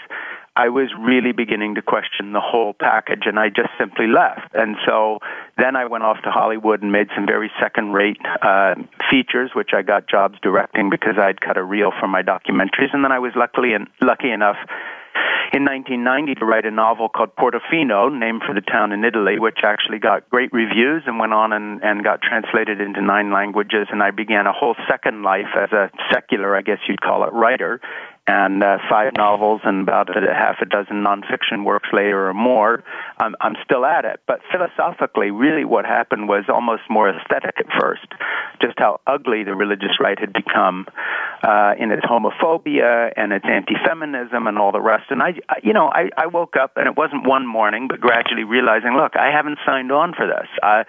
I 0.58 0.70
was 0.70 0.90
really 0.98 1.30
beginning 1.30 1.76
to 1.76 1.82
question 1.82 2.32
the 2.32 2.40
whole 2.40 2.74
package, 2.74 3.26
and 3.26 3.38
I 3.38 3.48
just 3.48 3.70
simply 3.78 4.08
left. 4.08 4.52
And 4.54 4.74
so 4.84 5.20
then 5.56 5.76
I 5.76 5.84
went 5.86 6.02
off 6.02 6.16
to 6.24 6.32
Hollywood 6.32 6.82
and 6.82 6.90
made 6.90 7.06
some 7.14 7.26
very 7.26 7.48
second-rate 7.60 8.18
uh, 8.42 8.74
features, 9.08 9.52
which 9.54 9.70
I 9.72 9.82
got 9.82 10.08
jobs 10.08 10.36
directing 10.42 10.90
because 10.90 11.14
I'd 11.16 11.40
cut 11.40 11.58
a 11.58 11.62
reel 11.62 11.92
for 12.00 12.08
my 12.08 12.22
documentaries. 12.22 12.92
And 12.92 13.04
then 13.04 13.12
I 13.12 13.20
was 13.20 13.34
luckily 13.36 13.72
and 13.72 13.86
lucky 14.02 14.32
enough 14.32 14.56
in 15.52 15.64
1990 15.64 16.34
to 16.34 16.44
write 16.44 16.66
a 16.66 16.72
novel 16.72 17.08
called 17.08 17.36
Portofino, 17.36 18.10
named 18.10 18.42
for 18.44 18.52
the 18.52 18.60
town 18.60 18.90
in 18.90 19.04
Italy, 19.04 19.38
which 19.38 19.60
actually 19.62 20.00
got 20.00 20.28
great 20.28 20.52
reviews 20.52 21.04
and 21.06 21.20
went 21.20 21.32
on 21.32 21.52
and, 21.52 21.84
and 21.84 22.02
got 22.02 22.20
translated 22.20 22.80
into 22.80 23.00
nine 23.00 23.32
languages. 23.32 23.86
And 23.92 24.02
I 24.02 24.10
began 24.10 24.46
a 24.46 24.52
whole 24.52 24.74
second 24.88 25.22
life 25.22 25.54
as 25.56 25.70
a 25.70 25.90
secular, 26.12 26.56
I 26.56 26.62
guess 26.62 26.78
you'd 26.88 27.00
call 27.00 27.22
it, 27.22 27.32
writer 27.32 27.80
and 28.28 28.62
uh, 28.62 28.76
five 28.90 29.14
novels 29.16 29.62
and 29.64 29.88
about 29.88 30.10
a 30.10 30.20
half 30.34 30.56
a 30.60 30.66
dozen 30.66 31.02
nonfiction 31.02 31.64
works 31.64 31.88
later 31.94 32.28
or 32.28 32.34
more, 32.34 32.84
I'm, 33.16 33.34
I'm 33.40 33.56
still 33.64 33.86
at 33.86 34.04
it. 34.04 34.20
But 34.26 34.40
philosophically, 34.52 35.30
really 35.30 35.64
what 35.64 35.86
happened 35.86 36.28
was 36.28 36.44
almost 36.48 36.82
more 36.90 37.08
aesthetic 37.08 37.54
at 37.58 37.66
first, 37.80 38.06
just 38.60 38.74
how 38.78 39.00
ugly 39.06 39.44
the 39.44 39.54
religious 39.54 39.98
right 39.98 40.18
had 40.18 40.34
become 40.34 40.86
uh, 41.42 41.72
in 41.78 41.90
its 41.90 42.04
homophobia 42.04 43.12
and 43.16 43.32
its 43.32 43.46
anti-feminism 43.48 44.46
and 44.46 44.58
all 44.58 44.72
the 44.72 44.80
rest. 44.80 45.04
And 45.08 45.22
I, 45.22 45.34
you 45.62 45.72
know, 45.72 45.88
I, 45.88 46.10
I 46.16 46.26
woke 46.26 46.54
up 46.54 46.72
and 46.76 46.86
it 46.86 46.96
wasn't 46.96 47.26
one 47.26 47.46
morning, 47.46 47.88
but 47.88 47.98
gradually 47.98 48.44
realizing, 48.44 48.94
look, 48.94 49.16
I 49.16 49.30
haven't 49.30 49.58
signed 49.64 49.90
on 49.90 50.12
for 50.12 50.26
this. 50.26 50.48
I, 50.62 50.84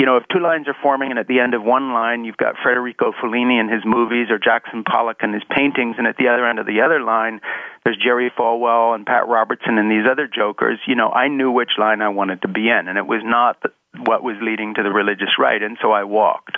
you 0.00 0.06
know, 0.06 0.16
if 0.16 0.24
two 0.32 0.40
lines 0.40 0.66
are 0.66 0.76
forming 0.82 1.10
and 1.10 1.18
at 1.18 1.28
the 1.28 1.40
end 1.40 1.52
of 1.52 1.62
one 1.62 1.92
line 1.92 2.24
you've 2.24 2.38
got 2.38 2.54
Federico 2.64 3.12
Fellini 3.12 3.60
and 3.60 3.70
his 3.70 3.82
movies 3.84 4.28
or 4.30 4.38
Jackson 4.38 4.82
Pollock 4.82 5.18
and 5.20 5.34
his 5.34 5.42
paintings, 5.54 5.96
and 5.98 6.06
at 6.06 6.16
the 6.16 6.28
other 6.28 6.48
end 6.48 6.58
of 6.58 6.64
the 6.64 6.80
other 6.80 7.02
line 7.02 7.42
there's 7.84 7.98
Jerry 8.02 8.32
Falwell 8.34 8.94
and 8.94 9.04
Pat 9.04 9.28
Robertson 9.28 9.76
and 9.76 9.90
these 9.90 10.08
other 10.10 10.26
jokers, 10.26 10.78
you 10.86 10.94
know, 10.94 11.10
I 11.10 11.28
knew 11.28 11.50
which 11.50 11.72
line 11.78 12.00
I 12.00 12.08
wanted 12.08 12.40
to 12.42 12.48
be 12.48 12.70
in, 12.70 12.88
and 12.88 12.96
it 12.96 13.06
was 13.06 13.20
not 13.22 13.58
what 14.06 14.22
was 14.22 14.36
leading 14.40 14.72
to 14.76 14.82
the 14.82 14.90
religious 14.90 15.36
right, 15.38 15.62
and 15.62 15.76
so 15.82 15.92
I 15.92 16.04
walked 16.04 16.56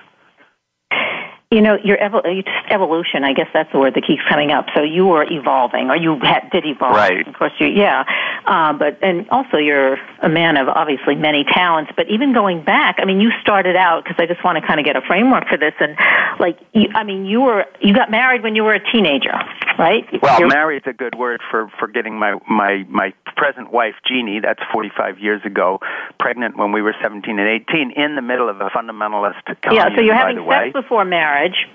you 1.53 1.61
know 1.61 1.76
your 1.84 1.98
evol- 1.98 2.44
evolution. 2.70 3.24
I 3.24 3.32
guess 3.32 3.48
that's 3.53 3.70
the 3.72 3.78
word 3.78 3.94
that 3.94 4.05
keeps 4.07 4.22
coming 4.28 4.50
up. 4.50 4.66
So 4.74 4.82
you 4.82 5.07
were 5.07 5.26
evolving 5.30 5.90
or 5.90 5.96
you 5.96 6.18
had, 6.20 6.50
did 6.50 6.64
evolve. 6.66 6.96
Right. 6.96 7.26
Of 7.26 7.34
course 7.34 7.53
you 7.61 7.68
yeah. 7.68 8.05
Uh, 8.46 8.72
but 8.72 8.98
and 9.03 9.28
also 9.30 9.59
you're 9.59 9.98
a 10.20 10.28
man 10.28 10.57
of 10.57 10.68
obviously 10.68 11.14
many 11.14 11.44
talents. 11.44 11.92
But 11.94 12.09
even 12.11 12.32
going 12.32 12.64
back 12.64 12.96
i 12.98 13.05
mean 13.05 13.20
you 13.20 13.30
started 13.40 13.76
out 13.76 14.05
because 14.05 14.16
i 14.18 14.26
just 14.26 14.42
want 14.44 14.57
to 14.59 14.66
kind 14.66 14.80
of 14.80 14.86
get 14.86 14.96
a 14.96 15.00
framework 15.03 15.46
for 15.48 15.57
this 15.57 15.74
and 15.80 15.96
like 16.38 16.59
you, 16.72 16.88
i 16.94 17.05
mean 17.05 17.26
you 17.26 17.40
were 17.40 17.66
you 17.80 17.94
got 17.94 18.11
married 18.11 18.42
when 18.42 18.55
you 18.55 18.64
were 18.64 18.74
a 18.74 18.92
teenager 18.92 19.34
right? 19.78 20.07
Well 20.22 20.40
you're, 20.40 20.48
married's 20.48 20.86
a 20.86 20.92
good 20.92 21.14
word 21.16 21.40
for 21.50 21.70
for 21.78 21.88
getting 21.88 22.18
my 22.18 22.38
my 22.48 22.84
my 22.88 23.12
present 23.36 23.72
wife 23.72 23.94
jeannie. 24.07 24.40
That's 24.40 24.61
45 24.72 25.18
years 25.18 25.42
ago. 25.44 25.80
Pregnant 26.18 26.57
when 26.57 26.72
we 26.72 26.82
were 26.82 26.94
17 27.03 27.38
and 27.38 27.48
18 27.48 27.92
in 27.92 28.14
the 28.14 28.22
middle 28.22 28.48
of 28.48 28.61
a 28.61 28.68
fundamentalist 28.70 29.40
yeah 29.72 29.88
so 29.94 30.00
you're 30.00 30.14
having 30.14 30.36
sex 30.36 30.46
way. 30.46 30.70
before 30.70 31.05
marriage 31.05 31.41
marriage. 31.43 31.66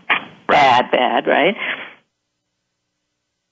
Bad, 0.48 0.92
bad, 0.92 1.28
right? 1.28 1.56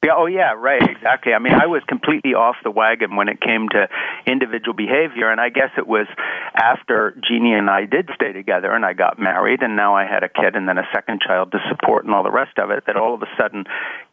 Yeah, 0.03 0.13
oh 0.15 0.27
yeah, 0.27 0.53
right, 0.53 0.87
exactly. 0.87 1.33
I 1.33 1.39
mean, 1.39 1.53
I 1.53 1.65
was 1.65 1.81
completely 1.87 2.35
off 2.35 2.57
the 2.63 2.69
wagon 2.69 3.15
when 3.15 3.27
it 3.27 3.41
came 3.41 3.67
to 3.69 3.87
individual 4.27 4.75
behavior, 4.75 5.31
and 5.31 5.41
I 5.41 5.49
guess 5.49 5.71
it 5.79 5.87
was 5.87 6.05
after 6.53 7.17
Jeannie 7.27 7.55
and 7.55 7.71
I 7.71 7.85
did 7.85 8.09
stay 8.13 8.31
together 8.31 8.71
and 8.71 8.85
I 8.85 8.93
got 8.93 9.17
married, 9.17 9.63
and 9.63 9.75
now 9.75 9.95
I 9.95 10.05
had 10.05 10.23
a 10.23 10.29
kid 10.29 10.55
and 10.55 10.69
then 10.69 10.77
a 10.77 10.87
second 10.93 11.21
child 11.25 11.51
to 11.53 11.59
support 11.69 12.05
and 12.05 12.13
all 12.13 12.21
the 12.21 12.29
rest 12.29 12.59
of 12.59 12.69
it, 12.69 12.83
that 12.85 12.97
all 12.97 13.15
of 13.15 13.23
a 13.23 13.29
sudden, 13.35 13.65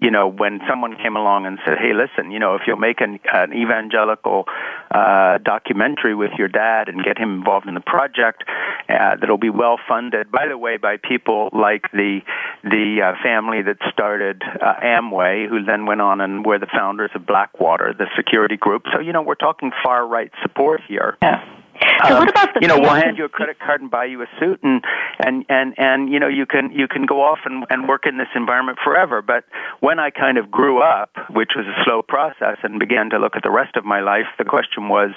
you 0.02 0.10
know, 0.10 0.26
when 0.26 0.60
someone 0.68 0.96
came 0.96 1.16
along 1.16 1.46
and 1.46 1.60
said, 1.64 1.78
"Hey, 1.78 1.92
listen, 1.94 2.32
you 2.32 2.40
know, 2.40 2.56
if 2.56 2.62
you'll 2.66 2.76
make 2.76 3.00
an, 3.00 3.20
an 3.32 3.52
evangelical 3.52 4.46
uh, 4.90 5.38
documentary 5.38 6.14
with 6.16 6.32
your 6.36 6.48
dad 6.48 6.88
and 6.88 7.04
get 7.04 7.18
him 7.18 7.34
involved 7.34 7.68
in 7.68 7.74
the 7.74 7.80
project, 7.80 8.42
uh, 8.88 9.16
that'll 9.16 9.38
be 9.38 9.48
well 9.50 9.78
funded." 9.88 10.32
By 10.32 10.48
the 10.48 10.58
way, 10.58 10.76
by 10.76 10.96
people 10.96 11.50
like 11.52 11.90
the 11.92 12.20
the 12.64 13.00
uh, 13.00 13.22
family 13.22 13.62
that 13.62 13.76
started 13.92 14.42
uh, 14.42 14.74
Amway, 14.82 15.48
who 15.48 15.64
then 15.64 15.86
went 15.86 16.00
on 16.00 16.20
and 16.20 16.44
were 16.44 16.58
the 16.58 16.66
founders 16.66 17.10
of 17.14 17.24
Blackwater, 17.24 17.94
the 17.96 18.06
security 18.16 18.56
group. 18.56 18.82
So, 18.92 19.00
you 19.00 19.12
know, 19.12 19.22
we're 19.22 19.36
talking 19.36 19.70
far 19.84 20.04
right 20.04 20.32
support 20.42 20.80
here. 20.88 21.16
Yeah. 21.22 21.61
So 22.08 22.18
what 22.18 22.28
about 22.28 22.54
the 22.54 22.60
you 22.60 22.68
know 22.68 22.78
we'll 22.78 22.94
hand 22.94 23.18
you 23.18 23.24
a 23.24 23.28
credit 23.28 23.58
card 23.58 23.80
and 23.80 23.90
buy 23.90 24.06
you 24.06 24.22
a 24.22 24.26
suit 24.40 24.60
and 24.62 24.84
and 25.18 25.44
and 25.48 25.74
and 25.78 26.12
you 26.12 26.18
know 26.18 26.28
you 26.28 26.46
can 26.46 26.72
you 26.72 26.88
can 26.88 27.06
go 27.06 27.22
off 27.22 27.40
and 27.44 27.64
and 27.70 27.88
work 27.88 28.06
in 28.06 28.18
this 28.18 28.28
environment 28.34 28.78
forever 28.82 29.22
but 29.22 29.44
when 29.80 29.98
I 29.98 30.10
kind 30.10 30.38
of 30.38 30.50
grew 30.50 30.82
up 30.82 31.10
which 31.30 31.50
was 31.56 31.66
a 31.66 31.84
slow 31.84 32.02
process 32.02 32.58
and 32.62 32.78
began 32.78 33.10
to 33.10 33.18
look 33.18 33.36
at 33.36 33.42
the 33.42 33.50
rest 33.50 33.76
of 33.76 33.84
my 33.84 34.00
life 34.00 34.26
the 34.38 34.44
question 34.44 34.88
was 34.88 35.10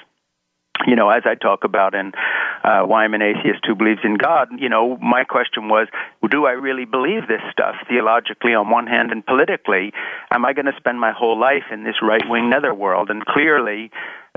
you 0.88 0.96
know, 0.96 1.10
as 1.10 1.24
I 1.26 1.36
talk 1.36 1.64
about 1.64 1.96
in 1.96 2.12
uh, 2.64 2.82
Why 2.82 3.06
I'm 3.06 3.14
an 3.14 3.22
Atheist 3.22 3.66
Who 3.66 3.76
Believes 3.76 4.02
in 4.04 4.16
God, 4.16 4.50
you 4.58 4.70
know, 4.70 4.98
my 4.98 5.24
question 5.24 5.70
was, 5.70 5.88
do 6.30 6.46
I 6.46 6.52
really 6.52 6.86
believe 6.86 7.28
this 7.28 7.42
stuff 7.52 7.76
theologically 7.88 8.54
on 8.54 8.70
one 8.70 8.88
hand 8.88 9.12
and 9.12 9.26
politically? 9.26 9.94
Am 10.32 10.46
I 10.46 10.54
going 10.54 10.66
to 10.66 10.76
spend 10.78 11.00
my 11.00 11.12
whole 11.12 11.40
life 11.40 11.72
in 11.72 11.84
this 11.84 11.96
right-wing 12.02 12.50
netherworld? 12.50 13.10
And 13.10 13.26
clearly, 13.26 13.92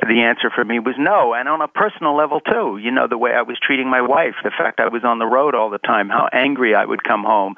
the 0.07 0.23
answer 0.23 0.51
for 0.51 0.65
me 0.65 0.79
was 0.79 0.95
no. 0.99 1.35
And 1.35 1.49
on 1.49 1.61
a 1.61 1.69
personal 1.69 2.17
level 2.17 2.41
too, 2.41 2.79
you 2.79 2.91
know, 2.91 3.09
the 3.09 3.19
way 3.19 3.33
I 3.33 3.43
was 3.43 3.59
treating 3.61 3.89
my 3.89 4.01
wife, 4.01 4.35
the 4.45 4.51
fact 4.51 4.81
I 4.81 4.89
was 4.89 5.05
on 5.05 5.19
the 5.19 5.27
road 5.27 5.55
all 5.55 5.71
the 5.71 5.79
time, 5.79 6.09
how 6.09 6.29
angry 6.33 6.75
I 6.75 6.85
would 6.85 7.03
come 7.03 7.25
home, 7.25 7.57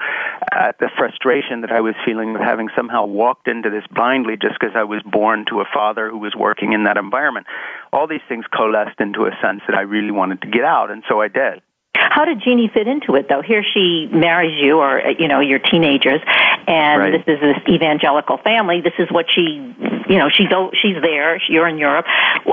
at 0.52 0.78
the 0.78 0.90
frustration 0.96 1.60
that 1.62 1.72
I 1.72 1.80
was 1.80 1.94
feeling 2.04 2.34
of 2.34 2.40
having 2.40 2.68
somehow 2.74 3.04
walked 3.06 3.48
into 3.48 3.70
this 3.70 3.84
blindly 3.90 4.36
just 4.36 4.58
because 4.58 4.74
I 4.74 4.84
was 4.84 5.02
born 5.02 5.44
to 5.50 5.60
a 5.60 5.64
father 5.72 6.08
who 6.10 6.18
was 6.18 6.34
working 6.34 6.72
in 6.72 6.84
that 6.84 6.96
environment. 6.96 7.46
All 7.92 8.06
these 8.06 8.24
things 8.28 8.44
coalesced 8.54 9.00
into 9.00 9.26
a 9.26 9.36
sense 9.42 9.62
that 9.68 9.76
I 9.76 9.82
really 9.82 10.10
wanted 10.10 10.42
to 10.42 10.48
get 10.48 10.64
out, 10.64 10.90
and 10.90 11.02
so 11.08 11.20
I 11.20 11.28
did. 11.28 11.62
How 11.94 12.24
did 12.24 12.40
Jeannie 12.40 12.68
fit 12.68 12.88
into 12.88 13.14
it, 13.14 13.28
though? 13.28 13.40
Here 13.40 13.64
she 13.64 14.08
marries 14.12 14.60
you, 14.60 14.78
or 14.78 15.00
you 15.18 15.28
know, 15.28 15.40
you're 15.40 15.58
teenagers, 15.58 16.20
and 16.66 17.00
right. 17.00 17.24
this 17.24 17.34
is 17.34 17.40
this 17.40 17.56
evangelical 17.68 18.36
family. 18.38 18.80
This 18.80 18.94
is 18.98 19.10
what 19.10 19.26
she, 19.30 19.74
you 20.08 20.18
know, 20.18 20.28
she's 20.28 20.48
she's 20.74 21.00
there. 21.02 21.40
You're 21.48 21.68
in 21.68 21.78
Europe, 21.78 22.06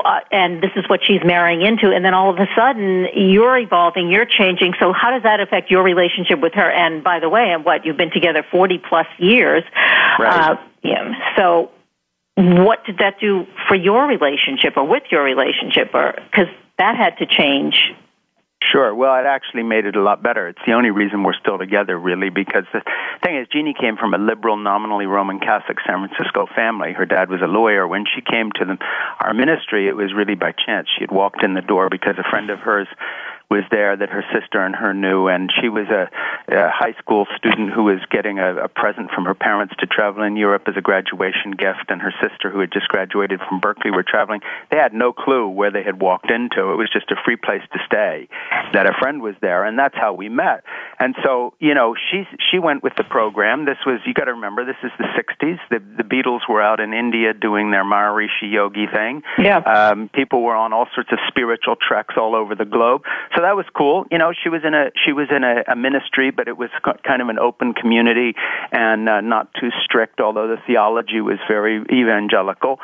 uh, 0.05 0.19
and 0.31 0.61
this 0.61 0.71
is 0.75 0.87
what 0.87 1.01
she's 1.03 1.21
marrying 1.23 1.63
into. 1.63 1.91
And 1.91 2.05
then 2.05 2.13
all 2.13 2.29
of 2.29 2.37
a 2.37 2.47
sudden, 2.55 3.07
you're 3.15 3.57
evolving, 3.57 4.09
you're 4.09 4.25
changing. 4.25 4.73
So 4.79 4.93
how 4.93 5.11
does 5.11 5.23
that 5.23 5.39
affect 5.39 5.71
your 5.71 5.83
relationship 5.83 6.39
with 6.39 6.53
her? 6.53 6.71
And 6.71 7.03
by 7.03 7.19
the 7.19 7.29
way, 7.29 7.51
and 7.51 7.65
what 7.65 7.85
you've 7.85 7.97
been 7.97 8.11
together 8.11 8.45
40 8.49 8.77
plus 8.77 9.07
years. 9.17 9.63
Right. 10.19 10.51
Uh, 10.51 10.57
yeah. 10.83 11.35
So 11.35 11.71
what 12.35 12.85
did 12.85 12.99
that 12.99 13.19
do 13.19 13.47
for 13.67 13.75
your 13.75 14.07
relationship, 14.07 14.77
or 14.77 14.83
with 14.83 15.03
your 15.09 15.23
relationship, 15.23 15.91
or 15.93 16.13
because 16.31 16.47
that 16.77 16.95
had 16.95 17.17
to 17.17 17.25
change 17.25 17.93
Sure. 18.63 18.93
Well, 18.93 19.15
it 19.15 19.25
actually 19.25 19.63
made 19.63 19.85
it 19.85 19.95
a 19.95 20.01
lot 20.01 20.23
better. 20.23 20.47
It's 20.47 20.59
the 20.65 20.73
only 20.73 20.89
reason 20.89 21.23
we're 21.23 21.37
still 21.39 21.57
together, 21.57 21.97
really, 21.97 22.29
because 22.29 22.65
the 22.73 22.81
thing 23.23 23.37
is, 23.37 23.47
Jeannie 23.53 23.75
came 23.79 23.97
from 23.97 24.13
a 24.13 24.17
liberal, 24.17 24.57
nominally 24.57 25.05
Roman 25.05 25.39
Catholic 25.39 25.77
San 25.85 26.05
Francisco 26.05 26.47
family. 26.55 26.91
Her 26.91 27.05
dad 27.05 27.29
was 27.29 27.39
a 27.41 27.47
lawyer. 27.47 27.87
When 27.87 28.03
she 28.03 28.21
came 28.21 28.51
to 28.59 28.65
the, 28.65 28.77
our 29.21 29.33
ministry, 29.33 29.87
it 29.87 29.95
was 29.95 30.11
really 30.13 30.35
by 30.35 30.51
chance. 30.51 30.89
She 30.97 31.03
had 31.03 31.11
walked 31.11 31.43
in 31.43 31.53
the 31.53 31.61
door 31.61 31.89
because 31.89 32.15
a 32.17 32.29
friend 32.29 32.49
of 32.49 32.59
hers 32.59 32.87
was 33.49 33.63
there 33.71 33.95
that 33.95 34.09
her 34.09 34.23
sister 34.33 34.59
and 34.59 34.75
her 34.75 34.93
knew, 34.93 35.27
and 35.27 35.49
she 35.61 35.69
was 35.69 35.87
a, 35.87 36.09
a 36.53 36.69
high 36.69 36.93
school 36.99 37.25
student 37.37 37.71
who 37.71 37.85
was 37.85 37.99
getting 38.11 38.39
a, 38.39 38.63
a 38.63 38.67
present 38.67 39.09
from 39.11 39.23
her 39.23 39.33
parents 39.33 39.73
to 39.79 39.87
travel 39.87 40.23
in 40.23 40.35
Europe 40.35 40.63
as 40.67 40.75
a 40.75 40.81
graduation 40.81 41.51
gift, 41.51 41.87
and 41.87 42.01
her 42.01 42.13
sister, 42.21 42.51
who 42.51 42.59
had 42.59 42.73
just 42.73 42.89
graduated 42.89 43.39
from 43.47 43.61
Berkeley, 43.61 43.91
were 43.91 44.03
traveling. 44.03 44.41
They 44.69 44.75
had 44.75 44.93
no 44.93 45.13
clue 45.13 45.47
where 45.47 45.71
they 45.71 45.83
had 45.83 46.01
walked 46.01 46.29
into. 46.29 46.71
It 46.71 46.75
was 46.75 46.89
just 46.91 47.09
a 47.11 47.15
free 47.23 47.37
place 47.37 47.61
to 47.71 47.79
stay. 47.85 48.27
That 48.73 48.85
a 48.85 48.93
friend 48.99 49.21
was 49.21 49.35
there, 49.39 49.63
and 49.63 49.79
that's 49.79 49.95
how 49.95 50.13
we 50.13 50.27
met. 50.27 50.65
And 50.99 51.15
so, 51.23 51.53
you 51.59 51.73
know, 51.73 51.95
she 51.95 52.25
she 52.51 52.59
went 52.59 52.83
with 52.83 52.95
the 52.97 53.05
program. 53.05 53.63
This 53.63 53.77
was 53.85 54.01
you 54.05 54.13
got 54.13 54.25
to 54.25 54.33
remember, 54.33 54.65
this 54.65 54.81
is 54.83 54.91
the 54.99 55.07
'60s. 55.15 55.59
The 55.69 55.79
the 55.79 56.03
Beatles 56.03 56.41
were 56.49 56.61
out 56.61 56.81
in 56.81 56.93
India 56.93 57.33
doing 57.33 57.71
their 57.71 57.85
Maharishi 57.85 58.51
Yogi 58.51 58.87
thing. 58.87 59.23
Yeah. 59.37 59.59
Um, 59.59 60.09
people 60.13 60.43
were 60.43 60.55
on 60.55 60.73
all 60.73 60.87
sorts 60.93 61.13
of 61.13 61.19
spiritual 61.29 61.77
treks 61.77 62.15
all 62.17 62.35
over 62.35 62.53
the 62.53 62.65
globe 62.65 63.03
so 63.37 63.43
that 63.43 63.55
was 63.55 63.65
cool. 63.77 64.05
You 64.09 64.17
know, 64.17 64.33
she 64.33 64.49
was 64.49 64.61
in 64.65 64.73
a 64.73 64.89
she 65.05 65.13
was 65.13 65.27
in 65.29 65.43
a, 65.43 65.61
a 65.71 65.75
ministry, 65.75 66.31
but 66.31 66.47
it 66.47 66.57
was 66.57 66.69
kind 67.05 67.21
of 67.21 67.29
an 67.29 67.37
open 67.37 67.75
community 67.75 68.33
and 68.71 69.07
uh, 69.07 69.21
not 69.21 69.53
too 69.53 69.69
strict. 69.85 70.19
Although 70.19 70.47
the 70.47 70.57
theology 70.65 71.21
was 71.21 71.37
very 71.47 71.85
evangelical. 71.93 72.79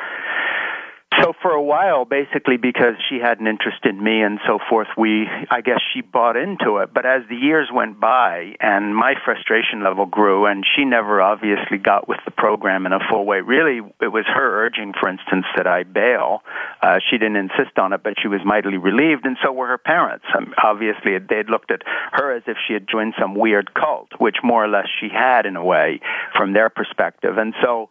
So 1.20 1.32
for 1.42 1.50
a 1.50 1.62
while, 1.62 2.04
basically 2.04 2.56
because 2.56 2.94
she 3.08 3.18
had 3.18 3.38
an 3.38 3.46
interest 3.46 3.84
in 3.84 4.02
me 4.02 4.22
and 4.22 4.40
so 4.46 4.58
forth, 4.70 4.88
we, 4.96 5.26
I 5.50 5.60
guess 5.60 5.80
she 5.92 6.00
bought 6.00 6.36
into 6.36 6.78
it. 6.78 6.92
But 6.92 7.06
as 7.06 7.22
the 7.28 7.36
years 7.36 7.68
went 7.72 8.00
by 8.00 8.56
and 8.60 8.96
my 8.96 9.14
frustration 9.24 9.84
level 9.84 10.06
grew 10.06 10.46
and 10.46 10.64
she 10.74 10.84
never 10.84 11.20
obviously 11.20 11.78
got 11.78 12.08
with 12.08 12.18
the 12.24 12.30
program 12.30 12.86
in 12.86 12.92
a 12.92 12.98
full 13.10 13.26
way, 13.26 13.40
really 13.40 13.80
it 14.00 14.08
was 14.08 14.24
her 14.26 14.64
urging, 14.64 14.92
for 14.98 15.08
instance, 15.08 15.46
that 15.56 15.66
I 15.66 15.84
bail. 15.84 16.42
Uh, 16.82 16.98
she 17.10 17.18
didn't 17.18 17.36
insist 17.36 17.78
on 17.78 17.92
it, 17.92 18.02
but 18.02 18.14
she 18.20 18.28
was 18.28 18.40
mightily 18.44 18.78
relieved 18.78 19.26
and 19.26 19.36
so 19.42 19.52
were 19.52 19.68
her 19.68 19.78
parents. 19.78 20.24
Um, 20.36 20.54
obviously 20.62 21.18
they'd 21.18 21.48
looked 21.48 21.70
at 21.70 21.82
her 22.12 22.34
as 22.34 22.42
if 22.46 22.56
she 22.66 22.72
had 22.72 22.88
joined 22.88 23.14
some 23.20 23.34
weird 23.34 23.74
cult, 23.74 24.08
which 24.18 24.36
more 24.42 24.64
or 24.64 24.68
less 24.68 24.88
she 25.00 25.08
had 25.08 25.46
in 25.46 25.56
a 25.56 25.64
way 25.64 26.00
from 26.36 26.54
their 26.54 26.70
perspective. 26.70 27.38
And 27.38 27.54
so 27.62 27.88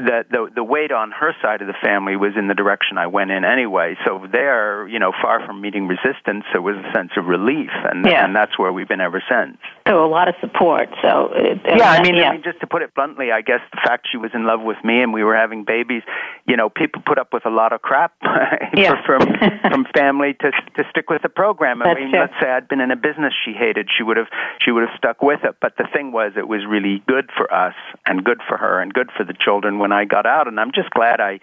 the, 0.00 0.24
the 0.30 0.50
the 0.56 0.64
weight 0.64 0.92
on 0.92 1.10
her 1.12 1.34
side 1.42 1.60
of 1.60 1.66
the 1.66 1.74
family 1.82 2.16
was 2.16 2.32
in 2.36 2.48
the 2.48 2.54
direction 2.54 2.98
I 2.98 3.06
went 3.06 3.30
in 3.30 3.44
anyway. 3.44 3.96
So 4.04 4.26
there, 4.30 4.88
you 4.88 4.98
know, 4.98 5.12
far 5.20 5.44
from 5.46 5.60
meeting 5.60 5.88
resistance, 5.88 6.44
there 6.52 6.62
was 6.62 6.76
a 6.76 6.92
sense 6.92 7.10
of 7.16 7.26
relief, 7.26 7.70
and 7.84 8.04
yeah. 8.04 8.24
and 8.24 8.34
that's 8.34 8.58
where 8.58 8.72
we've 8.72 8.88
been 8.88 9.00
ever 9.00 9.22
since. 9.28 9.58
So 9.86 10.04
a 10.04 10.08
lot 10.08 10.28
of 10.28 10.34
support. 10.40 10.88
So 11.02 11.32
uh, 11.34 11.76
yeah, 11.76 11.90
I 11.90 12.02
mean, 12.02 12.14
yeah. 12.14 12.30
I 12.30 12.32
mean, 12.32 12.42
just 12.42 12.60
to 12.60 12.66
put 12.66 12.82
it 12.82 12.94
bluntly, 12.94 13.32
I 13.32 13.42
guess 13.42 13.60
the 13.72 13.80
fact 13.84 14.08
she 14.10 14.16
was 14.16 14.30
in 14.34 14.44
love 14.44 14.62
with 14.62 14.78
me 14.84 15.02
and 15.02 15.12
we 15.12 15.24
were 15.24 15.36
having 15.36 15.64
babies, 15.64 16.02
you 16.46 16.56
know, 16.56 16.68
people 16.70 17.02
put 17.04 17.18
up 17.18 17.32
with 17.32 17.44
a 17.46 17.50
lot 17.50 17.72
of 17.72 17.82
crap 17.82 18.14
yeah. 18.74 19.04
from 19.04 19.20
from 19.70 19.86
family 19.94 20.34
to 20.40 20.50
to 20.76 20.84
stick 20.90 21.10
with 21.10 21.22
the 21.22 21.28
program. 21.28 21.82
I 21.82 21.86
That's 21.86 22.00
mean, 22.00 22.10
true. 22.10 22.20
let's 22.20 22.34
say 22.40 22.50
I'd 22.50 22.68
been 22.68 22.80
in 22.80 22.90
a 22.90 22.96
business 22.96 23.34
she 23.44 23.52
hated, 23.52 23.88
she 23.96 24.02
would 24.02 24.16
have 24.16 24.28
she 24.60 24.70
would 24.70 24.88
have 24.88 24.96
stuck 24.96 25.22
with 25.22 25.40
it. 25.44 25.56
But 25.60 25.76
the 25.76 25.86
thing 25.92 26.12
was, 26.12 26.32
it 26.36 26.48
was 26.48 26.60
really 26.68 27.02
good 27.06 27.30
for 27.36 27.52
us 27.52 27.74
and 28.06 28.24
good 28.24 28.40
for 28.48 28.56
her 28.56 28.80
and 28.80 28.92
good 28.92 29.10
for 29.16 29.24
the 29.24 29.34
children 29.34 29.78
when 29.82 29.90
I 29.90 30.04
got 30.04 30.26
out, 30.26 30.46
and 30.46 30.60
I'm 30.60 30.70
just 30.72 30.90
glad 30.90 31.20
I 31.20 31.40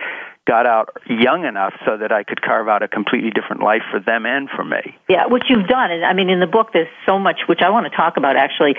got 0.48 0.66
out 0.66 0.98
young 1.08 1.46
enough 1.46 1.74
so 1.86 1.98
that 1.98 2.12
I 2.12 2.24
could 2.24 2.42
carve 2.42 2.68
out 2.70 2.82
a 2.82 2.88
completely 2.88 3.30
different 3.30 3.62
life 3.62 3.84
for 3.92 4.00
them 4.00 4.26
and 4.26 4.50
for 4.50 4.64
me. 4.64 4.98
Yeah, 5.08 5.28
which 5.28 5.44
you've 5.50 5.68
done. 5.68 5.92
And 5.92 6.04
I 6.06 6.14
mean, 6.14 6.30
in 6.30 6.40
the 6.40 6.48
book, 6.48 6.72
there's 6.74 6.88
so 7.06 7.20
much 7.20 7.42
which 7.48 7.60
I 7.62 7.70
want 7.70 7.86
to 7.92 7.96
talk 7.96 8.18
about 8.18 8.36
actually, 8.36 8.76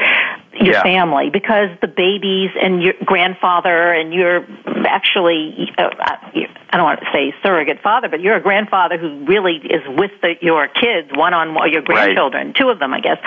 your 0.54 0.74
Yeah. 0.74 0.82
family, 0.82 1.30
because 1.30 1.68
the 1.80 1.86
babies 1.86 2.50
and 2.60 2.82
your 2.82 2.94
grandfather 3.04 3.92
and 3.92 4.12
you're 4.12 4.44
actually, 4.86 5.70
uh, 5.78 5.90
I 6.72 6.76
don't 6.76 6.82
want 6.82 7.00
to 7.00 7.06
say 7.12 7.32
surrogate 7.42 7.80
father, 7.82 8.08
but 8.08 8.20
you're 8.20 8.36
a 8.36 8.40
grandfather 8.40 8.98
who 8.98 9.24
really 9.26 9.56
is 9.58 9.82
with 9.86 10.10
the, 10.22 10.36
your 10.40 10.66
kids, 10.66 11.10
one 11.14 11.34
on 11.34 11.54
one, 11.54 11.70
your 11.70 11.82
grandchildren, 11.82 12.52
two 12.52 12.70
of 12.70 12.78
them, 12.80 12.92
I 12.94 13.00
guess, 13.00 13.18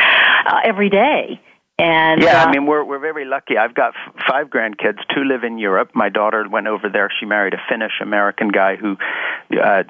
uh, 0.45 0.59
every 0.65 0.89
day. 0.89 1.39
And 1.79 2.21
Yeah, 2.21 2.43
uh, 2.43 2.45
I 2.45 2.51
mean 2.51 2.67
we're 2.67 2.83
we're 2.83 2.99
very 2.99 3.25
lucky. 3.25 3.57
I've 3.57 3.73
got 3.73 3.93
f- 3.95 4.13
five 4.29 4.47
grandkids. 4.47 4.99
Two 5.13 5.23
live 5.23 5.43
in 5.43 5.57
Europe. 5.57 5.91
My 5.95 6.09
daughter 6.09 6.47
went 6.47 6.67
over 6.67 6.87
there. 6.87 7.09
She 7.19 7.25
married 7.25 7.53
a 7.55 7.61
Finnish 7.67 7.93
American 7.99 8.49
guy 8.49 8.75
who 8.75 8.95
uh, 9.59 9.83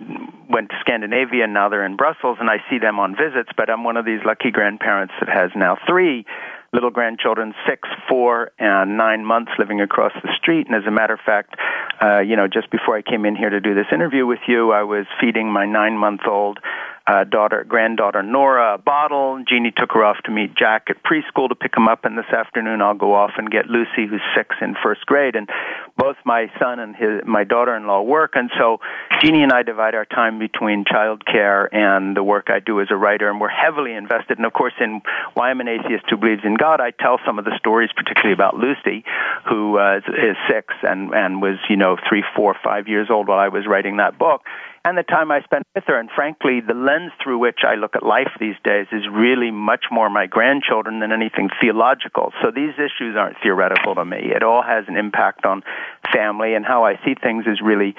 went 0.50 0.70
to 0.70 0.76
Scandinavia, 0.80 1.44
and 1.44 1.54
now 1.54 1.68
they're 1.68 1.86
in 1.86 1.98
Brussels. 1.98 2.38
And 2.40 2.50
I 2.50 2.58
see 2.70 2.80
them 2.80 3.00
on 3.00 3.16
visits. 3.18 3.50
But 3.58 3.70
I'm 3.70 3.84
one 3.84 3.98
of 3.98 4.06
these 4.06 4.22
lucky 4.26 4.50
grandparents 4.50 5.14
that 5.20 5.28
has 5.28 5.52
now 5.56 5.78
three 5.86 6.26
little 6.72 6.90
grandchildren, 6.90 7.54
six, 7.70 7.88
four, 8.10 8.52
and 8.58 8.98
nine 8.98 9.24
months, 9.24 9.52
living 9.60 9.80
across 9.80 10.12
the 10.24 10.30
street. 10.36 10.66
And 10.68 10.76
as 10.76 10.88
a 10.88 10.92
matter 10.92 11.14
of 11.14 11.20
fact, 11.24 11.56
uh, 12.02 12.20
you 12.20 12.36
know, 12.36 12.48
just 12.48 12.72
before 12.72 12.98
I 12.98 13.04
came 13.04 13.26
in 13.26 13.36
here 13.36 13.52
to 13.52 13.60
do 13.60 13.76
this 13.76 13.86
interview 13.94 14.26
with 14.26 14.40
you, 14.48 14.72
I 14.72 14.82
was 14.82 15.06
feeding 15.22 15.52
my 15.52 15.66
nine-month-old 15.68 16.60
uh, 17.06 17.26
daughter, 17.26 17.66
granddaughter 17.68 18.24
Nora 18.24 18.76
a 18.76 18.78
bottle. 18.78 19.44
Jeannie 19.48 19.74
took 19.76 19.92
her 19.92 20.06
off 20.06 20.18
to 20.26 20.32
meet 20.32 20.56
Jack 20.56 20.88
at 20.90 21.04
preschool 21.04 21.50
to 21.50 21.56
pick 21.56 21.76
him 21.76 21.88
up, 21.88 22.06
and 22.06 22.18
this 22.18 22.32
afternoon 22.36 22.82
I'll 22.82 22.94
go 22.94 23.14
off 23.14 23.32
and 23.38 23.52
get 23.52 23.68
Lucy, 23.68 24.08
who's 24.10 24.22
six 24.36 24.56
in 24.62 24.76
first 24.82 25.06
grade. 25.06 25.36
And 25.36 25.50
both 25.98 26.16
my 26.26 26.48
son 26.60 26.80
and 26.80 26.96
his 26.96 27.22
my 27.26 27.44
daughter-in-law 27.44 28.04
work, 28.04 28.34
and 28.36 28.50
so 28.58 28.80
Jeannie 29.20 29.44
and 29.44 29.52
I 29.52 29.64
divide 29.64 29.96
our 29.96 30.06
time 30.06 30.40
between 30.40 30.86
childcare 30.86 31.68
and 31.74 32.16
the 32.16 32.24
work 32.24 32.48
I 32.50 32.60
do 32.60 32.80
as 32.80 32.88
a 32.90 32.96
writer, 32.96 33.30
and 33.30 33.42
we're 33.42 33.50
heavily 33.50 33.94
invested. 33.94 34.38
And 34.38 34.46
of 34.46 34.54
course, 34.54 34.74
in 34.80 35.02
Why 35.34 35.50
I'm 35.50 35.60
an 35.60 35.68
Atheist 35.68 36.06
Who 36.10 36.18
Believes 36.18 36.44
in 36.46 36.56
God, 36.56 36.80
I 36.80 36.92
tell 36.92 37.20
some 37.26 37.38
of 37.38 37.44
the 37.44 37.58
stories, 37.58 37.90
particularly 37.96 38.34
about 38.34 38.56
Lucy, 38.56 39.04
who 39.50 39.78
uh, 39.78 39.98
is, 39.98 40.04
is 40.08 40.38
six 40.50 40.74
and 40.84 41.14
and 41.14 41.42
was 41.42 41.58
you 41.70 41.76
know 41.76 41.98
three, 42.08 42.24
four, 42.34 42.56
five 42.64 42.88
years 42.88 43.10
old 43.10 43.28
while 43.28 43.40
I 43.40 43.50
was 43.50 43.68
writing 43.68 43.98
that 43.98 44.18
book 44.18 44.44
and 44.86 44.98
the 44.98 45.04
time 45.04 45.32
I 45.32 45.42
spent 45.44 45.66
with 45.74 45.86
her. 45.88 45.98
And 45.98 46.10
frankly, 46.14 46.60
the 46.60 46.74
lens 46.74 47.12
through 47.24 47.38
which 47.38 47.60
I 47.66 47.76
look 47.76 47.96
at 47.96 48.04
life 48.04 48.32
these 48.40 48.56
days 48.66 48.88
is 48.92 49.04
really 49.10 49.50
much 49.50 49.86
more 49.90 50.10
my 50.10 50.28
grandchildren 50.28 51.00
than 51.00 51.14
anything 51.14 51.50
theological. 51.62 52.34
So 52.42 52.52
these 52.52 52.74
issues 52.76 53.16
aren't 53.16 53.38
theoretical 53.42 53.96
to 53.96 54.04
me. 54.04 54.32
It 54.36 54.44
all 54.44 54.62
has 54.62 54.84
an 54.90 54.98
impact 54.98 55.46
on 55.46 55.64
family 56.12 56.54
and 56.54 56.66
how 56.66 56.84
I 56.84 57.00
see 57.06 57.16
things 57.16 57.46
is 57.48 57.62
really 57.64 57.96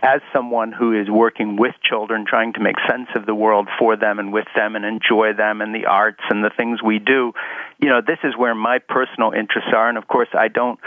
as 0.00 0.20
someone 0.32 0.70
who 0.70 1.00
is 1.00 1.10
working 1.10 1.56
with 1.56 1.74
children, 1.82 2.24
trying 2.24 2.52
to 2.52 2.60
make 2.60 2.76
sense 2.88 3.08
of 3.16 3.26
the 3.26 3.34
world 3.34 3.68
for 3.76 3.96
them 3.96 4.20
and 4.20 4.32
with 4.32 4.46
them 4.54 4.76
and 4.76 4.84
enjoy 4.84 5.32
them 5.32 5.60
and 5.60 5.74
the 5.74 5.86
arts 5.86 6.22
and 6.30 6.44
the 6.44 6.50
things 6.56 6.80
we 6.80 7.00
do, 7.00 7.32
you 7.80 7.88
know, 7.88 8.00
this 8.00 8.18
is 8.22 8.36
where 8.36 8.54
my 8.54 8.78
personal 8.78 9.32
interests 9.32 9.70
are. 9.74 9.88
And 9.88 9.98
of 9.98 10.06
course, 10.06 10.28
I 10.34 10.46
don't 10.46 10.78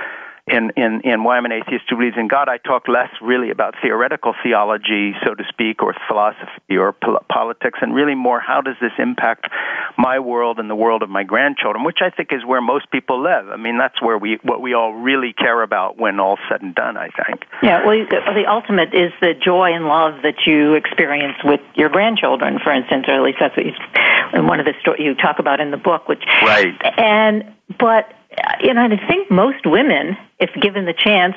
in, 0.52 0.72
in, 0.76 1.02
in 1.02 1.24
Why 1.24 1.38
I'm 1.38 1.46
an 1.46 1.52
Atheist 1.52 1.86
Who 1.90 1.98
Believes 1.98 2.18
in 2.18 2.28
God, 2.28 2.50
I 2.50 2.58
talk 2.58 2.88
less 2.88 3.10
really 3.22 3.50
about 3.50 3.76
theoretical 3.82 4.34
theology, 4.44 5.14
so 5.26 5.34
to 5.34 5.44
speak, 5.50 5.82
or 5.82 5.96
philosophy 6.08 6.78
or 6.78 6.94
pol- 6.94 7.24
politics, 7.32 7.80
and 7.82 7.96
really 7.96 8.16
more 8.16 8.40
how 8.40 8.62
does 8.62 8.76
this 8.82 8.92
impact 8.98 9.48
my 9.98 10.20
world 10.20 10.60
and 10.60 10.70
the 10.70 10.76
world 10.76 11.04
of 11.04 11.10
my 11.10 11.24
grandchildren, 11.24 11.84
which 11.84 12.00
I 12.02 12.10
think 12.10 12.30
is 12.32 12.46
where 12.46 12.62
most 12.62 12.92
people 12.92 13.22
live. 13.22 13.50
I 13.50 13.58
mean, 13.58 13.78
that's 13.78 14.02
where 14.02 14.18
we 14.18 14.40
what 14.44 14.62
we 14.62 14.74
all 14.74 14.94
really 14.94 15.34
care 15.34 15.62
about 15.62 15.98
when 15.98 16.20
all's 16.20 16.40
said 16.50 16.62
and 16.62 16.76
done. 16.76 16.98
I 16.98 17.10
think. 17.10 17.46
Yeah. 17.64 17.86
Well, 17.86 18.06
the 18.10 18.46
ultimate 18.48 18.94
is 18.94 19.12
the 19.22 19.34
joy 19.34 19.74
and 19.74 19.86
love 19.86 20.22
that 20.24 20.46
you 20.46 20.74
experience 20.74 21.38
with 21.44 21.62
your 21.76 21.90
grandchildren, 21.90 22.60
for 22.64 22.72
instance, 22.72 23.06
or 23.08 23.16
at 23.16 23.24
least 23.24 23.38
that's 23.40 23.56
what 23.56 23.66
you, 23.66 23.74
in 24.34 24.48
one 24.48 24.60
of 24.60 24.66
the 24.66 24.74
stories 24.82 25.02
you 25.02 25.16
talk 25.16 25.40
about 25.40 25.60
in 25.60 25.72
the 25.72 25.78
book. 25.78 26.08
Which 26.08 26.24
right. 26.44 26.76
And 26.98 27.54
but 27.80 28.14
you 28.62 28.74
know, 28.74 28.84
I 28.84 29.08
think 29.08 29.30
most 29.30 29.66
women, 29.66 30.18
if 30.40 30.50
given 30.62 30.86
the 30.86 30.94
chance, 30.94 31.36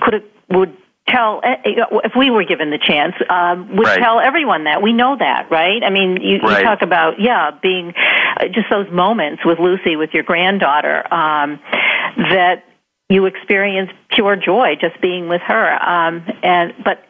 could 0.00 0.24
would 0.48 0.76
tell 1.08 1.40
eh, 1.42 1.56
eh, 1.64 1.84
if 2.04 2.12
we 2.16 2.30
were 2.30 2.44
given 2.44 2.70
the 2.70 2.78
chance 2.78 3.14
um, 3.28 3.76
would 3.76 3.86
right. 3.86 3.98
tell 3.98 4.20
everyone 4.20 4.64
that 4.64 4.82
we 4.82 4.92
know 4.92 5.16
that 5.18 5.50
right 5.50 5.82
i 5.82 5.90
mean 5.90 6.20
you, 6.20 6.38
right. 6.38 6.58
you 6.58 6.64
talk 6.64 6.82
about 6.82 7.20
yeah 7.20 7.50
being 7.62 7.92
uh, 8.36 8.46
just 8.48 8.68
those 8.70 8.90
moments 8.92 9.44
with 9.44 9.58
lucy 9.58 9.96
with 9.96 10.10
your 10.12 10.22
granddaughter 10.22 11.02
um, 11.12 11.58
that 12.16 12.64
you 13.08 13.26
experience 13.26 13.90
pure 14.10 14.36
joy 14.36 14.76
just 14.80 15.00
being 15.00 15.28
with 15.28 15.40
her 15.42 15.72
um, 15.82 16.24
and 16.42 16.74
but 16.84 17.04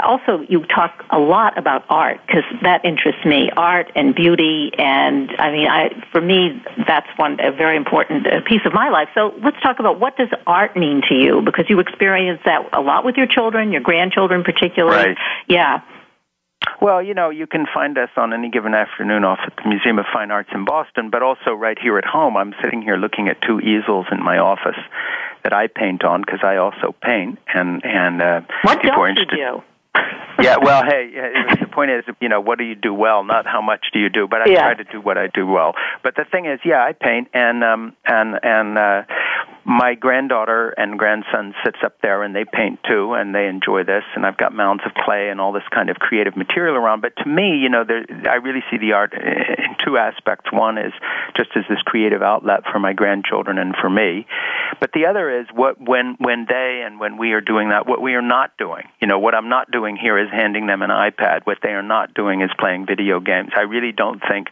also 0.00 0.44
you 0.48 0.64
talk 0.66 1.04
a 1.10 1.18
lot 1.18 1.56
about 1.58 1.84
art 1.88 2.20
because 2.26 2.44
that 2.62 2.84
interests 2.84 3.24
me 3.24 3.50
art 3.56 3.90
and 3.94 4.14
beauty 4.14 4.72
and 4.78 5.30
i 5.38 5.50
mean 5.50 5.68
i 5.68 5.90
for 6.10 6.20
me 6.20 6.62
that's 6.86 7.08
one 7.16 7.38
a 7.40 7.52
very 7.52 7.76
important 7.76 8.26
uh, 8.26 8.40
piece 8.46 8.62
of 8.64 8.72
my 8.72 8.88
life 8.88 9.08
so 9.14 9.34
let's 9.42 9.60
talk 9.62 9.78
about 9.78 10.00
what 10.00 10.16
does 10.16 10.28
art 10.46 10.76
mean 10.76 11.02
to 11.08 11.14
you 11.14 11.42
because 11.42 11.66
you 11.68 11.78
experience 11.78 12.40
that 12.44 12.68
a 12.72 12.80
lot 12.80 13.04
with 13.04 13.16
your 13.16 13.26
children 13.26 13.72
your 13.72 13.82
grandchildren 13.82 14.42
particularly 14.42 15.08
right. 15.10 15.16
yeah 15.48 15.80
well, 16.80 17.02
you 17.02 17.14
know, 17.14 17.30
you 17.30 17.46
can 17.46 17.66
find 17.72 17.96
us 17.98 18.08
on 18.16 18.32
any 18.32 18.50
given 18.50 18.74
afternoon 18.74 19.24
off 19.24 19.38
at 19.46 19.52
the 19.56 19.68
Museum 19.68 19.98
of 19.98 20.06
Fine 20.12 20.30
Arts 20.30 20.50
in 20.54 20.64
Boston, 20.64 21.10
but 21.10 21.22
also 21.22 21.52
right 21.52 21.78
here 21.78 21.98
at 21.98 22.04
home. 22.04 22.36
I'm 22.36 22.54
sitting 22.62 22.82
here 22.82 22.96
looking 22.96 23.28
at 23.28 23.40
two 23.42 23.60
easels 23.60 24.06
in 24.10 24.22
my 24.22 24.38
office 24.38 24.78
that 25.42 25.52
I 25.52 25.66
paint 25.66 26.04
on 26.04 26.22
because 26.22 26.40
I 26.42 26.56
also 26.56 26.94
paint, 27.02 27.38
and 27.52 27.84
and 27.84 28.22
uh, 28.22 28.40
what 28.62 28.80
people 28.80 28.96
don't 28.96 29.00
are 29.00 29.08
interested. 29.08 29.38
you 29.38 29.60
do? 29.60 29.62
Yeah, 30.40 30.56
well, 30.60 30.82
hey, 30.84 31.10
the 31.60 31.68
point 31.72 31.90
is, 31.90 32.04
you 32.20 32.28
know, 32.28 32.40
what 32.40 32.58
do 32.58 32.64
you 32.64 32.74
do 32.74 32.92
well, 32.92 33.24
not 33.24 33.46
how 33.46 33.62
much 33.62 33.86
do 33.92 33.98
you 33.98 34.08
do. 34.08 34.26
But 34.28 34.42
I 34.42 34.50
yeah. 34.50 34.62
try 34.62 34.74
to 34.74 34.84
do 34.84 35.00
what 35.00 35.16
I 35.16 35.28
do 35.28 35.46
well. 35.46 35.74
But 36.02 36.16
the 36.16 36.24
thing 36.30 36.46
is, 36.46 36.60
yeah, 36.64 36.84
I 36.84 36.92
paint, 36.92 37.28
and 37.32 37.62
um, 37.62 37.96
and 38.04 38.38
and 38.42 38.78
uh, 38.78 39.02
my 39.64 39.94
granddaughter 39.94 40.74
and 40.76 40.98
grandson 40.98 41.54
sits 41.64 41.78
up 41.84 42.00
there, 42.02 42.22
and 42.22 42.34
they 42.34 42.44
paint 42.44 42.80
too, 42.88 43.14
and 43.14 43.34
they 43.34 43.46
enjoy 43.46 43.84
this. 43.84 44.02
And 44.14 44.26
I've 44.26 44.36
got 44.36 44.52
mounds 44.52 44.82
of 44.84 44.92
clay 44.94 45.28
and 45.30 45.40
all 45.40 45.52
this 45.52 45.66
kind 45.72 45.88
of 45.88 45.96
creative 45.96 46.36
material 46.36 46.74
around. 46.74 47.00
But 47.00 47.16
to 47.22 47.28
me, 47.28 47.58
you 47.58 47.68
know, 47.68 47.84
there, 47.84 48.04
I 48.28 48.36
really 48.36 48.64
see 48.70 48.78
the 48.78 48.92
art 48.92 49.14
in 49.14 49.76
two 49.84 49.96
aspects. 49.96 50.52
One 50.52 50.78
is 50.78 50.92
just 51.36 51.50
as 51.56 51.64
this 51.68 51.80
creative 51.84 52.22
outlet 52.22 52.64
for 52.70 52.78
my 52.78 52.92
grandchildren 52.92 53.58
and 53.58 53.74
for 53.80 53.88
me, 53.88 54.26
but 54.80 54.90
the 54.92 55.06
other 55.06 55.40
is 55.40 55.46
what 55.54 55.80
when 55.80 56.16
when 56.18 56.46
they 56.48 56.82
and 56.84 56.98
when 56.98 57.16
we 57.16 57.32
are 57.32 57.40
doing 57.40 57.70
that, 57.70 57.86
what 57.86 58.02
we 58.02 58.14
are 58.14 58.22
not 58.22 58.56
doing. 58.58 58.84
You 59.00 59.06
know, 59.06 59.18
what 59.18 59.34
I'm 59.34 59.48
not 59.48 59.70
doing 59.70 59.83
doing 59.84 59.96
here 59.96 60.18
is 60.18 60.30
handing 60.30 60.66
them 60.66 60.80
an 60.80 60.88
iPad. 60.88 61.44
What 61.44 61.58
they 61.62 61.70
are 61.70 61.82
not 61.82 62.14
doing 62.14 62.40
is 62.40 62.50
playing 62.58 62.86
video 62.86 63.20
games. 63.20 63.50
I 63.54 63.62
really 63.62 63.92
don't 63.92 64.22
think 64.26 64.48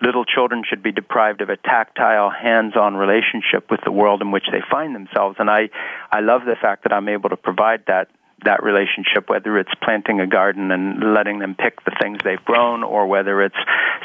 little 0.00 0.24
children 0.24 0.62
should 0.64 0.84
be 0.84 0.92
deprived 0.92 1.40
of 1.40 1.48
a 1.48 1.56
tactile, 1.56 2.30
hands-on 2.30 2.94
relationship 2.94 3.72
with 3.72 3.80
the 3.84 3.90
world 3.90 4.22
in 4.22 4.30
which 4.30 4.44
they 4.52 4.62
find 4.70 4.94
themselves. 4.94 5.36
And 5.40 5.50
I, 5.50 5.70
I 6.12 6.20
love 6.20 6.42
the 6.44 6.54
fact 6.54 6.84
that 6.84 6.92
I'm 6.92 7.08
able 7.08 7.30
to 7.30 7.36
provide 7.36 7.86
that 7.88 8.08
that 8.44 8.62
relationship, 8.62 9.28
whether 9.28 9.58
it's 9.58 9.72
planting 9.82 10.20
a 10.20 10.26
garden 10.26 10.70
and 10.70 11.14
letting 11.14 11.38
them 11.38 11.54
pick 11.54 11.84
the 11.84 11.92
things 12.00 12.18
they've 12.24 12.44
grown, 12.44 12.82
or 12.84 13.06
whether 13.06 13.42
it's 13.42 13.56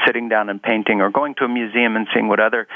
sitting 0.05 0.29
down 0.29 0.49
and 0.49 0.61
painting, 0.61 1.01
or 1.01 1.09
going 1.09 1.35
to 1.35 1.45
a 1.45 1.49
museum 1.49 1.95
and 1.95 2.07
seeing 2.13 2.27
what 2.27 2.39
other 2.39 2.67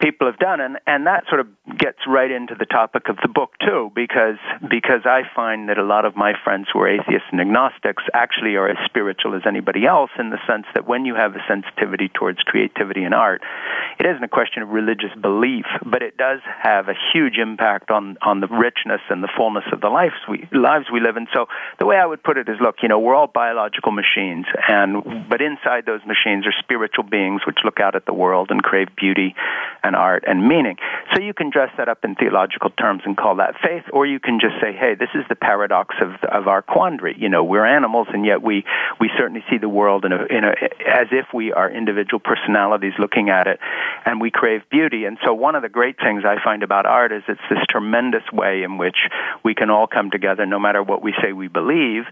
people 0.00 0.26
have 0.26 0.38
done. 0.38 0.60
And, 0.60 0.78
and 0.86 1.06
that 1.06 1.24
sort 1.28 1.40
of 1.40 1.48
gets 1.76 1.98
right 2.06 2.30
into 2.30 2.54
the 2.54 2.66
topic 2.66 3.08
of 3.08 3.16
the 3.22 3.28
book, 3.28 3.52
too, 3.60 3.90
because, 3.94 4.38
because 4.68 5.02
I 5.04 5.22
find 5.34 5.68
that 5.68 5.78
a 5.78 5.84
lot 5.84 6.04
of 6.04 6.16
my 6.16 6.32
friends 6.44 6.68
who 6.72 6.80
are 6.80 6.88
atheists 6.88 7.28
and 7.30 7.40
agnostics 7.40 8.02
actually 8.14 8.56
are 8.56 8.68
as 8.68 8.76
spiritual 8.86 9.34
as 9.34 9.42
anybody 9.46 9.86
else 9.86 10.10
in 10.18 10.30
the 10.30 10.38
sense 10.46 10.66
that 10.74 10.86
when 10.86 11.04
you 11.04 11.14
have 11.14 11.34
a 11.34 11.44
sensitivity 11.48 12.08
towards 12.08 12.38
creativity 12.42 13.04
and 13.04 13.14
art, 13.14 13.42
it 13.98 14.06
isn't 14.06 14.22
a 14.22 14.28
question 14.28 14.62
of 14.62 14.70
religious 14.70 15.12
belief, 15.20 15.66
but 15.84 16.02
it 16.02 16.16
does 16.16 16.40
have 16.62 16.88
a 16.88 16.94
huge 17.12 17.36
impact 17.36 17.90
on, 17.90 18.16
on 18.22 18.40
the 18.40 18.46
richness 18.46 19.00
and 19.10 19.22
the 19.22 19.28
fullness 19.36 19.64
of 19.72 19.80
the 19.80 19.88
lives 19.88 20.14
we, 20.28 20.48
lives 20.52 20.77
we 20.92 21.00
live 21.00 21.16
in. 21.16 21.26
So 21.34 21.46
the 21.78 21.86
way 21.86 21.96
I 21.96 22.06
would 22.06 22.22
put 22.22 22.36
it 22.38 22.48
is, 22.48 22.56
look, 22.60 22.76
you 22.82 22.88
know, 22.88 22.98
we're 22.98 23.14
all 23.14 23.26
biological 23.26 23.92
machines, 23.92 24.46
and 24.68 25.28
but 25.28 25.40
inside 25.40 25.86
those 25.86 26.00
machines 26.06 26.46
are 26.46 26.54
spiritual 26.58 27.04
beings 27.04 27.42
which 27.46 27.58
look 27.64 27.80
out 27.80 27.94
at 27.94 28.06
the 28.06 28.14
world 28.14 28.50
and 28.50 28.62
crave 28.62 28.88
beauty 28.96 29.34
and 29.82 29.96
art 29.96 30.24
and 30.26 30.46
meaning. 30.46 30.76
So 31.14 31.20
you 31.20 31.34
can 31.34 31.50
dress 31.50 31.70
that 31.78 31.88
up 31.88 32.04
in 32.04 32.14
theological 32.14 32.70
terms 32.70 33.02
and 33.04 33.16
call 33.16 33.36
that 33.36 33.54
faith, 33.62 33.84
or 33.92 34.06
you 34.06 34.20
can 34.20 34.40
just 34.40 34.54
say, 34.60 34.72
hey, 34.72 34.94
this 34.94 35.10
is 35.14 35.24
the 35.28 35.36
paradox 35.36 35.94
of 36.00 36.12
of 36.28 36.48
our 36.48 36.62
quandary. 36.62 37.16
You 37.18 37.28
know, 37.28 37.42
we're 37.44 37.64
animals, 37.64 38.08
and 38.12 38.26
yet 38.26 38.42
we 38.42 38.64
we 39.00 39.10
certainly 39.16 39.44
see 39.50 39.58
the 39.58 39.68
world 39.68 40.04
in 40.04 40.12
a, 40.12 40.24
in 40.26 40.44
a 40.44 40.52
as 40.86 41.08
if 41.12 41.26
we 41.32 41.52
are 41.52 41.70
individual 41.70 42.20
personalities 42.20 42.92
looking 42.98 43.30
at 43.30 43.46
it, 43.46 43.58
and 44.04 44.20
we 44.20 44.30
crave 44.30 44.62
beauty. 44.70 45.04
And 45.04 45.18
so 45.24 45.32
one 45.32 45.54
of 45.54 45.62
the 45.62 45.68
great 45.68 45.96
things 45.98 46.24
I 46.24 46.36
find 46.42 46.62
about 46.62 46.86
art 46.86 47.12
is 47.12 47.22
it's 47.28 47.40
this 47.48 47.58
tremendous 47.70 48.22
way 48.32 48.62
in 48.62 48.78
which 48.78 48.96
we 49.44 49.54
can 49.54 49.70
all 49.70 49.86
come 49.86 50.10
together, 50.10 50.44
no 50.44 50.58
matter 50.58 50.67
what 50.76 51.02
we 51.02 51.14
say 51.22 51.32
we 51.32 51.48
believe, 51.48 52.04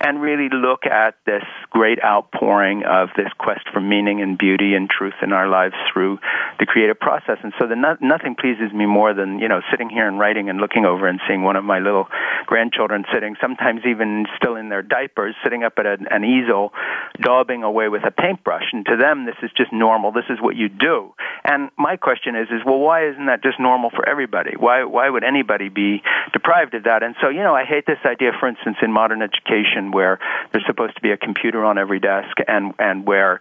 and 0.00 0.20
really 0.20 0.48
look 0.48 0.86
at 0.86 1.14
this 1.26 1.44
great 1.70 2.02
outpouring 2.02 2.84
of 2.84 3.10
this 3.16 3.28
quest 3.38 3.68
for 3.72 3.80
meaning 3.80 4.22
and 4.22 4.38
beauty 4.38 4.74
and 4.74 4.88
truth 4.88 5.14
in 5.22 5.32
our 5.32 5.48
lives 5.48 5.74
through 5.92 6.18
the 6.58 6.66
creative 6.66 6.98
process. 6.98 7.38
And 7.42 7.52
so 7.58 7.66
the 7.66 7.76
no- 7.76 7.98
nothing 8.00 8.34
pleases 8.34 8.72
me 8.72 8.86
more 8.86 9.14
than 9.14 9.38
you 9.38 9.48
know 9.48 9.60
sitting 9.70 9.90
here 9.90 10.08
and 10.08 10.18
writing 10.18 10.48
and 10.48 10.58
looking 10.58 10.84
over 10.84 11.06
and 11.06 11.20
seeing 11.28 11.42
one 11.42 11.56
of 11.56 11.64
my 11.64 11.78
little 11.78 12.08
grandchildren 12.46 13.04
sitting, 13.12 13.36
sometimes 13.40 13.82
even 13.86 14.26
still 14.36 14.56
in 14.56 14.68
their 14.68 14.82
diapers, 14.82 15.34
sitting 15.44 15.64
up 15.64 15.74
at 15.78 15.86
a, 15.86 15.98
an 16.10 16.24
easel, 16.24 16.72
daubing 17.18 17.62
away 17.62 17.88
with 17.88 18.02
a 18.04 18.10
paintbrush. 18.10 18.64
And 18.72 18.84
to 18.86 18.96
them, 18.96 19.26
this 19.26 19.36
is 19.42 19.50
just 19.56 19.72
normal. 19.72 20.12
This 20.12 20.28
is 20.30 20.38
what 20.40 20.56
you 20.56 20.68
do. 20.68 21.14
And 21.44 21.70
my 21.78 21.96
question 21.96 22.36
is, 22.36 22.48
is 22.48 22.60
well, 22.64 22.78
why 22.78 23.08
isn't 23.08 23.26
that 23.26 23.42
just 23.42 23.60
normal 23.60 23.90
for 23.90 24.08
everybody? 24.08 24.54
Why 24.58 24.84
why 24.84 25.08
would 25.08 25.24
anybody 25.24 25.68
be 25.68 26.02
deprived 26.32 26.74
of 26.74 26.84
that? 26.84 27.02
And 27.02 27.14
so 27.20 27.28
you 27.28 27.42
know, 27.42 27.54
I 27.54 27.64
hate 27.64 27.86
this 27.86 27.98
idea, 28.04 28.32
for 28.38 28.48
instance, 28.48 28.76
in 28.82 28.92
modern 28.92 29.22
education, 29.22 29.90
where 29.90 30.18
there's 30.52 30.64
supposed 30.66 30.94
to 30.96 31.00
be 31.00 31.10
a 31.10 31.16
computer 31.16 31.64
on 31.64 31.78
every 31.78 32.00
desk, 32.00 32.36
and 32.46 32.74
and 32.78 33.06
where 33.06 33.40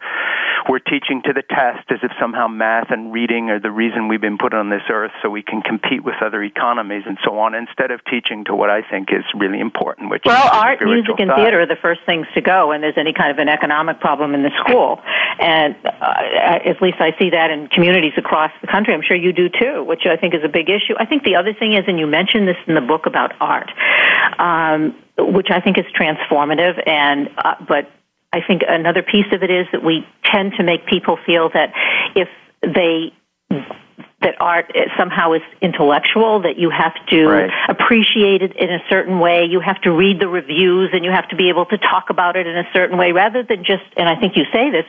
we're 0.68 0.80
teaching 0.80 1.22
to 1.26 1.34
the 1.34 1.44
test 1.44 1.90
as 1.90 2.00
if 2.04 2.12
somehow 2.20 2.48
math 2.48 2.92
and 2.92 3.14
reading 3.14 3.50
are 3.50 3.60
the 3.60 3.72
reason 3.72 4.08
we've 4.08 4.22
been 4.22 4.38
put 4.38 4.54
on 4.54 4.70
this 4.70 4.84
earth, 4.90 5.12
so 5.22 5.30
we 5.30 5.42
can 5.42 5.62
compete 5.62 6.04
with 6.04 6.16
other 6.22 6.44
economies 6.44 7.04
and 7.06 7.18
so 7.24 7.40
on, 7.40 7.56
instead 7.56 7.92
of 7.92 8.04
teaching 8.06 8.44
to 8.46 8.56
what 8.56 8.70
I 8.70 8.82
think 8.82 9.10
is 9.12 9.24
really 9.36 9.60
important, 9.60 10.10
which 10.10 10.24
well, 10.26 10.46
is 10.46 10.52
art, 10.54 10.82
music, 10.82 11.20
and 11.20 11.30
side. 11.30 11.38
theater 11.38 11.62
are 11.62 11.66
the 11.66 11.76
first 11.76 12.02
things 12.06 12.28
to 12.34 12.42
go 12.42 12.70
when 12.70 12.82
there's 12.82 12.98
any 12.98 13.14
kind 13.14 13.32
of 13.32 13.38
an 13.40 13.50
economic 13.50 14.00
problem 14.00 14.34
in 14.34 14.44
the 14.44 14.52
school. 14.60 15.02
And 15.40 15.76
uh, 15.86 16.60
at 16.66 16.82
least 16.82 16.98
I 17.00 17.16
see 17.18 17.30
that 17.32 17.52
in 17.52 17.68
communities 17.68 18.14
across 18.18 18.52
the 18.62 18.68
country. 18.68 18.94
I'm 18.94 19.02
sure 19.02 19.16
you 19.16 19.32
do 19.32 19.50
too, 19.50 19.84
which 19.84 20.06
I 20.06 20.18
think 20.18 20.34
is 20.34 20.44
a 20.44 20.50
big 20.50 20.70
issue. 20.70 20.96
I 20.98 21.06
think 21.06 21.24
the 21.24 21.36
other 21.36 21.54
thing 21.54 21.74
is, 21.74 21.86
and 21.88 22.00
you 22.00 22.08
mentioned 22.08 22.48
this 22.48 22.58
in 22.68 22.76
the 22.76 22.82
book 22.82 23.06
about 23.06 23.34
art, 23.40 23.72
um, 24.50 24.80
which 25.38 25.50
I 25.58 25.60
think 25.64 25.78
is 25.78 25.88
transformative, 26.00 26.76
and 26.88 27.30
uh, 27.38 27.56
but 27.68 27.84
I 28.32 28.40
think 28.48 28.64
another 28.68 29.04
piece 29.14 29.32
of 29.36 29.40
it 29.44 29.52
is 29.60 29.66
that 29.74 29.84
we 29.84 29.96
tend 30.32 30.54
to 30.58 30.64
make 30.64 30.82
people 30.86 31.16
feel 31.28 31.46
that 31.58 31.70
if 32.24 32.30
they 32.62 33.14
that 34.22 34.36
art 34.42 34.66
somehow 34.98 35.28
is 35.32 35.42
intellectual, 35.62 36.42
that 36.42 36.58
you 36.58 36.70
have 36.70 36.94
to 37.08 37.26
right. 37.26 37.52
appreciate 37.70 38.42
it 38.42 38.54
in 38.58 38.70
a 38.70 38.80
certain 38.90 39.18
way, 39.20 39.46
you 39.46 39.62
have 39.62 39.80
to 39.82 39.92
read 39.92 40.20
the 40.20 40.28
reviews, 40.28 40.90
and 40.94 41.06
you 41.06 41.12
have 41.12 41.28
to 41.30 41.38
be 41.38 41.48
able 41.48 41.66
to 41.66 41.78
talk 41.78 42.10
about 42.10 42.36
it 42.36 42.46
in 42.46 42.58
a 42.58 42.68
certain 42.74 42.98
way, 42.98 43.14
rather 43.14 43.44
than 43.44 43.64
just, 43.64 43.88
and 43.96 44.10
I 44.10 44.20
think 44.20 44.36
you 44.36 44.44
say 44.52 44.70
this, 44.72 44.86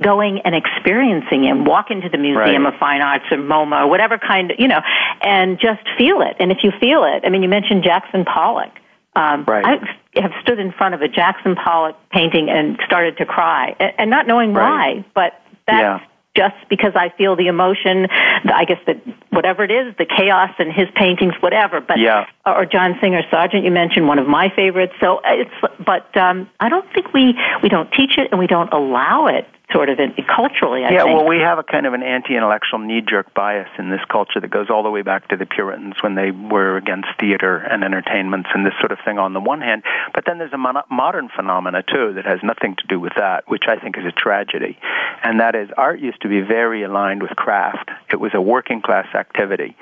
going 0.00 0.40
and 0.44 0.54
experiencing 0.54 1.44
it, 1.44 1.54
walk 1.54 1.90
into 1.90 2.08
the 2.08 2.18
Museum 2.18 2.64
right. 2.64 2.74
of 2.74 2.78
Fine 2.78 3.02
Arts 3.02 3.24
or 3.32 3.38
MoMA 3.38 3.78
or 3.82 3.88
whatever 3.88 4.16
kind 4.16 4.52
of, 4.52 4.60
you 4.60 4.68
know, 4.68 4.80
and 5.22 5.58
just 5.58 5.82
feel 5.98 6.22
it. 6.22 6.36
And 6.38 6.52
if 6.52 6.58
you 6.62 6.70
feel 6.78 7.02
it, 7.02 7.20
I 7.26 7.30
mean, 7.30 7.42
you 7.42 7.48
mentioned 7.58 7.82
Jackson 7.82 8.24
Pollock 8.24 8.72
Um, 9.16 9.44
right. 9.46 9.64
I 9.64 10.20
have 10.20 10.32
stood 10.42 10.58
in 10.58 10.72
front 10.72 10.94
of 10.94 11.02
a 11.02 11.08
Jackson 11.08 11.56
Pollock 11.56 11.96
painting 12.10 12.48
and 12.50 12.78
started 12.86 13.16
to 13.18 13.26
cry, 13.26 13.74
and, 13.98 14.10
not 14.10 14.26
knowing 14.26 14.52
right. 14.52 14.98
why, 14.98 15.04
but 15.14 15.40
that's 15.66 15.80
yeah 16.02 16.08
just 16.38 16.54
because 16.68 16.92
I 16.94 17.08
feel 17.18 17.34
the 17.34 17.48
emotion, 17.48 18.06
I 18.10 18.64
guess 18.64 18.78
that 18.86 19.02
whatever 19.30 19.64
it 19.64 19.72
is, 19.72 19.92
the 19.98 20.06
chaos 20.06 20.50
in 20.60 20.70
his 20.70 20.86
paintings, 20.94 21.34
whatever. 21.40 21.80
But 21.80 21.98
yeah. 21.98 22.26
or 22.46 22.64
John 22.64 22.96
Singer 23.00 23.22
Sargent, 23.28 23.64
you 23.64 23.72
mentioned 23.72 24.06
one 24.06 24.20
of 24.20 24.28
my 24.28 24.48
favorites. 24.54 24.92
So 25.00 25.20
it's, 25.24 25.50
but 25.84 26.16
um, 26.16 26.48
I 26.60 26.68
don't 26.68 26.88
think 26.92 27.12
we 27.12 27.36
we 27.60 27.68
don't 27.68 27.90
teach 27.90 28.18
it 28.18 28.28
and 28.30 28.38
we 28.38 28.46
don't 28.46 28.72
allow 28.72 29.26
it 29.26 29.48
sort 29.72 29.90
of 29.90 29.98
in, 29.98 30.14
culturally. 30.24 30.84
I 30.84 30.88
think. 30.88 30.98
yeah, 30.98 31.04
think. 31.04 31.16
well, 31.16 31.28
we 31.28 31.38
have 31.38 31.58
a 31.58 31.62
kind 31.62 31.86
of 31.86 31.94
an 31.94 32.02
anti-intellectual 32.02 32.78
knee-jerk 32.78 33.34
bias 33.34 33.68
in 33.78 33.90
this 33.90 34.00
culture 34.10 34.40
that 34.40 34.50
goes 34.50 34.70
all 34.70 34.82
the 34.82 34.90
way 34.90 35.02
back 35.02 35.28
to 35.28 35.36
the 35.36 35.46
Puritans 35.46 35.94
when 36.00 36.14
they 36.14 36.30
were 36.30 36.76
against 36.76 37.08
theater 37.20 37.56
and 37.58 37.84
entertainments 37.84 38.48
and 38.54 38.64
this 38.64 38.74
sort 38.80 38.92
of 38.92 38.98
thing 39.04 39.18
on 39.18 39.32
the 39.32 39.40
one 39.40 39.60
hand, 39.60 39.82
but 40.14 40.24
then 40.26 40.38
there's 40.38 40.52
a 40.52 40.58
mon- 40.58 40.84
modern 40.90 41.28
phenomena 41.34 41.82
too 41.82 42.14
that 42.14 42.24
has 42.24 42.40
nothing 42.42 42.76
to 42.76 42.86
do 42.88 42.98
with 42.98 43.12
that, 43.16 43.44
which 43.48 43.64
I 43.68 43.76
think 43.76 43.98
is 43.98 44.04
a 44.04 44.12
tragedy, 44.12 44.78
and 45.22 45.40
that 45.40 45.54
is 45.54 45.68
art 45.76 46.00
used 46.00 46.22
to 46.22 46.28
be 46.28 46.40
very 46.40 46.82
aligned 46.82 47.22
with 47.22 47.32
craft. 47.32 47.90
It 48.10 48.20
was 48.20 48.32
a 48.34 48.40
working-class 48.40 49.14
activity. 49.14 49.76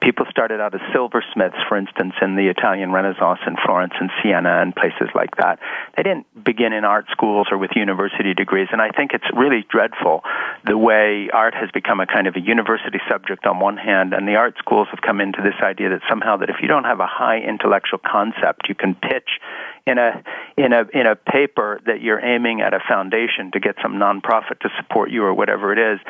People 0.00 0.26
started 0.30 0.60
out 0.60 0.74
as 0.74 0.80
silversmiths, 0.92 1.56
for 1.68 1.76
instance, 1.76 2.14
in 2.22 2.36
the 2.36 2.48
Italian 2.48 2.92
Renaissance 2.92 3.40
in 3.46 3.56
Florence 3.64 3.92
and 4.00 4.10
Siena 4.22 4.60
and 4.62 4.74
places 4.74 5.08
like 5.14 5.36
that. 5.36 5.58
They 5.96 6.02
didn't 6.02 6.26
begin 6.42 6.72
in 6.72 6.84
art 6.84 7.06
schools 7.10 7.48
or 7.50 7.58
with 7.58 7.70
university 7.76 8.34
degrees, 8.34 8.68
and 8.72 8.80
I 8.80 8.90
think 8.90 9.12
it's 9.12 9.29
really 9.34 9.64
dreadful 9.70 10.22
the 10.66 10.76
way 10.76 11.28
art 11.32 11.54
has 11.54 11.70
become 11.72 12.00
a 12.00 12.06
kind 12.06 12.26
of 12.26 12.36
a 12.36 12.40
university 12.40 13.00
subject 13.08 13.46
on 13.46 13.60
one 13.60 13.76
hand, 13.76 14.12
and 14.12 14.28
the 14.28 14.36
art 14.36 14.54
schools 14.58 14.88
have 14.90 15.00
come 15.00 15.20
into 15.20 15.40
this 15.42 15.54
idea 15.62 15.88
that 15.88 16.00
somehow 16.08 16.36
that 16.36 16.50
if 16.50 16.56
you 16.60 16.68
don't 16.68 16.84
have 16.84 17.00
a 17.00 17.06
high 17.06 17.38
intellectual 17.38 17.98
concept, 17.98 18.68
you 18.68 18.74
can 18.74 18.94
pitch 18.94 19.40
in 19.86 19.98
a 19.98 20.22
in 20.56 20.72
a 20.72 20.84
in 20.92 21.06
a 21.06 21.16
paper 21.16 21.80
that 21.86 22.00
you're 22.00 22.24
aiming 22.24 22.60
at 22.60 22.74
a 22.74 22.80
foundation 22.88 23.50
to 23.52 23.60
get 23.60 23.76
some 23.82 23.94
nonprofit 23.94 24.60
to 24.60 24.68
support 24.78 25.10
you 25.10 25.24
or 25.24 25.34
whatever 25.34 25.72
it 25.72 25.78
is. 25.78 26.00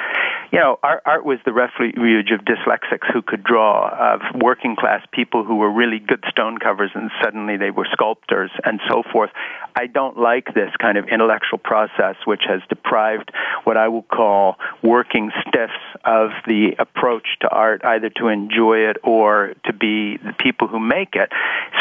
You 0.52 0.58
know, 0.58 0.78
art, 0.82 1.02
art 1.06 1.24
was 1.24 1.38
the 1.44 1.52
refuge 1.52 2.30
of 2.32 2.40
dyslexics 2.40 3.12
who 3.12 3.22
could 3.22 3.44
draw, 3.44 3.88
of 4.14 4.20
working 4.40 4.74
class 4.74 5.06
people 5.12 5.44
who 5.44 5.56
were 5.56 5.70
really 5.70 6.00
good 6.00 6.24
stone 6.28 6.58
covers 6.58 6.90
and 6.94 7.10
suddenly 7.22 7.56
they 7.56 7.70
were 7.70 7.86
sculptors 7.92 8.50
and 8.64 8.80
so 8.88 9.02
forth. 9.12 9.30
I 9.76 9.86
don't 9.86 10.18
like 10.18 10.52
this 10.54 10.70
kind 10.80 10.98
of 10.98 11.08
intellectual 11.08 11.58
process 11.58 12.16
which 12.24 12.42
has 12.48 12.60
deprived 12.68 13.30
what 13.64 13.76
I 13.76 13.88
will 13.88 14.02
call 14.02 14.56
working 14.82 15.30
stiffs 15.46 15.72
of 16.04 16.30
the 16.46 16.74
approach 16.78 17.26
to 17.42 17.48
art, 17.48 17.84
either 17.84 18.10
to 18.16 18.28
enjoy 18.28 18.90
it 18.90 18.96
or 19.04 19.54
to 19.66 19.72
be 19.72 20.16
the 20.16 20.32
people 20.32 20.66
who 20.66 20.80
make 20.80 21.14
it. 21.14 21.30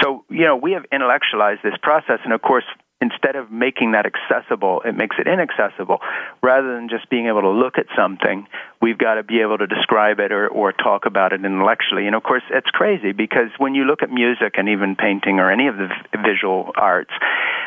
So, 0.02 0.24
you 0.30 0.46
know, 0.46 0.56
we 0.56 0.74
have 0.74 0.86
intellectualized 0.92 1.62
this 1.64 1.76
process, 1.82 2.20
and 2.24 2.34
of 2.34 2.42
course, 2.42 2.66
instead 3.02 3.36
of 3.36 3.52
making 3.52 3.94
that 3.94 4.06
accessible, 4.06 4.82
it 4.84 4.96
makes 4.96 5.16
it 5.20 5.28
inaccessible. 5.28 6.00
Rather 6.42 6.76
than 6.76 6.90
just 6.90 7.10
being 7.10 7.28
able 7.28 7.42
to 7.42 7.50
look 7.50 7.78
at 7.78 7.86
something, 7.96 8.46
we've 8.82 8.98
got 8.98 9.16
to 9.16 9.24
be 9.24 9.40
able 9.40 9.58
to 9.58 9.68
describe 9.68 10.20
it 10.20 10.32
or, 10.32 10.48
or 10.48 10.74
talk 10.74 11.06
about 11.06 11.32
it 11.32 11.44
intellectually. 11.46 12.08
And 12.08 12.16
of 12.16 12.24
course, 12.24 12.44
it's 12.50 12.70
crazy 12.70 13.14
because 13.14 13.50
when 13.58 13.74
you 13.74 13.86
look 13.86 14.04
at 14.04 14.10
music 14.10 14.56
and 14.58 14.68
even 14.70 14.96
painting 14.96 15.40
or 15.40 15.50
any 15.52 15.68
of 15.68 15.78
the 15.78 15.88
visual 16.22 16.72
arts, 16.76 17.12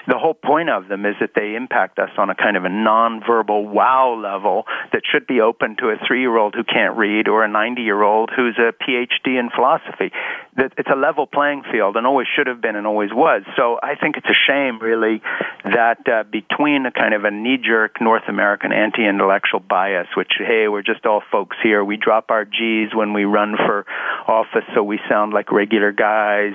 the 0.06 0.18
whole 0.18 0.34
point 0.34 0.68
of 0.68 0.88
them 0.88 1.06
is 1.06 1.14
that 1.20 1.30
they 1.34 1.54
impact 1.54 1.98
us 1.98 2.10
on 2.18 2.28
a 2.28 2.34
kind 2.34 2.56
of 2.56 2.64
a 2.64 2.68
nonverbal 2.68 3.70
wow 3.70 4.18
level 4.20 4.64
that 4.92 5.02
should 5.10 5.26
be 5.26 5.40
open 5.40 5.76
to 5.76 5.88
a 5.88 5.96
three-year-old 6.06 6.54
who 6.54 6.64
can't 6.64 6.96
read 6.96 7.28
or 7.28 7.44
a 7.44 7.48
90-year-old 7.48 8.30
who's 8.34 8.58
a 8.58 8.72
PhD 8.72 9.38
in 9.38 9.48
philosophy. 9.54 10.10
It's 10.56 10.90
a 10.92 10.96
level 10.96 11.26
playing 11.26 11.62
field 11.70 11.96
and 11.96 12.06
always 12.06 12.26
should 12.34 12.48
have 12.48 12.60
been 12.60 12.76
and 12.76 12.86
always 12.86 13.10
was. 13.12 13.42
So 13.56 13.78
I 13.82 13.94
think 13.94 14.16
it's 14.16 14.28
a 14.28 14.34
shame, 14.34 14.80
really, 14.80 15.21
that 15.64 16.08
uh, 16.08 16.24
between 16.24 16.86
a 16.86 16.92
kind 16.92 17.14
of 17.14 17.24
a 17.24 17.30
knee-jerk 17.30 18.00
North 18.00 18.24
American 18.28 18.72
anti-intellectual 18.72 19.60
bias, 19.60 20.08
which 20.16 20.32
hey, 20.38 20.68
we're 20.68 20.82
just 20.82 21.06
all 21.06 21.22
folks 21.30 21.56
here, 21.62 21.84
we 21.84 21.96
drop 21.96 22.30
our 22.30 22.44
G's 22.44 22.94
when 22.94 23.12
we 23.12 23.24
run 23.24 23.56
for 23.56 23.86
office, 24.26 24.64
so 24.74 24.82
we 24.82 24.98
sound 25.08 25.32
like 25.32 25.52
regular 25.52 25.92
guys 25.92 26.54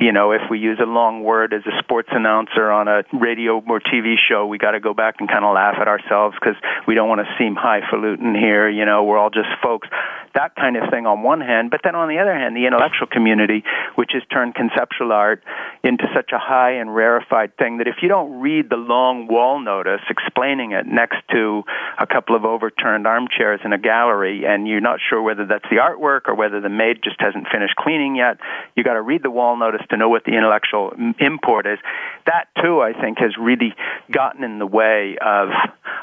you 0.00 0.12
know, 0.12 0.32
if 0.32 0.40
we 0.50 0.58
use 0.58 0.78
a 0.80 0.86
long 0.86 1.22
word 1.22 1.52
as 1.52 1.60
a 1.66 1.78
sports 1.78 2.08
announcer 2.10 2.70
on 2.70 2.88
a 2.88 3.04
radio 3.12 3.62
or 3.68 3.80
TV 3.80 4.14
show, 4.16 4.46
we 4.46 4.56
got 4.56 4.70
to 4.70 4.80
go 4.80 4.94
back 4.94 5.16
and 5.20 5.28
kind 5.28 5.44
of 5.44 5.54
laugh 5.54 5.76
at 5.78 5.88
ourselves 5.88 6.34
because 6.40 6.56
we 6.88 6.94
don't 6.94 7.06
want 7.06 7.20
to 7.20 7.28
seem 7.38 7.54
highfalutin 7.54 8.34
here. 8.34 8.66
You 8.66 8.86
know, 8.86 9.04
we're 9.04 9.18
all 9.18 9.28
just 9.28 9.50
folks. 9.62 9.86
That 10.34 10.54
kind 10.54 10.76
of 10.76 10.90
thing 10.90 11.06
on 11.06 11.22
one 11.22 11.40
hand, 11.40 11.70
but 11.70 11.80
then 11.82 11.94
on 11.94 12.08
the 12.08 12.18
other 12.18 12.34
hand, 12.34 12.56
the 12.56 12.66
intellectual 12.66 13.06
community, 13.06 13.64
which 13.96 14.10
has 14.14 14.22
turned 14.32 14.54
conceptual 14.54 15.12
art 15.12 15.42
into 15.82 16.04
such 16.14 16.30
a 16.32 16.38
high 16.38 16.72
and 16.72 16.94
rarefied 16.94 17.56
thing 17.56 17.78
that 17.78 17.88
if 17.88 17.96
you 18.02 18.08
don't 18.08 18.40
read 18.40 18.70
the 18.70 18.76
long 18.76 19.26
wall 19.26 19.58
notice 19.58 20.00
explaining 20.08 20.72
it 20.72 20.86
next 20.86 21.18
to 21.32 21.62
a 21.98 22.06
couple 22.06 22.36
of 22.36 22.44
overturned 22.44 23.06
armchairs 23.06 23.60
in 23.64 23.72
a 23.72 23.78
gallery, 23.78 24.44
and 24.46 24.68
you're 24.68 24.80
not 24.80 25.00
sure 25.08 25.20
whether 25.20 25.46
that's 25.46 25.66
the 25.70 25.76
artwork 25.76 26.28
or 26.28 26.34
whether 26.34 26.60
the 26.60 26.68
maid 26.68 27.00
just 27.02 27.16
hasn't 27.18 27.46
finished 27.52 27.74
cleaning 27.76 28.16
yet, 28.16 28.38
you 28.76 28.84
got 28.84 28.94
to 28.94 29.02
read 29.02 29.22
the 29.22 29.30
wall 29.30 29.56
notice 29.56 29.82
to 29.90 29.96
know 29.96 30.08
what 30.08 30.24
the 30.24 30.32
intellectual 30.32 30.92
import 31.18 31.66
is. 31.66 31.78
That 32.26 32.46
too, 32.62 32.80
I 32.80 32.92
think, 32.92 33.18
has 33.18 33.36
really 33.38 33.74
gotten 34.10 34.44
in 34.44 34.58
the 34.58 34.66
way 34.66 35.16
of 35.20 35.48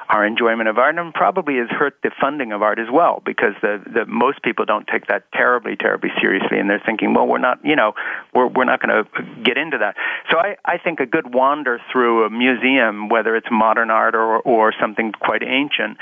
our 0.09 0.25
enjoyment 0.25 0.69
of 0.69 0.77
art, 0.77 0.97
and 0.97 1.13
probably 1.13 1.57
has 1.57 1.69
hurt 1.69 1.95
the 2.03 2.11
funding 2.19 2.51
of 2.51 2.61
art 2.61 2.79
as 2.79 2.87
well, 2.91 3.21
because 3.25 3.53
the, 3.61 3.81
the 3.85 4.05
most 4.17 4.41
people 4.43 4.65
don't 4.65 4.87
take 4.87 5.07
that 5.07 5.23
terribly, 5.33 5.75
terribly 5.75 6.09
seriously, 6.19 6.57
and 6.59 6.69
they're 6.69 6.81
thinking, 6.85 7.13
well, 7.13 7.27
we're 7.27 7.37
not, 7.37 7.59
you 7.63 7.75
know, 7.75 7.93
we're 8.33 8.47
we're 8.47 8.65
not 8.65 8.81
going 8.81 9.03
to 9.03 9.43
get 9.43 9.57
into 9.57 9.77
that. 9.77 9.95
So 10.31 10.37
I 10.37 10.55
I 10.65 10.77
think 10.77 10.99
a 10.99 11.05
good 11.05 11.33
wander 11.33 11.79
through 11.91 12.25
a 12.25 12.29
museum, 12.29 13.09
whether 13.09 13.35
it's 13.35 13.47
modern 13.51 13.89
art 13.91 14.15
or 14.15 14.39
or 14.39 14.73
something 14.79 15.11
quite 15.11 15.43
ancient 15.43 15.97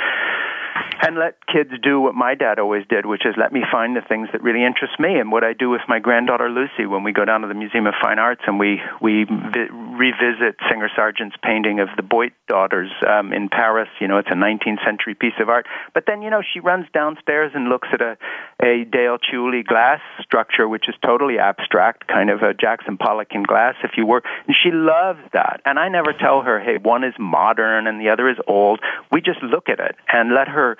and 1.01 1.17
let 1.17 1.35
kids 1.47 1.71
do 1.83 1.99
what 1.99 2.15
my 2.15 2.35
dad 2.35 2.59
always 2.59 2.85
did, 2.87 3.05
which 3.05 3.25
is 3.25 3.35
let 3.37 3.51
me 3.51 3.63
find 3.71 3.95
the 3.95 4.01
things 4.01 4.29
that 4.31 4.43
really 4.43 4.63
interest 4.63 4.99
me. 4.99 5.15
And 5.19 5.31
what 5.31 5.43
I 5.43 5.53
do 5.53 5.69
with 5.69 5.81
my 5.87 5.99
granddaughter 5.99 6.49
Lucy 6.49 6.85
when 6.85 7.03
we 7.03 7.11
go 7.11 7.25
down 7.25 7.41
to 7.41 7.47
the 7.47 7.53
Museum 7.53 7.87
of 7.87 7.93
Fine 8.01 8.19
Arts 8.19 8.41
and 8.47 8.59
we 8.59 8.81
we 9.01 9.25
vi- 9.25 9.69
revisit 9.71 10.57
Singer 10.69 10.89
Sargent's 10.95 11.35
painting 11.43 11.79
of 11.79 11.89
the 11.95 12.03
Boit 12.03 12.31
daughters 12.47 12.91
um, 13.07 13.33
in 13.33 13.49
Paris. 13.49 13.89
You 13.99 14.07
know, 14.07 14.17
it's 14.17 14.29
a 14.29 14.35
19th 14.35 14.83
century 14.85 15.15
piece 15.15 15.37
of 15.39 15.49
art. 15.49 15.65
But 15.93 16.05
then 16.07 16.21
you 16.21 16.29
know 16.29 16.41
she 16.41 16.59
runs 16.59 16.87
downstairs 16.93 17.51
and 17.53 17.69
looks 17.69 17.87
at 17.91 18.01
a 18.01 18.17
a 18.63 18.85
Dale 18.85 19.17
Chihuly 19.17 19.65
glass 19.65 19.99
structure, 20.21 20.67
which 20.67 20.87
is 20.87 20.95
totally 21.03 21.39
abstract, 21.39 22.07
kind 22.07 22.29
of 22.29 22.41
a 22.41 22.53
Jackson 22.53 22.97
Pollock 22.97 23.29
in 23.31 23.43
glass, 23.43 23.75
if 23.83 23.91
you 23.97 24.05
were. 24.05 24.23
And 24.47 24.55
she 24.55 24.71
loves 24.71 25.19
that. 25.33 25.61
And 25.65 25.77
I 25.77 25.89
never 25.89 26.13
tell 26.13 26.41
her, 26.41 26.59
hey, 26.59 26.77
one 26.81 27.03
is 27.03 27.13
modern 27.19 27.87
and 27.87 27.99
the 27.99 28.09
other 28.09 28.29
is 28.29 28.37
old. 28.47 28.79
We 29.11 29.21
just 29.21 29.41
look 29.43 29.69
at 29.69 29.79
it 29.79 29.95
and 30.11 30.33
let 30.33 30.47
her 30.47 30.74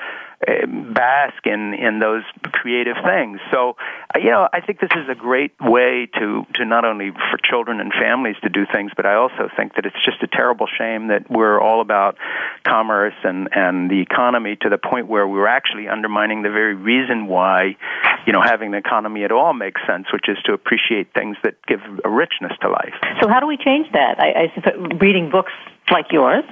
uh, 0.48 0.66
bask 0.94 1.46
in 1.46 1.74
in 1.74 2.00
those 2.00 2.24
creative 2.52 2.98
things. 3.04 3.40
So, 3.52 3.78
uh, 4.14 4.20
you 4.20 4.30
know, 4.32 4.48
I 4.52 4.62
think 4.62 4.80
this 4.80 4.92
is 4.96 5.08
a 5.10 5.16
great 5.16 5.54
way 5.60 6.08
to 6.20 6.46
to 6.56 6.66
not 6.66 6.86
only 6.86 7.12
for 7.12 7.38
children 7.44 7.80
and 7.80 7.92
families 7.94 8.36
to 8.44 8.50
do 8.50 8.66
things, 8.72 8.92
but 8.96 9.06
I 9.06 9.16
also 9.16 9.50
think 9.56 9.76
that 9.76 9.86
it's 9.86 10.04
just 10.04 10.22
a 10.24 10.28
terrible 10.28 10.68
shame 10.68 11.08
that 11.08 11.30
we're 11.30 11.60
all 11.60 11.82
about 11.82 12.18
commerce 12.64 13.16
and 13.24 13.50
and 13.54 13.90
the 13.90 14.02
economy 14.02 14.58
to 14.62 14.70
the 14.70 14.78
point 14.78 15.08
where 15.08 15.28
we're 15.28 15.48
actually 15.48 15.88
undermining 15.88 16.42
the 16.44 16.52
very 16.52 16.76
reason 16.76 17.28
why, 17.28 17.78
you 18.26 18.34
know, 18.34 18.42
having 18.42 18.70
an 18.70 18.76
economy 18.76 19.24
at 19.24 19.32
all 19.32 19.54
makes 19.54 19.82
sense, 19.88 20.08
which 20.12 20.28
is 20.28 20.38
to 20.46 20.54
appreciate 20.54 21.14
things 21.14 21.38
that 21.44 21.56
give 21.66 21.82
a 22.04 22.10
richness 22.10 22.52
to 22.62 22.70
life. 22.70 22.94
So, 23.22 23.28
how 23.28 23.40
do 23.40 23.48
we 23.48 23.58
change 23.58 23.92
that? 23.94 24.20
I, 24.20 24.52
I 24.54 24.96
reading 25.00 25.30
books 25.30 25.54
like 25.90 26.12
yours. 26.12 26.44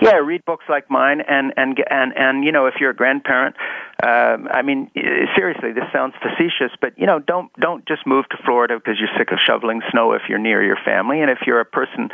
Yeah, 0.00 0.16
read 0.16 0.44
books 0.44 0.64
like 0.68 0.90
mine, 0.90 1.20
and 1.20 1.54
and 1.56 1.78
and 1.88 2.12
and 2.16 2.44
you 2.44 2.52
know, 2.52 2.66
if 2.66 2.74
you're 2.80 2.90
a 2.90 2.94
grandparent, 2.94 3.56
um, 4.02 4.48
I 4.50 4.62
mean, 4.62 4.90
seriously, 5.36 5.72
this 5.72 5.84
sounds 5.92 6.14
facetious, 6.20 6.76
but 6.80 6.98
you 6.98 7.06
know, 7.06 7.20
don't 7.20 7.52
don't 7.54 7.86
just 7.86 8.06
move 8.06 8.28
to 8.30 8.36
Florida 8.44 8.76
because 8.76 8.98
you're 8.98 9.16
sick 9.16 9.30
of 9.32 9.38
shoveling 9.44 9.82
snow 9.90 10.12
if 10.12 10.22
you're 10.28 10.38
near 10.38 10.62
your 10.62 10.76
family, 10.84 11.20
and 11.20 11.30
if 11.30 11.38
you're 11.46 11.60
a 11.60 11.64
person 11.64 12.10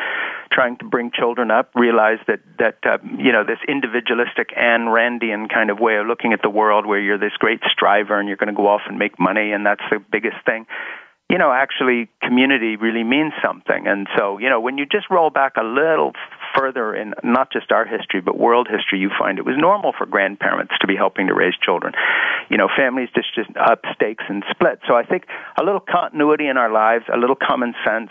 trying 0.53 0.77
to 0.79 0.85
bring 0.85 1.11
children 1.11 1.51
up, 1.51 1.71
realize 1.75 2.19
that 2.29 2.41
that 2.59 2.79
uh, 2.85 2.99
you 3.19 3.33
know 3.33 3.45
this 3.45 3.59
individualistic 3.67 4.51
Ayn 4.51 4.87
Randian 4.87 5.49
kind 5.53 5.71
of 5.71 5.81
way 5.81 5.97
of 5.97 6.07
looking 6.07 6.33
at 6.33 6.43
the 6.43 6.51
world, 6.51 6.87
where 6.87 7.01
you're 7.01 7.19
this 7.19 7.37
great 7.39 7.61
striver 7.73 8.19
and 8.19 8.29
you're 8.29 8.37
going 8.37 8.55
to 8.55 8.57
go 8.57 8.69
off 8.69 8.83
and 8.87 8.99
make 8.99 9.19
money, 9.19 9.53
and 9.53 9.65
that's 9.65 9.83
the 9.91 9.99
biggest 10.13 10.37
thing 10.45 10.67
you 11.31 11.39
know, 11.39 11.53
actually 11.53 12.11
community 12.21 12.75
really 12.75 13.05
means 13.05 13.33
something. 13.41 13.87
And 13.87 14.09
so, 14.19 14.39
you 14.39 14.51
know, 14.51 14.59
when 14.59 14.79
you 14.79 14.85
just 14.85 15.09
roll 15.11 15.31
back 15.31 15.53
a 15.57 15.63
little 15.63 16.13
further 16.57 16.95
in 16.95 17.15
not 17.23 17.53
just 17.53 17.73
our 17.73 17.85
history 17.85 18.21
but 18.21 18.39
world 18.39 18.69
history, 18.71 18.99
you 18.99 19.11
find 19.19 19.39
it 19.39 19.45
was 19.45 19.57
normal 19.59 19.93
for 19.97 20.07
grandparents 20.07 20.75
to 20.81 20.87
be 20.87 20.97
helping 20.97 21.27
to 21.29 21.35
raise 21.35 21.55
children. 21.63 21.93
You 22.49 22.57
know, 22.57 22.69
families 22.77 23.09
just 23.15 23.35
just 23.35 23.51
up 23.57 23.83
stakes 23.95 24.25
and 24.29 24.45
split. 24.51 24.81
So 24.89 24.95
I 24.95 25.05
think 25.05 25.25
a 25.61 25.65
little 25.65 25.81
continuity 25.81 26.49
in 26.49 26.57
our 26.57 26.71
lives, 26.71 27.05
a 27.13 27.19
little 27.19 27.37
common 27.37 27.75
sense, 27.87 28.11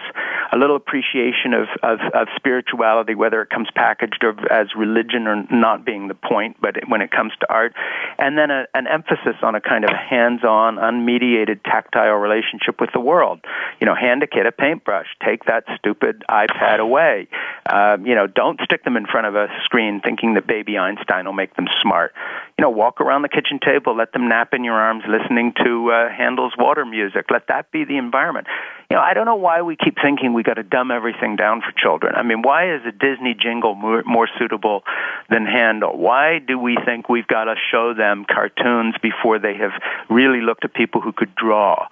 a 0.51 0.57
little 0.57 0.75
appreciation 0.75 1.53
of, 1.53 1.67
of, 1.83 1.99
of 2.13 2.27
spirituality, 2.35 3.15
whether 3.15 3.41
it 3.41 3.49
comes 3.49 3.67
packaged 3.75 4.23
as 4.49 4.67
religion 4.75 5.27
or 5.27 5.45
not 5.51 5.85
being 5.85 6.07
the 6.07 6.15
point, 6.15 6.57
but 6.61 6.75
when 6.87 7.01
it 7.01 7.11
comes 7.11 7.31
to 7.39 7.51
art, 7.51 7.73
and 8.17 8.37
then 8.37 8.49
a, 8.49 8.65
an 8.73 8.87
emphasis 8.87 9.35
on 9.43 9.55
a 9.55 9.61
kind 9.61 9.83
of 9.83 9.91
hands-on, 9.91 10.77
unmediated, 10.77 11.61
tactile 11.63 12.15
relationship 12.15 12.79
with 12.79 12.89
the 12.93 12.99
world. 12.99 13.39
You 13.79 13.85
know, 13.85 13.95
hand 13.95 14.23
a 14.23 14.27
kid 14.27 14.45
a 14.45 14.51
paintbrush, 14.51 15.07
take 15.23 15.45
that 15.45 15.65
stupid 15.77 16.23
iPad 16.29 16.79
away. 16.79 17.27
Uh, 17.65 17.97
you 18.03 18.15
know, 18.15 18.27
don't 18.27 18.59
stick 18.63 18.83
them 18.83 18.97
in 18.97 19.05
front 19.05 19.27
of 19.27 19.35
a 19.35 19.47
screen 19.65 20.01
thinking 20.01 20.33
that 20.33 20.47
baby 20.47 20.77
Einstein 20.77 21.25
will 21.25 21.33
make 21.33 21.55
them 21.55 21.67
smart. 21.81 22.13
You 22.57 22.63
know, 22.63 22.69
walk 22.69 23.01
around 23.01 23.21
the 23.21 23.29
kitchen 23.29 23.59
table, 23.63 23.95
let 23.95 24.13
them 24.13 24.27
nap 24.27 24.53
in 24.53 24.63
your 24.63 24.75
arms, 24.75 25.03
listening 25.07 25.53
to 25.63 25.91
uh, 25.91 26.09
Handel's 26.09 26.53
water 26.57 26.85
music. 26.85 27.25
Let 27.29 27.47
that 27.47 27.71
be 27.71 27.85
the 27.85 27.97
environment 27.97 28.47
you 28.89 28.97
know, 28.97 29.03
I 29.03 29.13
don't 29.13 29.25
know 29.25 29.35
why 29.35 29.61
we 29.61 29.75
keep 29.75 29.97
thinking 30.01 30.33
we 30.33 30.41
got 30.41 30.55
to 30.55 30.63
dumb 30.63 30.89
everything 30.89 31.35
down 31.35 31.61
for 31.61 31.71
children. 31.71 32.15
I 32.15 32.23
mean, 32.23 32.41
why 32.41 32.73
is 32.73 32.81
a 32.87 32.91
Disney 32.91 33.35
jingle 33.39 33.75
more, 33.75 34.01
more 34.03 34.27
suitable 34.39 34.81
than 35.29 35.45
Handel? 35.45 35.95
Why 35.95 36.39
do 36.39 36.57
we 36.57 36.75
think 36.85 37.07
we've 37.07 37.27
got 37.27 37.43
to 37.43 37.55
show 37.71 37.93
them 37.93 38.25
cartoons 38.25 38.95
before 38.99 39.37
they 39.37 39.53
have 39.57 39.73
really 40.09 40.41
looked 40.41 40.65
at 40.65 40.73
people 40.73 41.01
who 41.01 41.11
could 41.11 41.35
draw? 41.35 41.87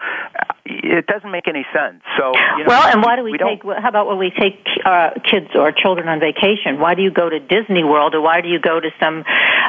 It 0.66 1.06
doesn't 1.06 1.30
make 1.30 1.48
any 1.48 1.66
sense. 1.72 2.02
So, 2.18 2.34
you 2.58 2.64
know, 2.64 2.70
well, 2.70 2.88
and 2.88 3.04
why 3.04 3.16
do 3.16 3.24
we, 3.24 3.34
we 3.34 3.38
take? 3.38 3.64
How 3.64 3.90
about 3.90 4.08
when 4.08 4.18
we 4.18 4.32
take 4.32 4.60
uh, 4.84 5.12
kids 5.24 5.48
or 5.54 5.72
children 5.72 6.08
on 6.08 6.20
vacation? 6.20 6.80
Why 6.80 6.96
do 6.96 7.04
you 7.04 7.12
go 7.12 7.30
to 7.30 7.40
Disney 7.40 7.84
World, 7.84 8.16
or 8.16 8.22
why 8.22 8.42
do 8.42 8.50
you 8.50 8.60
go 8.60 8.80
to 8.80 8.90
some, 9.00 9.24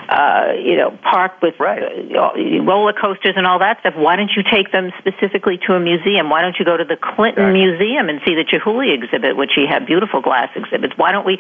uh, 0.09 0.53
you 0.59 0.76
know, 0.76 0.99
park 1.03 1.41
with 1.43 1.55
right. 1.61 1.83
uh, 1.83 2.33
roller 2.64 2.95
coasters 2.95 3.35
and 3.37 3.47
all 3.47 3.59
that 3.61 3.81
stuff? 3.81 3.95
Why 3.97 4.16
don't 4.16 4.31
you 4.35 4.43
take 4.43 4.72
them 4.72 4.93
specifically 4.99 5.59
to 5.66 5.74
a 5.74 5.81
museum? 5.81 6.31
Why 6.31 6.43
don't 6.43 6.57
you 6.59 6.64
go 6.64 6.76
to 6.76 6.85
the 6.85 6.97
Clinton 7.19 7.51
exactly. 7.51 7.66
Museum 7.66 8.09
and 8.09 8.21
see 8.25 8.37
the 8.37 8.45
Chihuly 8.45 8.95
exhibit, 8.95 9.37
which 9.37 9.51
he 9.57 9.66
had 9.66 9.87
beautiful 9.87 10.23
glass 10.23 10.51
exhibits. 10.55 10.95
Why 10.97 11.11
don't 11.11 11.27
we? 11.27 11.39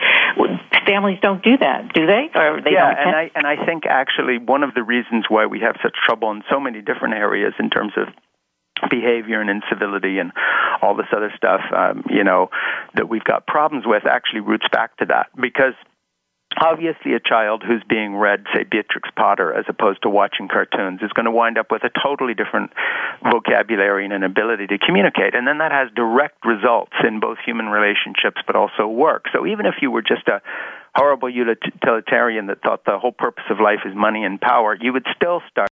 Families 0.84 1.18
don't 1.22 1.40
do 1.40 1.56
that, 1.58 1.94
do 1.94 2.04
they? 2.04 2.30
Or 2.34 2.60
they 2.60 2.72
yeah, 2.72 2.94
don't 2.94 3.06
and 3.06 3.16
I 3.16 3.30
and 3.36 3.46
I 3.46 3.64
think 3.64 3.86
actually 3.86 4.38
one 4.38 4.64
of 4.64 4.74
the 4.74 4.82
reasons 4.82 5.26
why 5.28 5.46
we 5.46 5.60
have 5.60 5.76
such 5.80 5.94
trouble 6.04 6.32
in 6.32 6.42
so 6.50 6.58
many 6.58 6.82
different 6.82 7.14
areas 7.14 7.54
in 7.60 7.70
terms 7.70 7.92
of 7.96 8.08
behavior 8.90 9.40
and 9.40 9.50
incivility 9.50 10.18
and 10.18 10.32
all 10.82 10.96
this 10.96 11.06
other 11.14 11.32
stuff, 11.36 11.60
um, 11.74 12.04
you 12.10 12.24
know, 12.24 12.50
that 12.94 13.08
we've 13.08 13.24
got 13.24 13.46
problems 13.46 13.84
with 13.86 14.04
actually 14.04 14.40
roots 14.40 14.66
back 14.72 14.96
to 14.96 15.06
that 15.06 15.26
because 15.40 15.74
obviously 16.56 17.14
a 17.14 17.20
child 17.20 17.62
who's 17.66 17.82
being 17.88 18.16
read, 18.16 18.44
say, 18.54 18.64
Beatrix 18.64 19.08
Potter, 19.16 19.52
as 19.52 19.64
opposed 19.68 20.02
to 20.02 20.08
watching 20.08 20.48
cartoons, 20.48 21.00
is 21.02 21.12
going 21.12 21.26
to 21.26 21.30
wind 21.30 21.58
up 21.58 21.70
with 21.70 21.82
a 21.84 21.90
totally 22.02 22.34
different 22.34 22.72
vocabulary 23.22 24.04
and 24.04 24.12
an 24.12 24.22
ability 24.22 24.66
to 24.68 24.78
communicate. 24.78 25.34
And 25.34 25.46
then 25.46 25.58
that 25.58 25.72
has 25.72 25.88
direct 25.94 26.44
results 26.44 26.92
in 27.06 27.20
both 27.20 27.38
human 27.44 27.66
relationships 27.66 28.40
but 28.46 28.56
also 28.56 28.86
work. 28.86 29.26
So 29.32 29.46
even 29.46 29.66
if 29.66 29.76
you 29.82 29.90
were 29.90 30.02
just 30.02 30.26
a 30.28 30.40
horrible 30.94 31.30
utilitarian 31.30 32.46
that 32.46 32.62
thought 32.62 32.84
the 32.84 32.98
whole 32.98 33.12
purpose 33.12 33.44
of 33.50 33.60
life 33.60 33.80
is 33.84 33.94
money 33.94 34.24
and 34.24 34.40
power, 34.40 34.76
you 34.80 34.92
would 34.92 35.06
still 35.14 35.42
start 35.50 35.66